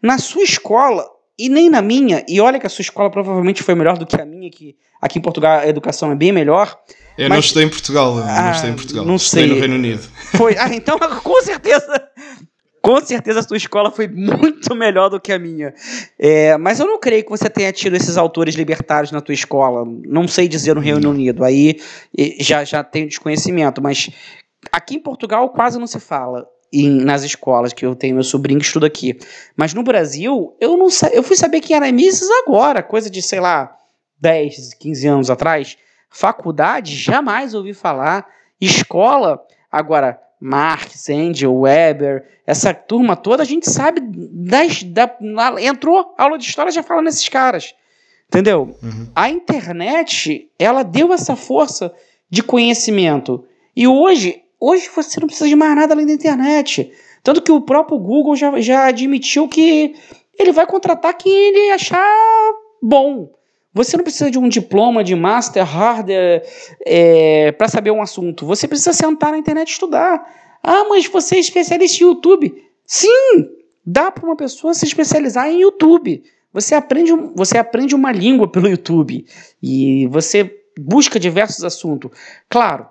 na 0.00 0.18
sua 0.18 0.42
escola, 0.42 1.04
e 1.38 1.48
nem 1.48 1.68
na 1.68 1.82
minha, 1.82 2.24
e 2.28 2.40
olha 2.40 2.60
que 2.60 2.66
a 2.66 2.70
sua 2.70 2.82
escola 2.82 3.10
provavelmente 3.10 3.62
foi 3.62 3.74
melhor 3.74 3.98
do 3.98 4.06
que 4.06 4.20
a 4.20 4.24
minha, 4.24 4.48
que 4.50 4.76
aqui 5.00 5.18
em 5.18 5.22
Portugal 5.22 5.58
a 5.58 5.68
educação 5.68 6.12
é 6.12 6.14
bem 6.14 6.32
melhor. 6.32 6.78
Eu 7.16 7.28
mas, 7.28 7.36
não 7.36 7.40
estudei 7.40 7.64
em 7.66 7.70
Portugal, 7.70 8.18
eu 8.18 8.24
ah, 8.24 8.42
não 8.42 8.50
estudei 8.50 8.70
em 8.72 8.76
Portugal, 8.76 9.04
não 9.04 9.18
sei. 9.18 9.46
no 9.46 9.58
Reino 9.58 9.76
Unido. 9.76 10.02
Foi, 10.36 10.56
ah, 10.58 10.74
então 10.74 10.98
com 11.22 11.42
certeza, 11.42 12.08
com 12.82 13.00
certeza 13.00 13.40
a 13.40 13.42
sua 13.42 13.56
escola 13.56 13.90
foi 13.90 14.08
muito 14.08 14.74
melhor 14.74 15.08
do 15.08 15.20
que 15.20 15.32
a 15.32 15.38
minha. 15.38 15.72
É, 16.18 16.56
mas 16.58 16.80
eu 16.80 16.86
não 16.86 16.98
creio 16.98 17.24
que 17.24 17.30
você 17.30 17.48
tenha 17.48 17.72
tido 17.72 17.94
esses 17.94 18.16
autores 18.16 18.56
libertários 18.56 19.12
na 19.12 19.20
tua 19.20 19.34
escola. 19.34 19.84
Não 20.04 20.26
sei 20.26 20.48
dizer 20.48 20.74
no 20.74 20.80
Reino 20.80 21.08
Unido, 21.08 21.44
aí 21.44 21.80
já, 22.40 22.64
já 22.64 22.82
tenho 22.82 23.08
desconhecimento, 23.08 23.80
mas 23.80 24.10
aqui 24.72 24.96
em 24.96 25.00
Portugal 25.00 25.48
quase 25.50 25.78
não 25.78 25.86
se 25.86 26.00
fala 26.00 26.46
em, 26.72 26.90
nas 26.90 27.22
escolas, 27.22 27.72
que 27.72 27.86
eu 27.86 27.94
tenho 27.94 28.14
meu 28.14 28.24
sobrinho 28.24 28.58
que 28.58 28.66
estuda 28.66 28.88
aqui. 28.88 29.16
Mas 29.56 29.72
no 29.72 29.84
Brasil, 29.84 30.56
eu 30.60 30.76
não 30.76 30.88
eu 31.12 31.22
fui 31.22 31.36
saber 31.36 31.60
quem 31.60 31.76
era 31.76 31.90
Mises 31.92 32.28
agora, 32.44 32.82
coisa 32.82 33.08
de, 33.08 33.22
sei 33.22 33.38
lá, 33.38 33.72
10, 34.20 34.74
15 34.74 35.06
anos 35.06 35.30
atrás. 35.30 35.76
Faculdade, 36.14 36.94
jamais 36.94 37.54
ouvi 37.54 37.74
falar. 37.74 38.26
Escola, 38.60 39.44
agora, 39.70 40.20
Marx, 40.40 41.08
Engel, 41.08 41.54
Weber, 41.54 42.24
essa 42.46 42.72
turma 42.72 43.16
toda, 43.16 43.42
a 43.42 43.46
gente 43.46 43.68
sabe, 43.70 44.00
das, 44.00 44.82
da, 44.82 45.16
entrou, 45.60 46.14
aula 46.16 46.38
de 46.38 46.44
história 46.44 46.72
já 46.72 46.82
fala 46.82 47.02
nesses 47.02 47.28
caras. 47.28 47.74
Entendeu? 48.28 48.76
Uhum. 48.82 49.08
A 49.14 49.28
internet, 49.28 50.50
ela 50.58 50.82
deu 50.82 51.12
essa 51.12 51.36
força 51.36 51.92
de 52.30 52.42
conhecimento. 52.42 53.44
E 53.76 53.86
hoje 53.86 54.44
Hoje 54.66 54.88
você 54.96 55.20
não 55.20 55.26
precisa 55.26 55.46
de 55.46 55.54
mais 55.54 55.76
nada 55.76 55.92
além 55.92 56.06
da 56.06 56.12
internet. 56.14 56.90
Tanto 57.22 57.42
que 57.42 57.52
o 57.52 57.60
próprio 57.60 57.98
Google 57.98 58.34
já, 58.34 58.58
já 58.62 58.86
admitiu 58.86 59.46
que 59.46 59.94
ele 60.38 60.52
vai 60.52 60.66
contratar 60.66 61.12
quem 61.18 61.30
ele 61.30 61.70
achar 61.70 62.02
bom. 62.82 63.30
Você 63.74 63.96
não 63.96 64.04
precisa 64.04 64.30
de 64.30 64.38
um 64.38 64.48
diploma 64.48 65.02
de 65.02 65.16
master, 65.16 65.64
hardware, 65.64 66.42
é, 66.86 67.50
para 67.52 67.66
saber 67.66 67.90
um 67.90 68.00
assunto. 68.00 68.46
Você 68.46 68.68
precisa 68.68 68.92
sentar 68.92 69.32
na 69.32 69.38
internet 69.38 69.68
e 69.68 69.72
estudar. 69.72 70.24
Ah, 70.62 70.84
mas 70.88 71.06
você 71.08 71.36
é 71.36 71.40
especialista 71.40 72.02
em 72.02 72.06
YouTube. 72.06 72.64
Sim, 72.86 73.48
dá 73.84 74.12
para 74.12 74.24
uma 74.24 74.36
pessoa 74.36 74.72
se 74.72 74.86
especializar 74.86 75.48
em 75.48 75.62
YouTube. 75.62 76.22
Você 76.52 76.76
aprende, 76.76 77.12
você 77.34 77.58
aprende 77.58 77.96
uma 77.96 78.12
língua 78.12 78.46
pelo 78.46 78.68
YouTube 78.68 79.26
e 79.60 80.06
você 80.06 80.56
busca 80.78 81.18
diversos 81.18 81.64
assuntos. 81.64 82.12
Claro, 82.48 82.86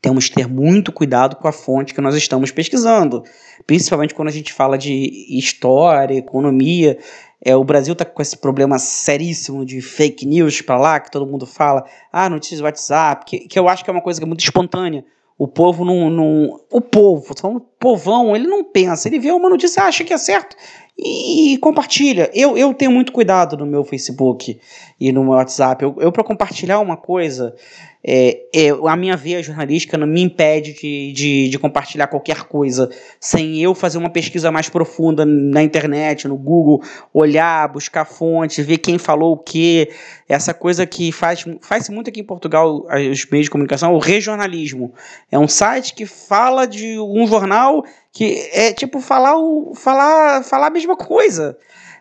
temos 0.00 0.28
que 0.28 0.36
ter 0.36 0.48
muito 0.48 0.90
cuidado 0.90 1.36
com 1.36 1.46
a 1.46 1.52
fonte 1.52 1.92
que 1.92 2.00
nós 2.00 2.14
estamos 2.14 2.50
pesquisando, 2.50 3.22
principalmente 3.66 4.14
quando 4.14 4.28
a 4.28 4.32
gente 4.32 4.52
fala 4.52 4.78
de 4.78 5.36
história, 5.38 6.14
economia. 6.14 6.98
É, 7.42 7.56
o 7.56 7.64
Brasil 7.64 7.92
está 7.92 8.04
com 8.04 8.20
esse 8.20 8.36
problema 8.36 8.78
seríssimo 8.78 9.64
de 9.64 9.80
fake 9.80 10.26
news 10.26 10.60
para 10.60 10.78
lá, 10.78 11.00
que 11.00 11.10
todo 11.10 11.26
mundo 11.26 11.46
fala, 11.46 11.84
ah, 12.12 12.28
notícias 12.28 12.60
do 12.60 12.64
WhatsApp, 12.64 13.24
que, 13.24 13.38
que 13.40 13.58
eu 13.58 13.68
acho 13.68 13.82
que 13.82 13.90
é 13.90 13.92
uma 13.92 14.02
coisa 14.02 14.20
que 14.20 14.24
é 14.24 14.26
muito 14.26 14.44
espontânea. 14.44 15.04
O 15.38 15.48
povo 15.48 15.86
não. 15.86 16.10
não 16.10 16.60
o 16.70 16.82
povo, 16.82 17.32
o 17.44 17.60
povão, 17.60 18.36
ele 18.36 18.46
não 18.46 18.62
pensa, 18.62 19.08
ele 19.08 19.18
vê 19.18 19.32
uma 19.32 19.48
notícia, 19.48 19.84
acha 19.84 20.04
que 20.04 20.12
é 20.12 20.18
certo 20.18 20.54
e, 21.02 21.54
e 21.54 21.58
compartilha. 21.58 22.30
Eu, 22.34 22.56
eu 22.56 22.74
tenho 22.74 22.90
muito 22.90 23.10
cuidado 23.10 23.56
no 23.56 23.64
meu 23.64 23.84
Facebook 23.84 24.60
e 25.00 25.12
no 25.12 25.24
meu 25.24 25.32
WhatsApp. 25.32 25.82
Eu, 25.82 25.96
eu 25.98 26.12
para 26.12 26.22
compartilhar 26.22 26.78
uma 26.80 26.96
coisa, 26.96 27.54
é, 28.02 28.46
é, 28.54 28.68
a 28.70 28.96
minha 28.96 29.14
veia 29.14 29.42
jornalística 29.42 29.98
não 29.98 30.06
me 30.06 30.22
impede 30.22 30.72
de, 30.72 31.12
de, 31.12 31.48
de, 31.50 31.58
compartilhar 31.58 32.06
qualquer 32.06 32.44
coisa 32.44 32.90
sem 33.20 33.58
eu 33.58 33.74
fazer 33.74 33.98
uma 33.98 34.08
pesquisa 34.08 34.50
mais 34.50 34.70
profunda 34.70 35.26
na 35.26 35.62
internet, 35.62 36.26
no 36.26 36.36
Google, 36.36 36.82
olhar, 37.12 37.68
buscar 37.68 38.06
fontes, 38.06 38.64
ver 38.64 38.78
quem 38.78 38.96
falou 38.96 39.34
o 39.34 39.36
que. 39.36 39.90
Essa 40.26 40.54
coisa 40.54 40.86
que 40.86 41.12
faz, 41.12 41.44
faz 41.60 41.88
muito 41.90 42.08
aqui 42.08 42.20
em 42.20 42.24
Portugal, 42.24 42.86
os 43.10 43.26
meios 43.26 43.46
de 43.46 43.50
comunicação, 43.50 43.92
o 43.92 43.98
regionalismo. 43.98 44.94
É 45.30 45.38
um 45.38 45.48
site 45.48 45.92
que 45.92 46.06
fala 46.06 46.66
de 46.66 46.98
um 46.98 47.26
jornal 47.26 47.84
que 48.12 48.48
é 48.52 48.72
tipo 48.72 49.00
falar, 49.00 49.36
o, 49.36 49.74
falar, 49.74 50.42
falar 50.42 50.68
a 50.68 50.70
mesma 50.70 50.96
coisa. 50.96 51.58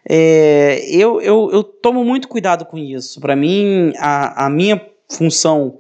É, 0.07 0.81
eu, 0.89 1.21
eu, 1.21 1.49
eu 1.51 1.61
tomo 1.61 2.05
muito 2.05 2.29
cuidado 2.29 2.65
com 2.65 2.77
isso. 2.77 3.19
Para 3.19 3.35
mim, 3.35 3.91
a, 3.97 4.45
a 4.45 4.49
minha 4.49 4.81
função 5.09 5.79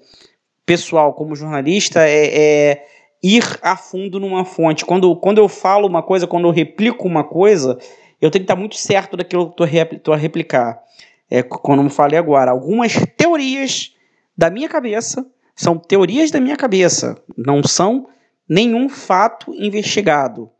pessoal 0.69 1.13
como 1.13 1.35
jornalista 1.35 2.07
é, 2.07 2.27
é, 2.27 2.85
ir 3.23 3.43
a 3.63 3.75
fundo 3.75 4.19
numa 4.19 4.45
fonte. 4.45 4.85
Quando, 4.85 5.15
quando 5.15 5.39
eu 5.39 5.49
falo 5.49 5.87
uma 5.87 6.03
coisa, 6.03 6.27
quando 6.27 6.47
eu 6.47 6.51
replico 6.51 7.07
uma 7.07 7.23
coisa, 7.23 7.75
eu 8.21 8.29
tenho 8.29 8.43
que 8.43 8.51
estar 8.51 8.55
muito 8.55 8.75
certo 8.75 9.17
daquilo 9.17 9.51
que 9.51 9.63
eu 9.63 9.97
estou 9.97 10.13
a 10.13 10.17
replicar. 10.17 10.79
É, 11.27 11.41
como 11.41 11.81
eu 11.81 11.89
falei 11.89 12.19
agora, 12.19 12.51
algumas 12.51 12.93
teorias 13.17 13.95
da 14.37 14.51
minha 14.51 14.69
cabeça 14.69 15.25
são 15.55 15.75
teorias 15.75 16.29
da 16.29 16.39
minha 16.39 16.55
cabeça, 16.55 17.19
não 17.35 17.63
são 17.63 18.07
nenhum 18.47 18.87
fato 18.89 19.51
investigado. 19.55 20.51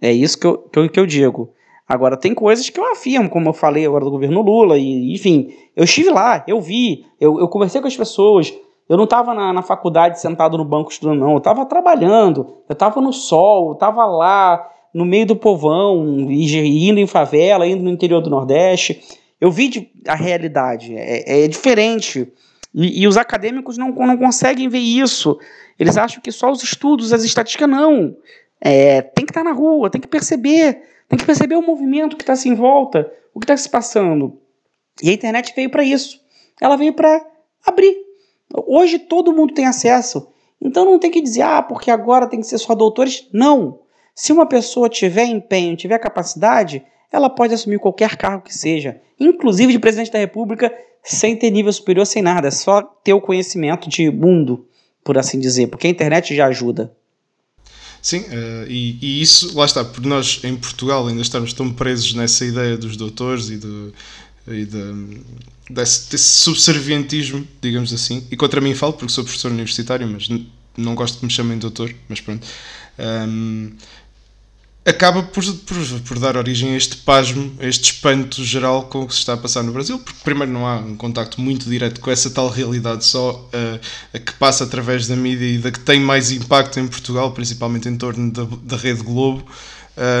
É 0.00 0.10
isso 0.10 0.38
que 0.38 0.46
eu, 0.46 0.58
que 0.58 0.78
eu, 0.78 0.88
que 0.88 1.00
eu 1.00 1.04
digo. 1.04 1.52
Agora, 1.86 2.16
tem 2.16 2.32
coisas 2.32 2.70
que 2.70 2.80
eu 2.80 2.90
afirmo, 2.90 3.28
como 3.28 3.50
eu 3.50 3.52
falei 3.52 3.84
agora 3.84 4.06
do 4.06 4.10
governo 4.10 4.40
Lula, 4.40 4.78
e 4.78 5.12
enfim, 5.14 5.52
eu 5.76 5.84
estive 5.84 6.08
lá, 6.08 6.42
eu 6.48 6.58
vi, 6.58 7.04
eu, 7.20 7.38
eu 7.38 7.48
conversei 7.48 7.82
com 7.82 7.86
as 7.86 7.96
pessoas, 7.96 8.50
eu 8.88 8.96
não 8.96 9.04
estava 9.04 9.34
na, 9.34 9.52
na, 9.52 9.62
faculdade 9.62 10.20
sentado 10.20 10.56
no 10.56 10.64
banco 10.64 10.90
estudando, 10.90 11.20
não. 11.20 11.32
Eu 11.32 11.38
estava 11.38 11.66
trabalhando, 11.66 12.62
eu 12.68 12.72
estava 12.72 13.00
no 13.00 13.12
sol, 13.12 13.68
eu 13.68 13.72
estava 13.74 14.06
lá 14.06 14.66
no 14.94 15.04
meio 15.04 15.26
do 15.26 15.36
povão, 15.36 16.06
indo 16.30 16.98
em 16.98 17.06
favela, 17.06 17.66
indo 17.66 17.82
no 17.82 17.90
interior 17.90 18.22
do 18.22 18.30
Nordeste. 18.30 19.00
Eu 19.38 19.50
vi 19.50 19.68
de, 19.68 19.90
a 20.06 20.14
realidade, 20.14 20.96
é, 20.96 21.44
é 21.44 21.48
diferente. 21.48 22.32
E, 22.74 23.02
e, 23.02 23.06
os 23.06 23.18
acadêmicos 23.18 23.76
não, 23.76 23.90
não 23.90 24.16
conseguem 24.16 24.68
ver 24.68 24.78
isso. 24.78 25.38
Eles 25.78 25.98
acham 25.98 26.22
que 26.22 26.32
só 26.32 26.50
os 26.50 26.62
estudos, 26.62 27.12
as 27.12 27.24
estatísticas, 27.24 27.68
não. 27.68 28.16
É, 28.60 29.02
tem 29.02 29.26
que 29.26 29.30
estar 29.30 29.44
tá 29.44 29.50
na 29.50 29.54
rua, 29.54 29.90
tem 29.90 30.00
que 30.00 30.08
perceber, 30.08 30.82
tem 31.08 31.18
que 31.18 31.26
perceber 31.26 31.56
o 31.56 31.62
movimento 31.62 32.16
que 32.16 32.22
está 32.22 32.32
assim 32.32 32.50
em 32.50 32.54
volta, 32.54 33.10
o 33.34 33.38
que 33.38 33.44
está 33.44 33.56
se 33.56 33.68
passando. 33.68 34.40
E 35.02 35.10
a 35.10 35.12
internet 35.12 35.52
veio 35.54 35.70
para 35.70 35.84
isso. 35.84 36.20
Ela 36.60 36.76
veio 36.76 36.92
para 36.92 37.24
abrir 37.64 38.07
Hoje 38.54 38.98
todo 38.98 39.32
mundo 39.32 39.54
tem 39.54 39.66
acesso. 39.66 40.28
Então 40.60 40.84
não 40.84 40.98
tem 40.98 41.10
que 41.10 41.20
dizer, 41.20 41.42
ah, 41.42 41.62
porque 41.62 41.90
agora 41.90 42.26
tem 42.26 42.40
que 42.40 42.46
ser 42.46 42.58
só 42.58 42.74
doutores. 42.74 43.28
Não. 43.32 43.80
Se 44.14 44.32
uma 44.32 44.46
pessoa 44.46 44.88
tiver 44.88 45.24
empenho, 45.24 45.76
tiver 45.76 45.98
capacidade, 45.98 46.82
ela 47.12 47.30
pode 47.30 47.54
assumir 47.54 47.78
qualquer 47.78 48.16
cargo 48.16 48.42
que 48.42 48.54
seja, 48.54 49.00
inclusive 49.18 49.72
de 49.72 49.78
presidente 49.78 50.10
da 50.10 50.18
República, 50.18 50.72
sem 51.02 51.36
ter 51.36 51.50
nível 51.50 51.72
superior, 51.72 52.04
sem 52.04 52.22
nada. 52.22 52.50
Só 52.50 52.82
ter 52.82 53.12
o 53.12 53.20
conhecimento 53.20 53.88
de 53.88 54.10
mundo, 54.10 54.66
por 55.04 55.16
assim 55.16 55.38
dizer, 55.38 55.68
porque 55.68 55.86
a 55.86 55.90
internet 55.90 56.34
já 56.34 56.46
ajuda. 56.46 56.92
Sim, 58.02 58.20
uh, 58.20 58.66
e, 58.68 58.98
e, 59.00 59.22
isso, 59.22 59.56
lá 59.56 59.64
está, 59.64 59.84
por 59.84 60.04
nós 60.04 60.40
em 60.44 60.56
Portugal 60.56 61.06
ainda 61.06 61.22
estamos 61.22 61.52
tão 61.52 61.72
presos 61.72 62.14
nessa 62.14 62.44
ideia 62.44 62.76
dos 62.76 62.96
doutores 62.96 63.50
e 63.50 63.56
do, 63.56 63.92
e 64.46 64.64
de, 64.64 65.20
desse, 65.70 66.10
desse 66.10 66.24
subservientismo, 66.24 67.46
digamos 67.60 67.92
assim. 67.92 68.26
E 68.30 68.36
contra 68.36 68.60
mim 68.60 68.74
falo, 68.74 68.92
porque 68.92 69.12
sou 69.12 69.24
professor 69.24 69.50
universitário, 69.50 70.06
mas 70.06 70.28
não 70.76 70.94
gosto 70.94 71.18
que 71.18 71.24
me 71.24 71.30
chamem 71.30 71.58
doutor, 71.58 71.94
mas 72.08 72.20
pronto. 72.20 72.46
Um, 72.98 73.72
acaba 74.88 75.22
por, 75.22 75.44
por, 75.44 76.00
por, 76.00 76.18
dar 76.18 76.36
origem 76.36 76.72
a 76.72 76.76
este 76.76 76.96
pasmo, 76.96 77.52
a 77.60 77.66
este 77.66 77.92
espanto 77.92 78.42
geral 78.42 78.84
com 78.84 79.02
o 79.02 79.06
que 79.06 79.12
se 79.12 79.20
está 79.20 79.34
a 79.34 79.36
passar 79.36 79.62
no 79.62 79.72
Brasil, 79.72 79.98
porque 79.98 80.18
primeiro 80.24 80.50
não 80.50 80.66
há 80.66 80.76
um 80.76 80.96
contacto 80.96 81.40
muito 81.40 81.68
direto 81.68 82.00
com 82.00 82.10
essa 82.10 82.30
tal 82.30 82.48
realidade 82.48 83.04
só 83.04 83.32
uh, 83.32 83.80
a 84.14 84.18
que 84.18 84.32
passa 84.34 84.64
através 84.64 85.06
da 85.06 85.14
mídia 85.14 85.46
e 85.46 85.58
da 85.58 85.70
que 85.70 85.80
tem 85.80 86.00
mais 86.00 86.30
impacto 86.30 86.80
em 86.80 86.88
Portugal, 86.88 87.32
principalmente 87.32 87.88
em 87.88 87.96
torno 87.96 88.32
da, 88.32 88.44
da 88.62 88.76
Rede 88.76 89.02
Globo, 89.02 89.44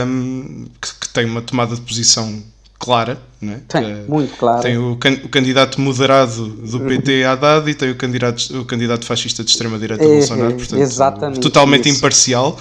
um, 0.06 0.66
que, 0.80 0.94
que, 1.00 1.08
tem 1.08 1.24
uma 1.24 1.40
tomada 1.40 1.74
de 1.74 1.80
posição 1.80 2.42
clara, 2.88 3.20
né? 3.38 3.60
Tem, 3.68 3.84
é, 3.84 4.04
muito 4.08 4.34
clara. 4.38 4.62
Tem 4.62 4.78
o, 4.78 4.96
can, 4.96 5.12
o, 5.22 5.28
candidato 5.28 5.78
moderado 5.78 6.48
do 6.48 6.80
PT 6.80 7.22
Haddad 7.22 7.70
e 7.70 7.74
tem 7.74 7.90
o 7.90 7.94
candidato, 7.94 8.58
o 8.58 8.64
candidato 8.64 9.04
fascista 9.04 9.44
de 9.44 9.50
extrema-direita 9.50 10.02
é, 10.02 10.06
Bolsonaro, 10.06 10.54
portanto, 10.54 10.80
exatamente 10.80 11.40
totalmente 11.40 11.86
isso. 11.86 11.98
imparcial. 11.98 12.58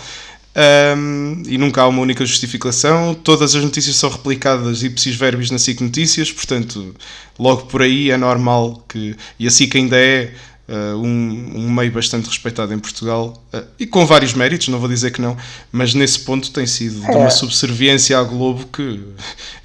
Um, 0.98 1.44
e 1.48 1.58
nunca 1.58 1.84
há 1.84 1.88
uma 1.88 2.02
única 2.02 2.26
justificação. 2.26 3.14
Todas 3.14 3.56
as 3.56 3.64
notícias 3.64 3.96
são 3.96 4.10
replicadas 4.10 4.84
ipsis 4.84 5.16
verbis 5.16 5.50
na 5.50 5.60
SIC 5.60 5.80
Notícias, 5.80 6.30
portanto, 6.30 6.94
logo 7.40 7.68
por 7.68 7.82
aí 7.82 8.12
é 8.12 8.18
normal 8.18 8.84
que. 8.90 9.16
E 9.40 9.48
a 9.48 9.52
SIC 9.52 9.78
ainda 9.78 9.96
é 9.96 10.34
Uh, 10.68 10.98
um, 10.98 11.52
um, 11.56 11.72
meio 11.72 11.90
bastante 11.94 12.28
respeitado 12.28 12.74
em 12.74 12.80
Portugal 12.80 13.42
uh, 13.54 13.64
e 13.80 13.88
com 13.88 14.06
vários 14.06 14.34
méritos, 14.34 14.68
não 14.68 14.80
vou 14.80 14.90
dizer 14.90 15.12
que 15.12 15.22
não, 15.22 15.38
mas 15.72 15.94
nesse 15.94 16.20
ponto 16.20 16.52
tem 16.52 16.68
sido 16.68 17.06
é. 17.06 17.10
de 17.10 17.16
uma 17.16 17.30
subserviência 17.30 18.20
à 18.20 18.24
Globo 18.24 18.66
que 18.68 19.02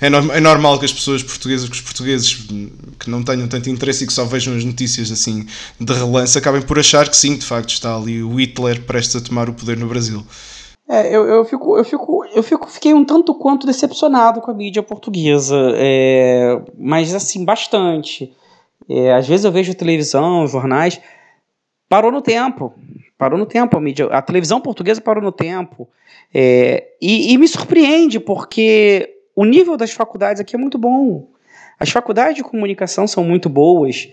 é, 0.01 0.09
no, 0.09 0.33
é, 0.33 0.39
normal 0.39 0.79
que 0.79 0.85
as 0.85 0.93
pessoas 0.93 1.21
portuguesas, 1.21 1.69
que 1.69 1.75
os 1.75 1.81
portugueses 1.81 2.47
que 3.01 3.11
não 3.11 3.25
tenham 3.25 3.49
tanto 3.49 3.69
interesse 3.69 4.05
e 4.05 4.07
que 4.07 4.13
só 4.13 4.25
vejam 4.25 4.55
as 4.55 4.65
notícias 4.65 5.11
assim 5.11 5.45
de 5.81 5.93
relance, 5.93 6.39
acabem 6.39 6.63
por 6.63 6.79
achar 6.79 7.09
que 7.09 7.17
sim, 7.17 7.37
de 7.37 7.45
facto 7.45 7.71
está 7.71 7.97
ali 7.97 8.23
o 8.23 8.37
Hitler 8.37 8.83
prestes 8.83 9.17
a 9.17 9.21
tomar 9.21 9.49
o 9.49 9.55
poder 9.55 9.77
no 9.77 9.89
Brasil. 9.89 10.25
É, 10.89 11.09
eu, 11.09 11.27
eu, 11.27 11.45
fico, 11.45 11.77
eu, 11.79 11.85
fico, 11.85 12.25
eu 12.35 12.43
fico, 12.43 12.69
fiquei 12.69 12.93
um 12.95 13.05
tanto 13.05 13.35
quanto 13.35 13.67
decepcionado 13.67 14.41
com 14.41 14.51
a 14.51 14.55
mídia 14.55 14.83
portuguesa, 14.83 15.57
é, 15.75 16.61
mas 16.79 17.15
assim, 17.15 17.45
bastante. 17.45 18.33
É, 18.89 19.13
às 19.13 19.27
vezes 19.27 19.45
eu 19.45 19.53
vejo 19.53 19.75
televisão, 19.75 20.47
jornais, 20.47 21.01
parou 21.89 22.11
no 22.11 22.23
tempo, 22.23 22.73
parou 23.19 23.39
no 23.39 23.47
tempo 23.47 23.77
a 23.77 23.81
mídia, 23.81 24.07
a 24.07 24.23
televisão 24.23 24.61
portuguesa 24.61 25.01
parou 25.01 25.23
no 25.23 25.33
tempo, 25.33 25.89
é, 26.35 26.89
e, 27.01 27.33
e 27.33 27.39
me 27.39 27.47
surpreende 27.47 28.19
porque 28.19 29.09
o 29.37 29.45
nível 29.45 29.77
das 29.77 29.93
faculdades 29.93 30.41
aqui 30.41 30.57
é 30.57 30.59
muito 30.59 30.79
bom. 30.79 31.29
As 31.79 31.91
faculdades 31.91 32.37
de 32.37 32.43
comunicação 32.43 33.07
são 33.07 33.25
muito 33.25 33.49
boas 33.49 34.09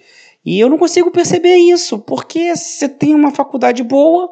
e 0.46 0.60
eu 0.60 0.70
não 0.70 0.78
consigo 0.78 1.12
perceber 1.12 1.56
isso, 1.56 2.00
porque 2.00 2.56
você 2.56 2.88
tem 2.88 3.14
uma 3.14 3.32
faculdade 3.32 3.84
boa, 3.84 4.30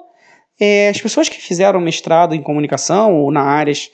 é, 0.60 0.90
as 0.90 1.00
pessoas 1.00 1.30
que 1.30 1.40
fizeram 1.40 1.80
mestrado 1.80 2.34
em 2.34 2.42
comunicação 2.42 3.16
ou 3.16 3.32
na 3.32 3.42
áreas 3.42 3.92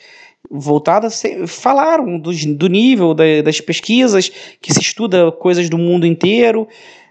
voltadas 0.50 1.22
falaram 1.48 2.20
do, 2.20 2.68
nível 2.68 3.14
da, 3.14 3.24
das 3.44 3.60
pesquisas, 3.62 4.30
que 4.62 4.74
se 4.74 4.80
estuda 4.80 5.32
coisas 5.32 5.70
do 5.70 5.78
mundo 5.78 6.06
inteiro, 6.06 6.68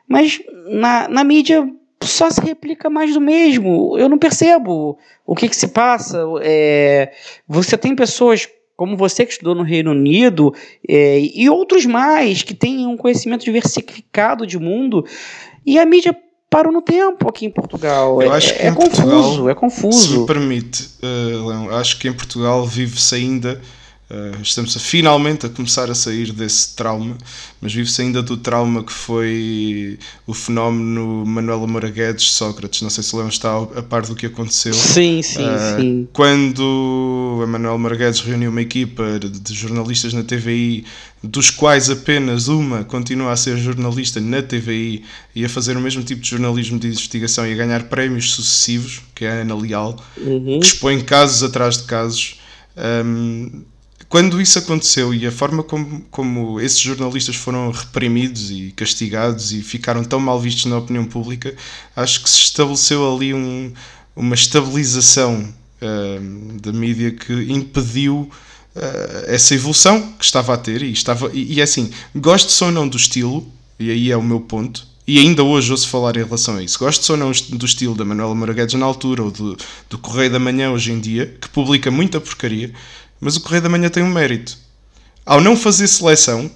mas 0.06 0.40
na, 0.68 1.08
na 1.08 1.24
mídia 1.24 1.68
só 2.02 2.30
se 2.30 2.40
replica 2.40 2.90
mais 2.90 3.14
do 3.14 3.20
mesmo. 3.20 3.96
Eu 3.98 4.08
não 4.08 4.18
percebo 4.18 4.98
o 5.26 5.34
que, 5.34 5.48
que 5.48 5.56
se 5.56 5.68
passa. 5.68 6.22
É, 6.42 7.12
você 7.46 7.78
tem 7.78 7.94
pessoas 7.94 8.48
como 8.76 8.96
você 8.96 9.24
que 9.24 9.32
estudou 9.32 9.54
no 9.54 9.62
Reino 9.62 9.92
Unido 9.92 10.52
é, 10.88 11.20
e 11.20 11.48
outros 11.48 11.86
mais 11.86 12.42
que 12.42 12.54
têm 12.54 12.86
um 12.86 12.96
conhecimento 12.96 13.44
diversificado 13.44 14.46
de 14.46 14.58
mundo 14.58 15.04
e 15.64 15.78
a 15.78 15.86
mídia 15.86 16.16
parou 16.52 16.70
no 16.70 16.82
tempo 16.82 17.26
aqui 17.30 17.46
em 17.46 17.50
Portugal. 17.50 18.20
Eu 18.20 18.30
é, 18.30 18.36
acho 18.36 18.54
que 18.54 18.62
é, 18.62 18.70
confuso, 18.70 19.02
Portugal, 19.02 19.48
é 19.48 19.54
confuso. 19.54 19.98
Se 19.98 20.18
me 20.18 20.26
permite, 20.26 20.90
uh, 21.02 21.48
Leão, 21.48 21.70
acho 21.78 21.98
que 21.98 22.06
em 22.06 22.12
Portugal 22.12 22.66
vive-se 22.66 23.14
ainda 23.14 23.58
Uh, 24.12 24.42
estamos 24.42 24.76
a, 24.76 24.80
finalmente 24.80 25.46
a 25.46 25.48
começar 25.48 25.90
a 25.90 25.94
sair 25.94 26.32
desse 26.32 26.76
trauma, 26.76 27.16
mas 27.62 27.72
vive-se 27.72 28.02
ainda 28.02 28.22
do 28.22 28.36
trauma 28.36 28.84
que 28.84 28.92
foi 28.92 29.98
o 30.26 30.34
fenómeno 30.34 31.24
Manuela 31.24 31.66
Moura 31.66 31.88
Guedes 31.88 32.30
Sócrates. 32.32 32.82
Não 32.82 32.90
sei 32.90 33.02
se 33.02 33.16
lembra, 33.16 33.32
está 33.32 33.56
a 33.56 33.82
par 33.82 34.02
do 34.02 34.14
que 34.14 34.26
aconteceu. 34.26 34.74
Sim, 34.74 35.22
sim, 35.22 35.46
uh, 35.46 35.80
sim. 35.80 36.08
Quando 36.12 37.40
a 37.42 37.46
Manuela 37.46 37.78
Moura 37.78 37.96
Guedes 37.96 38.20
reuniu 38.20 38.50
uma 38.50 38.60
equipa 38.60 39.18
de 39.18 39.54
jornalistas 39.54 40.12
na 40.12 40.22
TVI, 40.22 40.84
dos 41.24 41.48
quais 41.48 41.88
apenas 41.88 42.48
uma 42.48 42.84
continua 42.84 43.32
a 43.32 43.36
ser 43.36 43.56
jornalista 43.56 44.20
na 44.20 44.42
TVI 44.42 45.04
e 45.34 45.42
a 45.42 45.48
fazer 45.48 45.74
o 45.74 45.80
mesmo 45.80 46.02
tipo 46.02 46.20
de 46.20 46.28
jornalismo 46.28 46.78
de 46.78 46.88
investigação 46.88 47.46
e 47.46 47.54
a 47.54 47.56
ganhar 47.56 47.84
prémios 47.84 48.32
sucessivos, 48.32 49.00
que 49.14 49.24
é 49.24 49.30
a 49.30 49.34
Ana 49.36 49.54
Leal, 49.54 49.96
uhum. 50.18 50.60
que 50.60 50.66
expõe 50.66 51.00
casos 51.00 51.42
atrás 51.42 51.78
de 51.78 51.84
casos. 51.84 52.38
Um, 52.76 53.71
quando 54.12 54.42
isso 54.42 54.58
aconteceu 54.58 55.14
e 55.14 55.26
a 55.26 55.32
forma 55.32 55.62
como, 55.62 56.02
como 56.10 56.60
esses 56.60 56.78
jornalistas 56.78 57.34
foram 57.34 57.70
reprimidos 57.70 58.50
e 58.50 58.70
castigados 58.76 59.52
e 59.52 59.62
ficaram 59.62 60.04
tão 60.04 60.20
mal 60.20 60.38
vistos 60.38 60.66
na 60.66 60.76
opinião 60.76 61.06
pública, 61.06 61.54
acho 61.96 62.22
que 62.22 62.28
se 62.28 62.40
estabeleceu 62.40 63.10
ali 63.10 63.32
um, 63.32 63.72
uma 64.14 64.34
estabilização 64.34 65.48
uh, 65.80 66.60
da 66.60 66.74
mídia 66.74 67.10
que 67.12 67.32
impediu 67.50 68.30
uh, 68.76 69.24
essa 69.28 69.54
evolução 69.54 70.12
que 70.18 70.26
estava 70.26 70.52
a 70.52 70.58
ter 70.58 70.82
e 70.82 70.92
estava 70.92 71.30
e, 71.32 71.54
e 71.54 71.60
é 71.60 71.62
assim, 71.62 71.90
gosto 72.14 72.66
ou 72.66 72.70
não 72.70 72.86
do 72.86 72.98
estilo, 72.98 73.50
e 73.78 73.90
aí 73.90 74.10
é 74.10 74.16
o 74.18 74.22
meu 74.22 74.40
ponto, 74.40 74.86
e 75.06 75.18
ainda 75.18 75.42
hoje 75.42 75.72
ouço 75.72 75.88
falar 75.88 76.16
em 76.16 76.22
relação 76.22 76.56
a 76.56 76.62
isso. 76.62 76.78
Gosto 76.78 77.10
ou 77.10 77.16
não 77.16 77.32
do 77.32 77.66
estilo 77.66 77.94
da 77.94 78.04
Manuela 78.04 78.34
Moraguedes 78.34 78.74
na 78.74 78.86
altura 78.86 79.22
ou 79.24 79.30
do, 79.30 79.56
do 79.90 79.98
Correio 79.98 80.30
da 80.30 80.38
Manhã 80.38 80.70
hoje 80.70 80.92
em 80.92 81.00
dia, 81.00 81.34
que 81.40 81.48
publica 81.48 81.90
muita 81.90 82.20
porcaria, 82.20 82.72
mas 83.22 83.36
o 83.36 83.40
Correio 83.40 83.62
da 83.62 83.68
Manhã 83.68 83.88
tem 83.88 84.02
um 84.02 84.10
mérito. 84.10 84.58
Ao 85.24 85.40
não 85.40 85.56
fazer 85.56 85.86
seleção, 85.86 86.50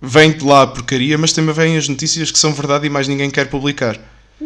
vem 0.00 0.30
de 0.30 0.44
lá 0.44 0.62
a 0.62 0.66
porcaria, 0.66 1.16
mas 1.16 1.32
também 1.32 1.54
vêm 1.54 1.78
as 1.78 1.88
notícias 1.88 2.30
que 2.30 2.38
são 2.38 2.52
verdade 2.52 2.86
e 2.86 2.90
mais 2.90 3.08
ninguém 3.08 3.30
quer 3.30 3.48
publicar. 3.48 3.98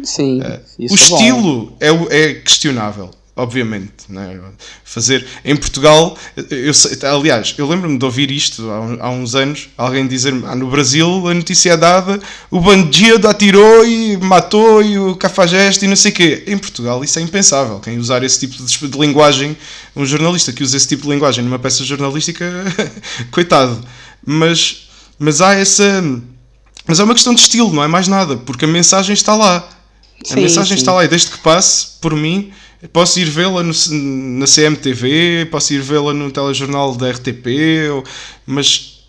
Sim. 0.04 0.40
Uh, 0.40 0.62
o 0.78 0.82
é 0.82 0.94
estilo 0.94 1.76
é, 1.80 1.88
é 2.20 2.34
questionável 2.34 3.10
obviamente. 3.36 4.04
Né? 4.08 4.40
Fazer 4.84 5.26
em 5.44 5.56
Portugal, 5.56 6.16
eu, 6.50 6.72
aliás, 7.10 7.54
eu 7.58 7.68
lembro-me 7.68 7.98
de 7.98 8.04
ouvir 8.04 8.30
isto 8.30 8.70
há, 9.00 9.10
uns 9.10 9.34
anos, 9.34 9.68
alguém 9.76 10.06
dizer-me: 10.06 10.44
ah, 10.46 10.54
no 10.54 10.70
Brasil 10.70 11.28
a 11.28 11.34
notícia 11.34 11.72
é 11.72 11.76
dada, 11.76 12.20
o 12.50 12.60
bandido 12.60 13.28
atirou 13.28 13.84
e 13.86 14.16
matou 14.16 14.82
e 14.82 14.98
o 14.98 15.16
cafajeste 15.16 15.84
e 15.84 15.88
não 15.88 15.96
sei 15.96 16.12
o 16.12 16.14
quê. 16.14 16.44
Em 16.46 16.58
Portugal 16.58 17.02
isso 17.02 17.18
é 17.18 17.22
impensável. 17.22 17.80
Quem 17.80 17.98
usar 17.98 18.22
esse 18.22 18.40
tipo 18.40 18.62
de, 18.62 18.88
de 18.88 18.98
linguagem, 18.98 19.56
um 19.96 20.06
jornalista 20.06 20.52
que 20.52 20.62
usa 20.62 20.76
esse 20.76 20.88
tipo 20.88 21.02
de 21.04 21.10
linguagem 21.10 21.44
numa 21.44 21.58
peça 21.58 21.84
jornalística, 21.84 22.44
coitado. 23.30 23.84
Mas, 24.24 24.88
mas 25.18 25.40
há 25.40 25.54
essa. 25.54 26.02
Mas 26.86 27.00
é 27.00 27.04
uma 27.04 27.14
questão 27.14 27.34
de 27.34 27.40
estilo, 27.40 27.72
não 27.72 27.82
é 27.82 27.88
mais 27.88 28.08
nada, 28.08 28.36
porque 28.36 28.66
a 28.66 28.68
mensagem 28.68 29.14
está 29.14 29.34
lá. 29.34 29.68
A 30.22 30.28
sim, 30.28 30.40
mensagem 30.40 30.76
sim. 30.76 30.82
está 30.82 30.92
lá 30.92 31.04
e 31.04 31.08
desde 31.08 31.30
que 31.30 31.38
passe, 31.38 31.98
por 32.00 32.14
mim, 32.14 32.52
Posso 32.92 33.18
ir 33.18 33.30
vê-la 33.30 33.62
na 33.62 34.46
CMTV, 34.46 35.48
posso 35.50 35.72
ir 35.72 35.80
vê-la 35.80 36.12
no 36.12 36.30
telejornal 36.30 36.94
da 36.94 37.10
RTP, 37.10 38.04
mas 38.46 39.04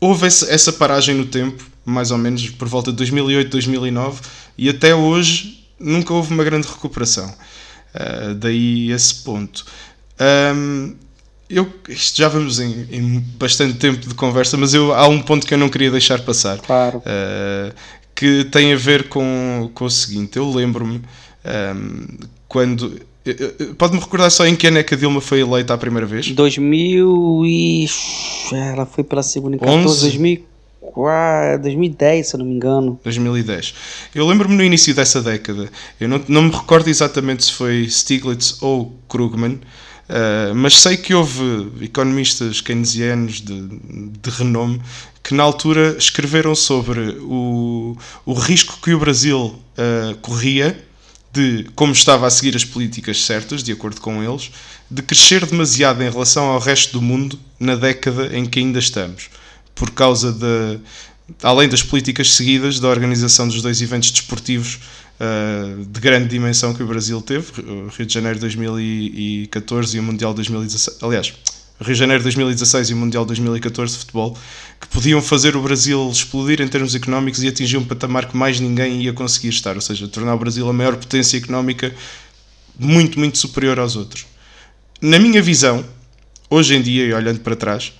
houve 0.00 0.26
essa 0.26 0.72
paragem 0.72 1.14
no 1.14 1.26
tempo, 1.26 1.62
mais 1.84 2.10
ou 2.10 2.18
menos 2.18 2.48
por 2.50 2.66
volta 2.68 2.90
de 2.90 2.96
2008, 2.96 3.50
2009, 3.50 4.20
e 4.56 4.68
até 4.68 4.94
hoje 4.94 5.66
nunca 5.78 6.14
houve 6.14 6.32
uma 6.32 6.44
grande 6.44 6.66
recuperação. 6.66 7.32
Uh, 7.94 8.34
daí 8.34 8.90
esse 8.92 9.14
ponto. 9.16 9.66
Um, 10.54 10.94
eu, 11.48 11.68
isto 11.88 12.18
já 12.18 12.28
vamos 12.28 12.60
em, 12.60 12.86
em, 12.90 13.18
bastante 13.36 13.74
tempo 13.74 14.06
de 14.06 14.14
conversa, 14.14 14.56
mas 14.56 14.72
eu, 14.72 14.94
há 14.94 15.08
um 15.08 15.20
ponto 15.20 15.46
que 15.46 15.52
eu 15.52 15.58
não 15.58 15.68
queria 15.68 15.90
deixar 15.90 16.20
passar. 16.20 16.58
Claro. 16.58 16.98
Uh, 16.98 17.74
que 18.14 18.44
tem 18.44 18.72
a 18.72 18.76
ver 18.76 19.08
com, 19.08 19.70
com 19.74 19.84
o 19.84 19.90
seguinte: 19.90 20.36
eu 20.36 20.48
lembro-me 20.48 21.02
um, 21.44 22.18
quando 22.46 23.00
Pode-me 23.76 24.00
recordar 24.00 24.30
só 24.30 24.46
em 24.46 24.56
que 24.56 24.66
ano 24.66 24.78
é 24.78 24.82
que 24.82 24.94
a 24.94 24.96
Dilma 24.96 25.20
foi 25.20 25.40
eleita 25.40 25.74
a 25.74 25.78
primeira 25.78 26.06
vez? 26.06 26.30
2000 26.30 27.42
e... 27.46 27.86
Ela 28.52 28.86
foi 28.86 29.04
pela 29.04 29.22
segunda 29.22 29.56
em 29.56 29.58
14, 29.58 30.02
2004, 30.02 31.62
2010, 31.62 32.26
se 32.26 32.34
eu 32.34 32.38
não 32.38 32.46
me 32.46 32.54
engano. 32.54 33.00
2010. 33.04 33.74
Eu 34.14 34.26
lembro-me 34.26 34.56
no 34.56 34.62
início 34.62 34.94
dessa 34.94 35.22
década, 35.22 35.68
eu 36.00 36.08
não, 36.08 36.22
não 36.28 36.42
me 36.42 36.50
recordo 36.50 36.88
exatamente 36.88 37.44
se 37.44 37.52
foi 37.52 37.88
Stiglitz 37.88 38.60
ou 38.60 38.96
Krugman, 39.08 39.54
uh, 39.54 40.54
mas 40.54 40.78
sei 40.78 40.96
que 40.96 41.14
houve 41.14 41.70
economistas 41.82 42.60
keynesianos 42.60 43.40
de, 43.40 43.68
de 43.68 44.30
renome 44.30 44.80
que 45.22 45.34
na 45.34 45.42
altura 45.42 45.96
escreveram 45.98 46.54
sobre 46.54 47.18
o, 47.20 47.96
o 48.24 48.32
risco 48.32 48.78
que 48.82 48.92
o 48.92 48.98
Brasil 48.98 49.38
uh, 49.38 50.16
corria 50.20 50.89
de 51.32 51.64
como 51.74 51.92
estava 51.92 52.26
a 52.26 52.30
seguir 52.30 52.56
as 52.56 52.64
políticas 52.64 53.24
certas, 53.24 53.62
de 53.62 53.72
acordo 53.72 54.00
com 54.00 54.22
eles, 54.22 54.50
de 54.90 55.02
crescer 55.02 55.46
demasiado 55.46 56.02
em 56.02 56.10
relação 56.10 56.46
ao 56.46 56.58
resto 56.58 56.92
do 56.92 57.02
mundo 57.02 57.38
na 57.58 57.76
década 57.76 58.36
em 58.36 58.44
que 58.44 58.58
ainda 58.58 58.78
estamos, 58.78 59.30
por 59.74 59.90
causa 59.92 60.32
de, 60.32 60.80
além 61.42 61.68
das 61.68 61.82
políticas 61.82 62.32
seguidas 62.32 62.80
da 62.80 62.88
organização 62.88 63.46
dos 63.46 63.62
dois 63.62 63.80
eventos 63.80 64.10
desportivos 64.10 64.80
uh, 65.20 65.84
de 65.84 66.00
grande 66.00 66.28
dimensão 66.28 66.74
que 66.74 66.82
o 66.82 66.86
Brasil 66.86 67.20
teve, 67.22 67.60
o 67.60 67.88
Rio 67.88 68.06
de 68.06 68.12
Janeiro 68.12 68.40
2014 68.40 69.96
e 69.96 70.00
o 70.00 70.02
Mundial 70.02 70.34
2016. 70.34 70.98
Aliás, 71.02 71.32
Rio 71.80 71.94
de 71.94 71.98
Janeiro 71.98 72.22
2016 72.22 72.90
e 72.90 72.94
o 72.94 72.96
Mundial 72.96 73.24
2014 73.24 73.92
de 73.92 73.98
futebol, 74.00 74.36
que 74.80 74.88
podiam 74.88 75.20
fazer 75.20 75.54
o 75.56 75.62
Brasil 75.62 76.08
explodir 76.10 76.60
em 76.60 76.68
termos 76.68 76.94
económicos 76.94 77.42
e 77.42 77.48
atingir 77.48 77.76
um 77.76 77.84
patamar 77.84 78.26
que 78.26 78.36
mais 78.36 78.58
ninguém 78.58 79.02
ia 79.02 79.12
conseguir 79.12 79.50
estar, 79.50 79.74
ou 79.74 79.80
seja, 79.80 80.08
tornar 80.08 80.34
o 80.34 80.38
Brasil 80.38 80.68
a 80.68 80.72
maior 80.72 80.96
potência 80.96 81.36
económica 81.36 81.94
muito, 82.78 83.18
muito 83.18 83.36
superior 83.36 83.78
aos 83.78 83.94
outros. 83.94 84.26
Na 85.00 85.18
minha 85.18 85.42
visão, 85.42 85.84
hoje 86.48 86.74
em 86.74 86.82
dia, 86.82 87.04
e 87.04 87.12
olhando 87.12 87.40
para 87.40 87.54
trás, 87.54 87.92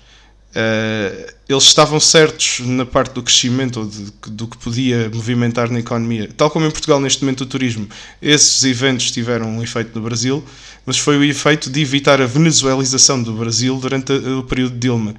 Uh, 0.51 1.31
eles 1.47 1.63
estavam 1.63 1.97
certos 1.97 2.59
na 2.59 2.85
parte 2.85 3.13
do 3.13 3.23
crescimento 3.23 3.79
ou 3.79 3.85
de, 3.85 4.11
do 4.31 4.47
que 4.47 4.57
podia 4.57 5.09
movimentar 5.09 5.71
na 5.71 5.79
economia. 5.79 6.29
Tal 6.35 6.51
como 6.51 6.65
em 6.65 6.71
Portugal, 6.71 6.99
neste 6.99 7.23
momento, 7.23 7.41
o 7.41 7.45
turismo, 7.45 7.87
esses 8.21 8.61
eventos 8.65 9.11
tiveram 9.11 9.47
um 9.47 9.63
efeito 9.63 9.97
no 9.97 10.03
Brasil, 10.03 10.43
mas 10.85 10.97
foi 10.97 11.17
o 11.17 11.23
efeito 11.23 11.69
de 11.69 11.79
evitar 11.79 12.21
a 12.21 12.25
venezuelização 12.25 13.23
do 13.23 13.31
Brasil 13.31 13.77
durante 13.77 14.11
o 14.11 14.43
período 14.43 14.73
de 14.73 14.79
Dilma, 14.79 15.15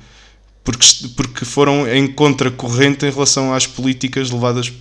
porque, 0.64 0.86
porque 1.16 1.44
foram 1.44 1.88
em 1.88 2.06
contracorrente 2.06 3.04
em 3.06 3.10
relação 3.10 3.52
às 3.52 3.66
políticas 3.66 4.30
levadas 4.30 4.72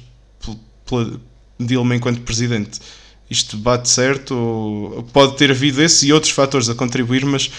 pela 0.85 1.19
Dilma 1.59 1.95
enquanto 1.95 2.21
presidente. 2.21 2.79
Isto 3.29 3.55
bate 3.55 3.87
certo, 3.87 4.35
ou 4.35 5.03
pode 5.13 5.37
ter 5.37 5.51
havido 5.51 5.81
esse 5.81 6.07
e 6.07 6.13
outros 6.13 6.33
fatores 6.33 6.67
a 6.67 6.75
contribuir, 6.75 7.25
mas 7.25 7.49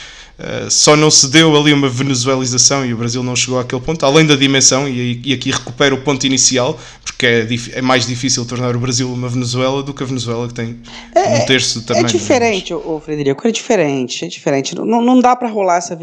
Uh, 0.43 0.68
só 0.68 0.97
não 0.97 1.09
se 1.09 1.30
deu 1.30 1.57
ali 1.57 1.72
uma 1.72 1.88
venezuelização 1.88 2.84
e 2.84 2.93
o 2.93 2.97
Brasil 2.97 3.22
não 3.22 3.36
chegou 3.36 3.61
àquele 3.61 3.80
ponto, 3.80 4.05
além 4.05 4.26
da 4.26 4.34
dimensão, 4.34 4.88
e, 4.88 5.22
e 5.24 5.32
aqui 5.32 5.53
recupera 5.53 5.95
o 5.95 6.03
ponto 6.03 6.26
inicial, 6.26 6.76
porque 7.05 7.26
é, 7.26 7.47
é, 7.74 7.80
mais 7.80 8.09
difícil 8.09 8.45
tornar 8.45 8.74
o 8.74 8.80
Brasil 8.80 9.09
uma 9.12 9.28
Venezuela 9.28 9.84
do 9.84 9.95
que 9.95 10.03
a 10.03 10.07
Venezuela 10.07 10.49
que 10.49 10.55
tem 10.55 10.80
é, 11.14 11.36
um 11.36 11.47
terço 11.47 11.78
do 11.78 11.86
tamanho. 11.86 12.07
É 12.07 12.09
diferente, 12.09 12.74
o 12.74 12.99
Frederico, 12.99 13.47
é 13.47 13.53
diferente, 13.53 14.24
é 14.24 14.28
diferente. 14.28 14.74
Não, 14.74 15.01
não 15.01 15.20
dá 15.20 15.36
para 15.36 15.49
rolar 15.49 15.76
essa 15.76 15.97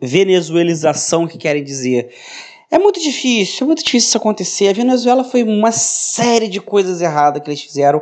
venezuelização 0.00 1.26
que 1.26 1.36
querem 1.36 1.64
dizer. 1.64 2.10
É 2.70 2.78
muito 2.78 3.00
difícil, 3.00 3.64
é 3.64 3.66
muito 3.66 3.82
difícil 3.82 4.06
isso 4.06 4.16
acontecer. 4.16 4.68
A 4.68 4.72
Venezuela 4.72 5.24
foi 5.24 5.42
uma 5.42 5.72
série 5.72 6.46
de 6.46 6.60
coisas 6.60 7.00
erradas 7.00 7.42
que 7.42 7.50
eles 7.50 7.62
fizeram 7.62 8.00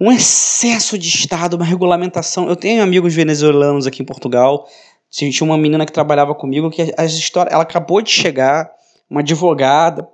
um 0.00 0.10
excesso 0.10 0.98
de 0.98 1.08
Estado, 1.08 1.54
uma 1.54 1.64
regulamentação. 1.64 2.48
Eu 2.48 2.56
tenho 2.56 2.82
amigos 2.82 3.14
venezuelanos 3.14 3.86
aqui 3.86 4.02
em 4.02 4.06
Portugal. 4.06 4.66
Tinha 5.10 5.30
uma 5.42 5.58
menina 5.58 5.84
que 5.84 5.92
trabalhava 5.92 6.34
comigo 6.34 6.70
que 6.70 6.94
as 6.96 7.12
histórias, 7.12 7.52
ela 7.52 7.64
acabou 7.64 8.00
de 8.00 8.10
chegar, 8.10 8.70
uma 9.10 9.20
advogada, 9.20 10.08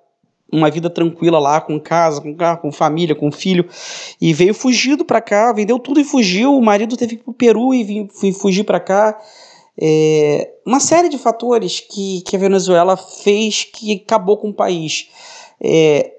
uma 0.51 0.71
vida 0.71 0.91
tranquila 0.91 1.39
lá, 1.39 1.61
com 1.61 1.79
casa, 1.79 2.21
com 2.21 2.35
carro, 2.35 2.63
com 2.63 2.73
família, 2.73 3.15
com 3.15 3.31
filho, 3.31 3.69
e 4.21 4.33
veio 4.33 4.55
fugido 4.55 5.05
para 5.05 5.21
cá, 5.21 5.53
vendeu 5.53 5.79
tudo 5.79 6.01
e 6.01 6.05
fugiu. 6.05 6.57
O 6.57 6.63
marido 6.63 6.97
teve 6.97 7.17
que 7.17 7.23
ir 7.23 7.25
pro 7.25 7.35
Peru 7.35 7.73
e 7.73 7.85
vim, 7.85 8.09
fugir 8.33 8.65
para 8.65 8.81
cá. 8.81 9.17
É, 9.79 10.51
uma 10.67 10.81
série 10.81 11.09
de 11.09 11.19
fatores 11.19 11.81
que, 11.81 12.23
que 12.23 12.35
a 12.35 12.39
Venezuela 12.39 12.97
fez 12.97 13.65
que 13.65 14.03
acabou 14.05 14.37
com 14.37 14.49
o 14.49 14.55
país. 14.55 15.09
É, 15.61 16.16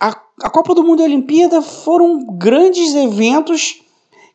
a, 0.00 0.08
a 0.42 0.50
Copa 0.50 0.74
do 0.74 0.84
Mundo 0.84 1.00
e 1.00 1.02
a 1.02 1.06
Olimpíada 1.06 1.60
foram 1.60 2.24
grandes 2.36 2.94
eventos 2.94 3.82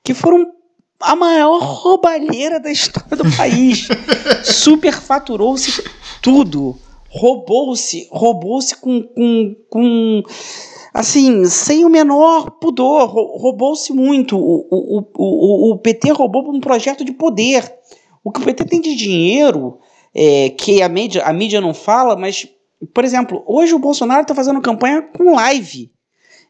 que 0.04 0.14
foram 0.14 0.52
a 1.00 1.16
maior 1.16 1.60
roubalheira 1.62 2.60
da 2.60 2.72
história 2.72 3.16
do 3.16 3.38
país. 3.38 3.88
Superfaturou-se 4.44 5.84
tudo. 6.22 6.78
Roubou-se, 7.10 8.08
roubou-se 8.12 8.76
com, 8.76 9.04
com, 9.04 9.56
com. 9.70 10.24
Assim, 10.94 11.46
sem 11.46 11.86
o 11.86 11.90
menor 11.90 12.52
pudor. 12.52 13.08
Roubou-se 13.10 13.94
muito. 13.94 14.38
O, 14.38 14.68
o, 14.70 15.04
o, 15.18 15.72
o 15.72 15.78
PT 15.78 16.12
roubou 16.12 16.50
um 16.50 16.60
projeto 16.60 17.06
de 17.06 17.12
poder. 17.12 17.72
O 18.24 18.32
que 18.32 18.40
o 18.40 18.44
PT 18.44 18.66
tem 18.66 18.82
de 18.82 18.96
dinheiro, 18.96 19.78
é, 20.16 20.50
que 20.50 20.82
a 20.82 20.90
mídia, 20.90 21.24
a 21.24 21.34
mídia 21.34 21.60
não 21.60 21.74
fala, 21.74 22.16
mas 22.16 22.48
por 22.94 23.04
exemplo, 23.04 23.44
hoje 23.46 23.74
o 23.74 23.80
Bolsonaro 23.80 24.22
está 24.22 24.34
fazendo 24.34 24.62
campanha 24.62 25.02
com 25.02 25.36
live. 25.36 25.92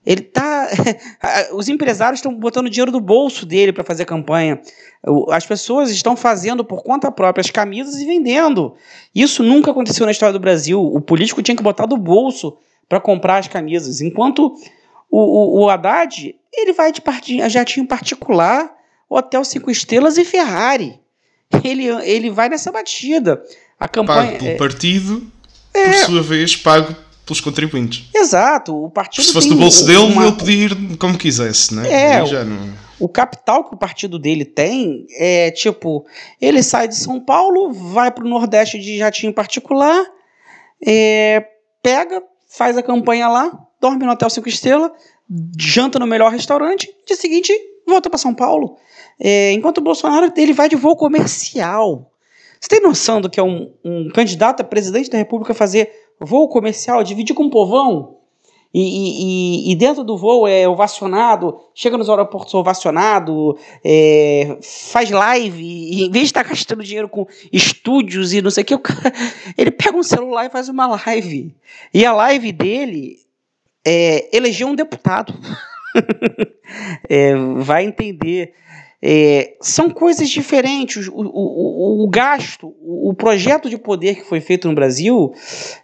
Ele 0.05 0.21
tá. 0.21 0.67
Os 1.53 1.69
empresários 1.69 2.19
estão 2.19 2.33
botando 2.33 2.69
dinheiro 2.69 2.91
do 2.91 2.99
bolso 2.99 3.45
dele 3.45 3.71
para 3.71 3.83
fazer 3.83 4.05
campanha. 4.05 4.61
As 5.29 5.45
pessoas 5.45 5.89
estão 5.89 6.15
fazendo 6.15 6.63
por 6.63 6.83
conta 6.83 7.11
própria 7.11 7.41
as 7.41 7.49
camisas 7.49 7.95
e 7.95 8.05
vendendo. 8.05 8.75
Isso 9.15 9.43
nunca 9.43 9.71
aconteceu 9.71 10.05
na 10.05 10.11
história 10.11 10.33
do 10.33 10.39
Brasil. 10.39 10.81
O 10.81 10.99
político 10.99 11.41
tinha 11.41 11.55
que 11.55 11.63
botar 11.63 11.85
do 11.85 11.97
bolso 11.97 12.57
para 12.87 12.99
comprar 12.99 13.37
as 13.37 13.47
camisas. 13.47 14.01
Enquanto 14.01 14.53
o, 15.09 15.19
o, 15.19 15.63
o 15.63 15.69
Haddad, 15.69 16.35
ele 16.51 16.73
vai 16.73 16.91
de 16.91 17.49
jatinho 17.49 17.87
particular, 17.87 18.73
hotel 19.09 19.43
cinco 19.45 19.71
estrelas 19.71 20.17
e 20.17 20.25
Ferrari. 20.25 20.99
Ele, 21.63 21.87
ele 21.87 22.29
vai 22.29 22.49
nessa 22.49 22.71
batida. 22.71 23.41
A 23.79 23.87
campanha. 23.87 24.31
Pago 24.31 24.39
pelo 24.39 24.51
é... 24.51 24.55
partido 24.55 25.32
é. 25.73 25.89
por 25.89 26.05
sua 26.05 26.21
vez, 26.21 26.55
pago 26.55 26.95
pelos 27.25 27.41
contribuintes. 27.41 28.09
Exato. 28.13 28.85
O 28.85 28.89
partido 28.89 29.25
Se 29.25 29.33
fosse 29.33 29.49
do 29.49 29.55
bolso 29.55 29.85
dele, 29.85 29.99
uma... 29.99 30.23
ele 30.23 30.31
podia 30.33 30.65
ir 30.65 30.97
como 30.97 31.17
quisesse, 31.17 31.73
né? 31.73 31.91
É, 31.91 32.25
já 32.25 32.43
não... 32.43 32.73
o 32.99 33.07
capital 33.07 33.63
que 33.63 33.73
o 33.73 33.77
partido 33.77 34.19
dele 34.19 34.45
tem 34.45 35.05
é 35.17 35.51
tipo: 35.51 36.05
ele 36.39 36.61
sai 36.61 36.87
de 36.87 36.95
São 36.95 37.19
Paulo, 37.19 37.71
vai 37.71 38.11
para 38.11 38.25
o 38.25 38.29
Nordeste 38.29 38.77
de 38.77 38.97
jatinho 38.97 39.33
particular, 39.33 40.05
é, 40.85 41.45
pega, 41.81 42.21
faz 42.49 42.77
a 42.77 42.83
campanha 42.83 43.27
lá, 43.27 43.51
dorme 43.79 44.05
no 44.05 44.11
hotel 44.11 44.29
cinco 44.29 44.49
estrelas, 44.49 44.91
janta 45.57 45.97
no 45.97 46.05
melhor 46.07 46.31
restaurante, 46.31 46.89
dia 47.07 47.15
seguinte 47.15 47.53
volta 47.87 48.09
para 48.09 48.19
São 48.19 48.33
Paulo. 48.33 48.77
É, 49.19 49.51
enquanto 49.53 49.77
o 49.77 49.81
Bolsonaro 49.81 50.31
ele 50.35 50.53
vai 50.53 50.67
de 50.67 50.75
voo 50.75 50.95
comercial. 50.95 52.11
Você 52.63 52.69
tem 52.69 52.81
noção 52.81 53.19
do 53.19 53.29
que 53.29 53.41
é 53.41 53.43
um, 53.43 53.73
um 53.83 54.09
candidato 54.09 54.61
a 54.61 54.63
presidente 54.63 55.09
da 55.09 55.17
República 55.17 55.53
fazer 55.53 55.91
voo 56.17 56.47
comercial, 56.47 57.03
dividir 57.03 57.35
com 57.35 57.43
o 57.43 57.49
povão? 57.49 58.19
E, 58.73 59.67
e, 59.67 59.71
e, 59.71 59.75
dentro 59.75 60.01
do 60.01 60.17
voo 60.17 60.47
é 60.47 60.65
ovacionado, 60.65 61.59
chega 61.75 61.97
nos 61.97 62.09
aeroportos 62.09 62.53
ovacionado, 62.53 63.57
é, 63.83 64.57
faz 64.61 65.11
live, 65.11 65.61
e 65.61 66.05
em 66.05 66.09
vez 66.09 66.23
de 66.23 66.29
estar 66.29 66.43
gastando 66.43 66.81
dinheiro 66.81 67.09
com 67.09 67.27
estúdios 67.51 68.31
e 68.31 68.41
não 68.41 68.49
sei 68.49 68.63
o 68.63 68.65
que, 68.65 68.77
cara, 68.77 69.13
ele 69.57 69.69
pega 69.69 69.97
um 69.97 70.01
celular 70.01 70.45
e 70.45 70.49
faz 70.49 70.69
uma 70.69 70.87
live. 70.87 71.53
E 71.93 72.05
a 72.05 72.13
live 72.13 72.53
dele 72.53 73.17
é 73.85 74.33
eleger 74.33 74.65
um 74.65 74.73
deputado. 74.73 75.33
é, 77.09 77.35
vai 77.57 77.83
entender 77.83 78.53
é, 79.05 79.57
são 79.59 79.89
coisas 79.89 80.29
diferentes. 80.29 81.09
O, 81.09 81.11
o, 81.13 82.05
o, 82.05 82.09
gasto, 82.09 82.73
o 82.81 83.13
projeto 83.13 83.69
de 83.69 83.77
poder 83.77 84.15
que 84.15 84.23
foi 84.23 84.39
feito 84.39 84.65
no 84.65 84.73
Brasil 84.73 85.33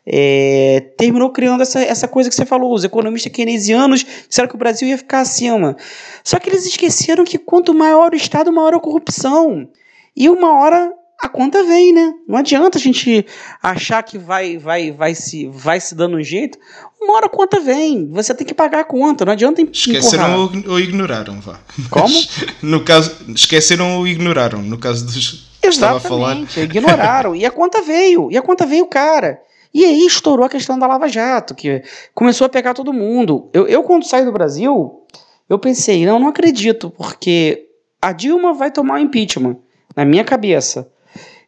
é, 0.05 0.93
terminou 0.97 1.29
criando 1.29 1.61
essa, 1.61 1.81
essa 1.81 2.07
coisa 2.07 2.29
que 2.29 2.35
você 2.35 2.45
falou. 2.45 2.73
Os 2.73 2.85
economistas 2.85 3.29
keynesianos 3.33 4.05
disseram 4.25 4.47
que 4.47 4.55
o 4.55 4.57
Brasil 4.57 4.87
ia 4.87 4.97
ficar 4.97 5.19
acima. 5.19 5.75
Só 6.23 6.39
que 6.39 6.49
eles 6.49 6.65
esqueceram 6.65 7.25
que 7.25 7.37
quanto 7.37 7.73
maior 7.73 8.13
o 8.13 8.15
Estado, 8.15 8.53
maior 8.53 8.73
a 8.73 8.79
corrupção. 8.79 9.67
E 10.15 10.29
uma 10.29 10.57
hora 10.57 10.93
a 11.21 11.27
conta 11.27 11.61
vem, 11.65 11.91
né? 11.91 12.13
Não 12.25 12.37
adianta 12.37 12.77
a 12.77 12.81
gente 12.81 13.25
achar 13.61 14.01
que 14.01 14.17
vai, 14.17 14.57
vai, 14.57 14.91
vai, 14.91 15.13
se, 15.13 15.45
vai 15.47 15.81
se 15.81 15.93
dando 15.93 16.15
um 16.15 16.23
jeito. 16.23 16.57
Uma 17.01 17.13
hora 17.15 17.25
a 17.27 17.29
conta 17.29 17.59
vem. 17.59 18.09
Você 18.11 18.35
tem 18.35 18.45
que 18.45 18.53
pagar 18.53 18.81
a 18.81 18.83
conta. 18.83 19.23
Não 19.23 19.33
adianta 19.33 19.61
Esqueceram 19.61 20.37
ou, 20.37 20.51
ou, 20.71 20.79
ignoraram, 20.79 21.39
vá. 21.39 21.59
Como? 21.89 22.13
no 22.61 22.83
caso, 22.83 23.15
esqueceram 23.29 23.97
ou 23.97 24.07
ignoraram. 24.07 24.61
No 24.61 24.77
caso 24.77 25.05
dos 25.05 25.49
Exatamente, 25.61 25.69
estava 25.69 25.97
a 25.97 25.99
falar. 25.99 26.37
ignoraram. 26.57 27.35
e 27.35 27.45
a 27.45 27.51
conta 27.51 27.81
veio. 27.81 28.29
E 28.31 28.37
a 28.37 28.41
conta 28.41 28.65
veio, 28.65 28.85
cara. 28.85 29.41
E 29.73 29.85
aí 29.85 30.05
estourou 30.05 30.45
a 30.45 30.49
questão 30.49 30.79
da 30.79 30.87
Lava 30.87 31.07
Jato, 31.07 31.53
que 31.53 31.83
começou 32.13 32.45
a 32.45 32.49
pegar 32.49 32.73
todo 32.73 32.91
mundo. 32.91 33.49
Eu, 33.53 33.67
eu 33.67 33.83
quando 33.83 34.03
saí 34.03 34.25
do 34.25 34.31
Brasil, 34.31 35.05
eu 35.47 35.59
pensei, 35.59 36.05
não, 36.05 36.19
não 36.19 36.27
acredito, 36.27 36.89
porque 36.89 37.67
a 38.01 38.11
Dilma 38.11 38.53
vai 38.53 38.71
tomar 38.71 38.95
o 38.95 38.99
impeachment, 38.99 39.57
na 39.95 40.03
minha 40.05 40.23
cabeça. 40.23 40.91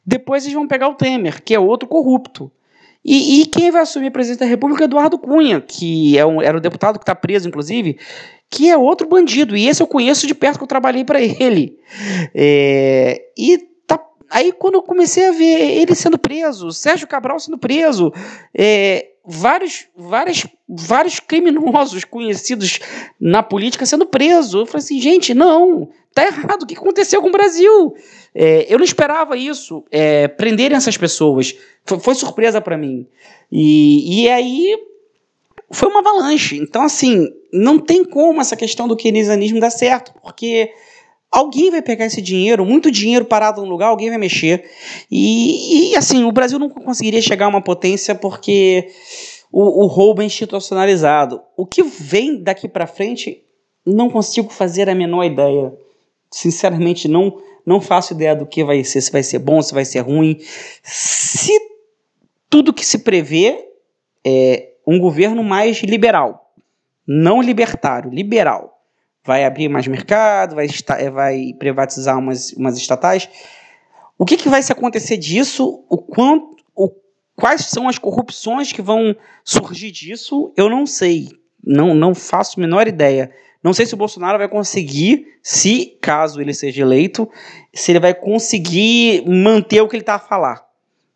Depois 0.06 0.44
eles 0.44 0.54
vão 0.54 0.68
pegar 0.68 0.88
o 0.88 0.96
Temer, 0.96 1.42
que 1.44 1.54
é 1.54 1.60
outro 1.60 1.88
corrupto. 1.88 2.52
E, 3.04 3.42
e 3.42 3.46
quem 3.48 3.72
vai 3.72 3.82
assumir 3.82 4.08
a 4.08 4.12
presidência 4.12 4.46
da 4.46 4.50
República 4.50 4.84
é 4.84 4.86
Eduardo 4.86 5.18
Cunha, 5.18 5.60
que 5.60 6.18
é 6.18 6.26
um, 6.26 6.42
era 6.42 6.58
o 6.58 6.62
deputado 6.62 7.00
que 7.00 7.04
está 7.04 7.16
preso, 7.16 7.48
inclusive, 7.48 7.98
que 8.50 8.70
é 8.70 8.78
outro 8.78 9.08
bandido. 9.08 9.58
E 9.58 9.68
esse 9.68 9.82
eu 9.82 9.88
conheço 9.88 10.28
de 10.28 10.36
perto, 10.36 10.58
que 10.58 10.64
eu 10.64 10.68
trabalhei 10.68 11.04
para 11.04 11.20
ele. 11.20 11.80
É, 12.36 13.22
e 13.38 13.58
tá, 13.88 14.00
aí, 14.30 14.52
quando 14.52 14.76
eu 14.76 14.84
comecei 14.84 15.28
a 15.28 15.32
ver 15.32 15.80
ele 15.80 15.96
sendo 15.96 16.18
preso, 16.18 16.72
Sérgio 16.72 17.08
Cabral 17.08 17.40
sendo 17.40 17.58
preso, 17.58 18.14
é, 18.54 19.08
vários, 19.26 19.88
vários, 19.96 20.46
vários 20.68 21.20
criminosos 21.20 22.04
conhecidos 22.04 22.80
na 23.20 23.42
política 23.42 23.86
sendo 23.86 24.06
presos. 24.06 24.54
Eu 24.54 24.66
falei 24.66 24.84
assim, 24.84 25.02
gente, 25.02 25.34
não, 25.34 25.90
tá 26.14 26.26
errado. 26.26 26.64
O 26.64 26.68
que 26.68 26.76
aconteceu 26.76 27.22
com 27.22 27.30
o 27.30 27.32
Brasil? 27.32 27.96
É, 28.34 28.66
eu 28.74 28.78
não 28.78 28.86
esperava 28.86 29.36
isso, 29.36 29.84
é, 29.92 30.28
prenderem 30.28 30.78
essas 30.78 30.98
pessoas. 30.98 31.56
Foi, 31.86 32.00
foi 32.00 32.16
surpresa 32.16 32.62
para 32.62 32.78
mim. 32.78 33.06
E, 33.52 34.24
e 34.24 34.30
aí 34.30 34.78
foi 35.70 35.90
uma 35.90 36.00
avalanche. 36.00 36.58
Então, 36.58 36.84
assim, 36.84 37.30
não 37.52 37.78
tem 37.78 38.04
como 38.04 38.42
essa 38.42 38.56
questão 38.56 38.88
do 38.88 38.96
keynesianismo 38.96 39.60
dar 39.60 39.70
certo, 39.70 40.14
porque 40.22 40.72
alguém 41.32 41.72
vai 41.72 41.82
pegar 41.82 42.06
esse 42.06 42.22
dinheiro, 42.22 42.66
muito 42.66 42.92
dinheiro 42.92 43.26
parado 43.26 43.62
no 43.62 43.70
lugar, 43.70 43.88
alguém 43.88 44.10
vai 44.10 44.18
mexer. 44.18 44.70
E, 45.10 45.92
e 45.92 45.96
assim, 45.96 46.24
o 46.24 46.32
Brasil 46.32 46.60
nunca 46.60 46.82
conseguiria 46.82 47.22
chegar 47.22 47.46
a 47.46 47.50
uma 47.50 47.62
potência 47.62 48.14
porque 48.14 48.90
o, 49.52 49.84
o 49.84 49.88
roubo 49.88 50.22
é 50.22 50.26
institucionalizado. 50.26 51.42
O 51.58 51.66
que 51.66 51.84
vem 51.84 52.42
daqui 52.42 52.68
para 52.68 52.88
frente, 52.88 53.42
não 53.86 54.10
consigo 54.10 54.52
fazer 54.52 54.90
a 54.90 54.96
menor 54.96 55.24
ideia. 55.24 55.74
Sinceramente, 56.30 57.08
não 57.08 57.42
não 57.66 57.80
faço 57.80 58.14
ideia 58.14 58.36
do 58.36 58.46
que 58.46 58.64
vai 58.64 58.84
ser, 58.84 59.02
se 59.02 59.12
vai 59.12 59.24
ser 59.24 59.40
bom, 59.40 59.62
se 59.62 59.74
vai 59.74 59.86
ser 59.86 60.00
ruim. 60.00 60.40
Se 60.84 61.52
tudo 62.50 62.74
que 62.74 62.86
se 62.86 63.00
prevê 63.00 63.68
é 64.26 64.72
um 64.86 65.00
governo 65.00 65.44
mais 65.44 65.78
liberal, 65.82 66.54
não 67.08 67.42
libertário, 67.42 68.10
liberal. 68.10 68.82
Vai 69.24 69.46
abrir 69.46 69.70
mais 69.70 69.88
mercado, 69.88 70.56
vai, 70.56 70.68
é, 70.98 71.10
vai 71.10 71.54
privatizar 71.58 72.18
umas, 72.18 72.54
umas 72.54 72.78
estatais. 72.78 73.30
O 74.18 74.26
que, 74.26 74.38
que 74.38 74.50
vai 74.50 74.62
se 74.64 74.72
acontecer 74.72 75.18
disso? 75.18 75.84
O 75.88 75.98
quanto, 75.98 76.56
o, 76.76 76.90
quais 77.36 77.66
são 77.66 77.88
as 77.88 78.00
corrupções 78.00 78.72
que 78.72 78.82
vão 78.82 79.16
surgir 79.44 79.92
disso? 79.92 80.52
Eu 80.58 80.70
não 80.70 80.86
sei. 80.86 81.30
Não, 81.64 81.94
não 81.94 82.16
faço 82.16 82.60
a 82.60 82.62
menor 82.62 82.88
ideia. 82.88 83.32
Não 83.64 83.74
sei 83.74 83.86
se 83.86 83.94
o 83.94 83.98
Bolsonaro 83.98 84.38
vai 84.38 84.48
conseguir, 84.48 85.26
se 85.44 85.98
caso 86.02 86.42
ele 86.42 86.54
seja 86.54 86.82
eleito, 86.82 87.30
se 87.74 87.92
ele 87.92 88.00
vai 88.00 88.14
conseguir 88.14 89.24
manter 89.28 89.82
o 89.82 89.88
que 89.88 89.96
ele 89.96 90.02
está 90.02 90.16
a 90.16 90.20
falar. 90.20 90.66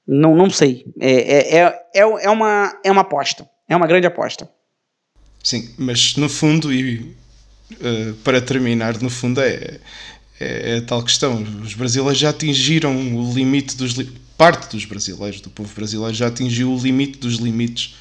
Não, 0.07 0.35
não 0.35 0.49
sei. 0.49 0.85
É, 0.99 1.11
é, 1.11 1.57
é, 1.57 1.81
é, 1.95 2.01
é, 2.01 2.29
uma, 2.29 2.79
é 2.83 2.91
uma 2.91 3.01
aposta. 3.01 3.49
É 3.67 3.75
uma 3.75 3.87
grande 3.87 4.05
aposta. 4.05 4.49
Sim, 5.43 5.73
mas 5.77 6.15
no 6.15 6.29
fundo, 6.29 6.71
e 6.71 7.15
uh, 7.71 8.13
para 8.23 8.39
terminar, 8.39 9.01
no 9.01 9.09
fundo 9.09 9.41
é, 9.41 9.79
é, 10.39 10.77
é, 10.77 10.81
tal 10.81 11.03
questão. 11.03 11.41
Os 11.63 11.73
brasileiros 11.73 12.19
já 12.19 12.29
atingiram 12.29 12.95
o 13.15 13.33
limite 13.33 13.75
dos. 13.75 13.93
Li 13.93 14.25
parte 14.37 14.69
dos 14.69 14.83
brasileiros, 14.83 15.39
do 15.39 15.49
povo 15.49 15.73
brasileiro, 15.73 16.13
já 16.13 16.27
atingiu 16.27 16.69
o 16.69 16.77
limite 16.77 17.19
dos 17.19 17.35
limites 17.35 17.95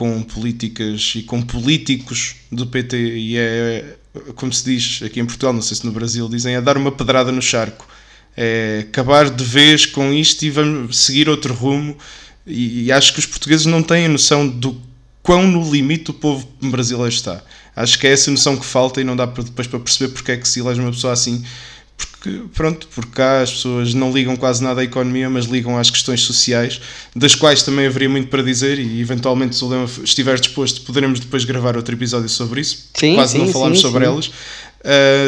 com 0.00 0.22
políticas 0.22 1.12
e 1.14 1.22
com 1.22 1.42
políticos 1.42 2.36
do 2.50 2.66
PT. 2.66 2.96
E 2.96 3.36
é, 3.36 3.98
como 4.34 4.50
se 4.50 4.64
diz 4.64 5.02
aqui 5.02 5.20
em 5.20 5.26
Portugal, 5.26 5.52
não 5.52 5.60
sei 5.60 5.76
se 5.76 5.84
no 5.84 5.92
Brasil, 5.92 6.26
dizem, 6.26 6.54
é 6.54 6.60
dar 6.62 6.78
uma 6.78 6.90
pedrada 6.90 7.30
no 7.30 7.42
charco. 7.42 7.86
É 8.34 8.86
acabar 8.88 9.28
de 9.28 9.44
vez 9.44 9.84
com 9.84 10.10
isto 10.10 10.42
e 10.42 10.48
vamos 10.48 11.00
seguir 11.00 11.28
outro 11.28 11.52
rumo. 11.52 11.98
E, 12.46 12.84
e 12.84 12.92
acho 12.92 13.12
que 13.12 13.18
os 13.18 13.26
portugueses 13.26 13.66
não 13.66 13.82
têm 13.82 14.06
a 14.06 14.08
noção 14.08 14.48
do 14.48 14.80
quão 15.22 15.46
no 15.46 15.70
limite 15.70 16.12
o 16.12 16.14
povo 16.14 16.48
brasileiro 16.62 17.12
está. 17.12 17.42
Acho 17.76 17.98
que 17.98 18.06
é 18.06 18.12
essa 18.12 18.30
noção 18.30 18.56
que 18.56 18.64
falta 18.64 19.02
e 19.02 19.04
não 19.04 19.14
dá 19.14 19.26
depois 19.26 19.66
para 19.68 19.80
perceber 19.80 20.14
porque 20.14 20.32
é 20.32 20.38
que 20.38 20.48
se 20.48 20.60
elege 20.60 20.80
uma 20.80 20.92
pessoa 20.92 21.12
assim 21.12 21.44
porque, 22.20 22.42
pronto, 22.54 22.86
porque 22.94 23.12
cá 23.12 23.40
as 23.40 23.50
pessoas 23.50 23.94
não 23.94 24.12
ligam 24.12 24.36
quase 24.36 24.62
nada 24.62 24.82
à 24.82 24.84
economia, 24.84 25.30
mas 25.30 25.46
ligam 25.46 25.78
às 25.78 25.88
questões 25.88 26.20
sociais, 26.20 26.78
das 27.16 27.34
quais 27.34 27.62
também 27.62 27.86
haveria 27.86 28.10
muito 28.10 28.28
para 28.28 28.42
dizer 28.42 28.78
e 28.78 29.00
eventualmente 29.00 29.56
se 29.56 29.64
o 29.64 29.68
Leão 29.68 29.86
estiver 30.04 30.38
disposto 30.38 30.82
poderemos 30.82 31.18
depois 31.18 31.46
gravar 31.46 31.78
outro 31.78 31.94
episódio 31.94 32.28
sobre 32.28 32.60
isso, 32.60 32.90
sim, 32.94 33.14
quase 33.14 33.32
sim, 33.32 33.38
não 33.38 33.48
falámos 33.48 33.78
sim, 33.78 33.82
sobre 33.82 34.04
elas. 34.04 34.30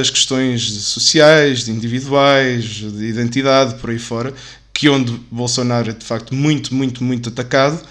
As 0.00 0.10
questões 0.10 0.62
sociais, 0.62 1.66
individuais, 1.68 2.64
de 2.64 3.04
identidade, 3.06 3.74
por 3.76 3.88
aí 3.88 3.98
fora, 3.98 4.34
que 4.72 4.88
onde 4.88 5.12
Bolsonaro 5.30 5.90
é 5.90 5.92
de 5.94 6.04
facto 6.04 6.34
muito, 6.34 6.74
muito, 6.74 7.02
muito 7.02 7.30
atacado. 7.30 7.82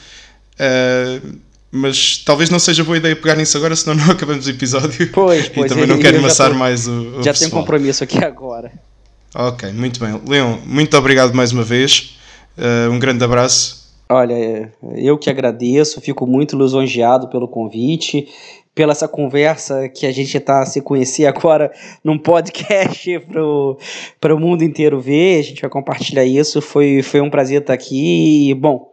Uh, 0.54 1.40
mas 1.72 2.18
talvez 2.18 2.50
não 2.50 2.60
seja 2.60 2.84
boa 2.84 2.98
ideia 2.98 3.16
pegar 3.16 3.36
nisso 3.36 3.58
agora, 3.58 3.76
senão 3.76 3.96
não 4.06 4.12
acabamos 4.12 4.46
o 4.46 4.50
episódio. 4.50 5.10
Pois, 5.12 5.50
pois. 5.50 5.66
e 5.72 5.74
também 5.74 5.88
não 5.88 5.98
quero 5.98 6.18
amassar 6.18 6.54
mais 6.54 6.88
o, 6.88 7.20
o 7.20 7.24
Já 7.24 7.34
tenho 7.34 7.50
compromisso 7.50 8.04
aqui 8.04 8.24
agora. 8.24 8.72
Ok, 9.34 9.72
muito 9.72 10.00
bem. 10.00 10.20
Leon, 10.28 10.58
muito 10.66 10.98
obrigado 10.98 11.34
mais 11.34 11.52
uma 11.52 11.64
vez. 11.64 12.18
Uh, 12.58 12.92
um 12.92 13.00
grande 13.00 13.24
abraço. 13.24 13.82
Olha, 14.10 14.72
eu 14.96 15.18
que 15.18 15.30
agradeço, 15.30 16.02
fico 16.02 16.28
muito 16.28 16.58
lisonjeado 16.58 17.30
pelo 17.30 17.48
convite, 17.48 18.28
pela 18.76 18.92
essa 18.92 19.08
conversa 19.08 19.88
que 19.88 20.06
a 20.06 20.12
gente 20.12 20.36
está 20.36 20.66
se 20.66 20.82
conhecer 20.82 21.26
agora 21.26 21.72
num 22.04 22.18
podcast 22.18 23.20
para 24.20 24.36
o 24.36 24.40
mundo 24.40 24.64
inteiro 24.64 25.00
ver. 25.00 25.40
A 25.40 25.44
gente 25.44 25.62
vai 25.62 25.70
compartilhar 25.70 26.26
isso. 26.26 26.62
Foi, 26.62 27.02
foi 27.02 27.22
um 27.22 27.30
prazer 27.30 27.62
estar 27.62 27.74
aqui. 27.74 28.50
E, 28.50 28.54
bom, 28.54 28.92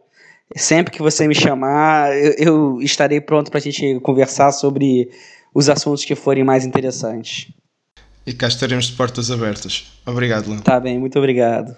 Sempre 0.56 0.92
que 0.94 1.02
você 1.02 1.28
me 1.28 1.34
chamar, 1.34 2.16
eu, 2.16 2.32
eu 2.38 2.82
estarei 2.82 3.20
pronto 3.20 3.50
para 3.50 3.58
a 3.58 3.62
gente 3.62 4.00
conversar 4.00 4.50
sobre 4.50 5.10
os 5.54 5.68
assuntos 5.68 6.04
que 6.04 6.14
forem 6.14 6.42
mais 6.42 6.64
interessantes. 6.64 7.52
E 8.28 8.34
cá 8.34 8.46
estaremos 8.46 8.88
de 8.88 8.92
portas 8.92 9.30
abertas. 9.30 9.86
Obrigado, 10.04 10.50
Léo. 10.50 10.60
Tá 10.60 10.78
bem, 10.78 10.98
muito 10.98 11.18
obrigado. 11.18 11.74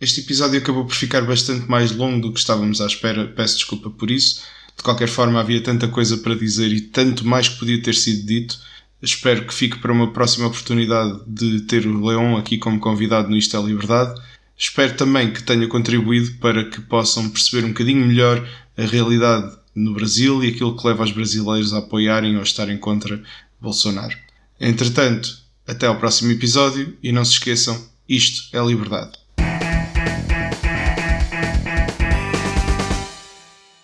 Este 0.00 0.20
episódio 0.20 0.60
acabou 0.60 0.84
por 0.84 0.94
ficar 0.94 1.22
bastante 1.22 1.68
mais 1.68 1.90
longo 1.90 2.20
do 2.20 2.32
que 2.32 2.38
estávamos 2.38 2.80
à 2.80 2.86
espera, 2.86 3.26
peço 3.26 3.56
desculpa 3.56 3.90
por 3.90 4.12
isso. 4.12 4.44
De 4.76 4.84
qualquer 4.84 5.08
forma, 5.08 5.40
havia 5.40 5.60
tanta 5.60 5.88
coisa 5.88 6.18
para 6.18 6.36
dizer 6.36 6.68
e 6.68 6.82
tanto 6.82 7.26
mais 7.26 7.48
que 7.48 7.58
podia 7.58 7.82
ter 7.82 7.96
sido 7.96 8.24
dito. 8.24 8.60
Espero 9.02 9.44
que 9.44 9.52
fique 9.52 9.76
para 9.80 9.92
uma 9.92 10.12
próxima 10.12 10.46
oportunidade 10.46 11.20
de 11.26 11.62
ter 11.62 11.84
o 11.84 12.06
Leão 12.06 12.36
aqui 12.36 12.56
como 12.56 12.78
convidado 12.78 13.28
no 13.28 13.36
Isto 13.36 13.56
é 13.56 13.60
Liberdade. 13.60 14.14
Espero 14.56 14.94
também 14.94 15.32
que 15.32 15.42
tenha 15.42 15.66
contribuído 15.66 16.38
para 16.38 16.70
que 16.70 16.80
possam 16.80 17.28
perceber 17.28 17.66
um 17.66 17.70
bocadinho 17.70 18.06
melhor 18.06 18.48
a 18.78 18.82
realidade 18.82 19.52
no 19.74 19.94
Brasil 19.94 20.44
e 20.44 20.50
aquilo 20.50 20.76
que 20.76 20.86
leva 20.86 21.02
os 21.02 21.10
brasileiros 21.10 21.74
a 21.74 21.78
apoiarem 21.78 22.36
ou 22.36 22.40
a 22.40 22.44
estarem 22.44 22.78
contra 22.78 23.20
Bolsonaro. 23.60 24.23
Entretanto, 24.66 25.28
até 25.66 25.86
ao 25.86 25.98
próximo 25.98 26.32
episódio 26.32 26.96
e 27.02 27.12
não 27.12 27.22
se 27.22 27.32
esqueçam, 27.32 27.86
isto 28.08 28.56
é 28.56 28.64
liberdade. 28.64 29.12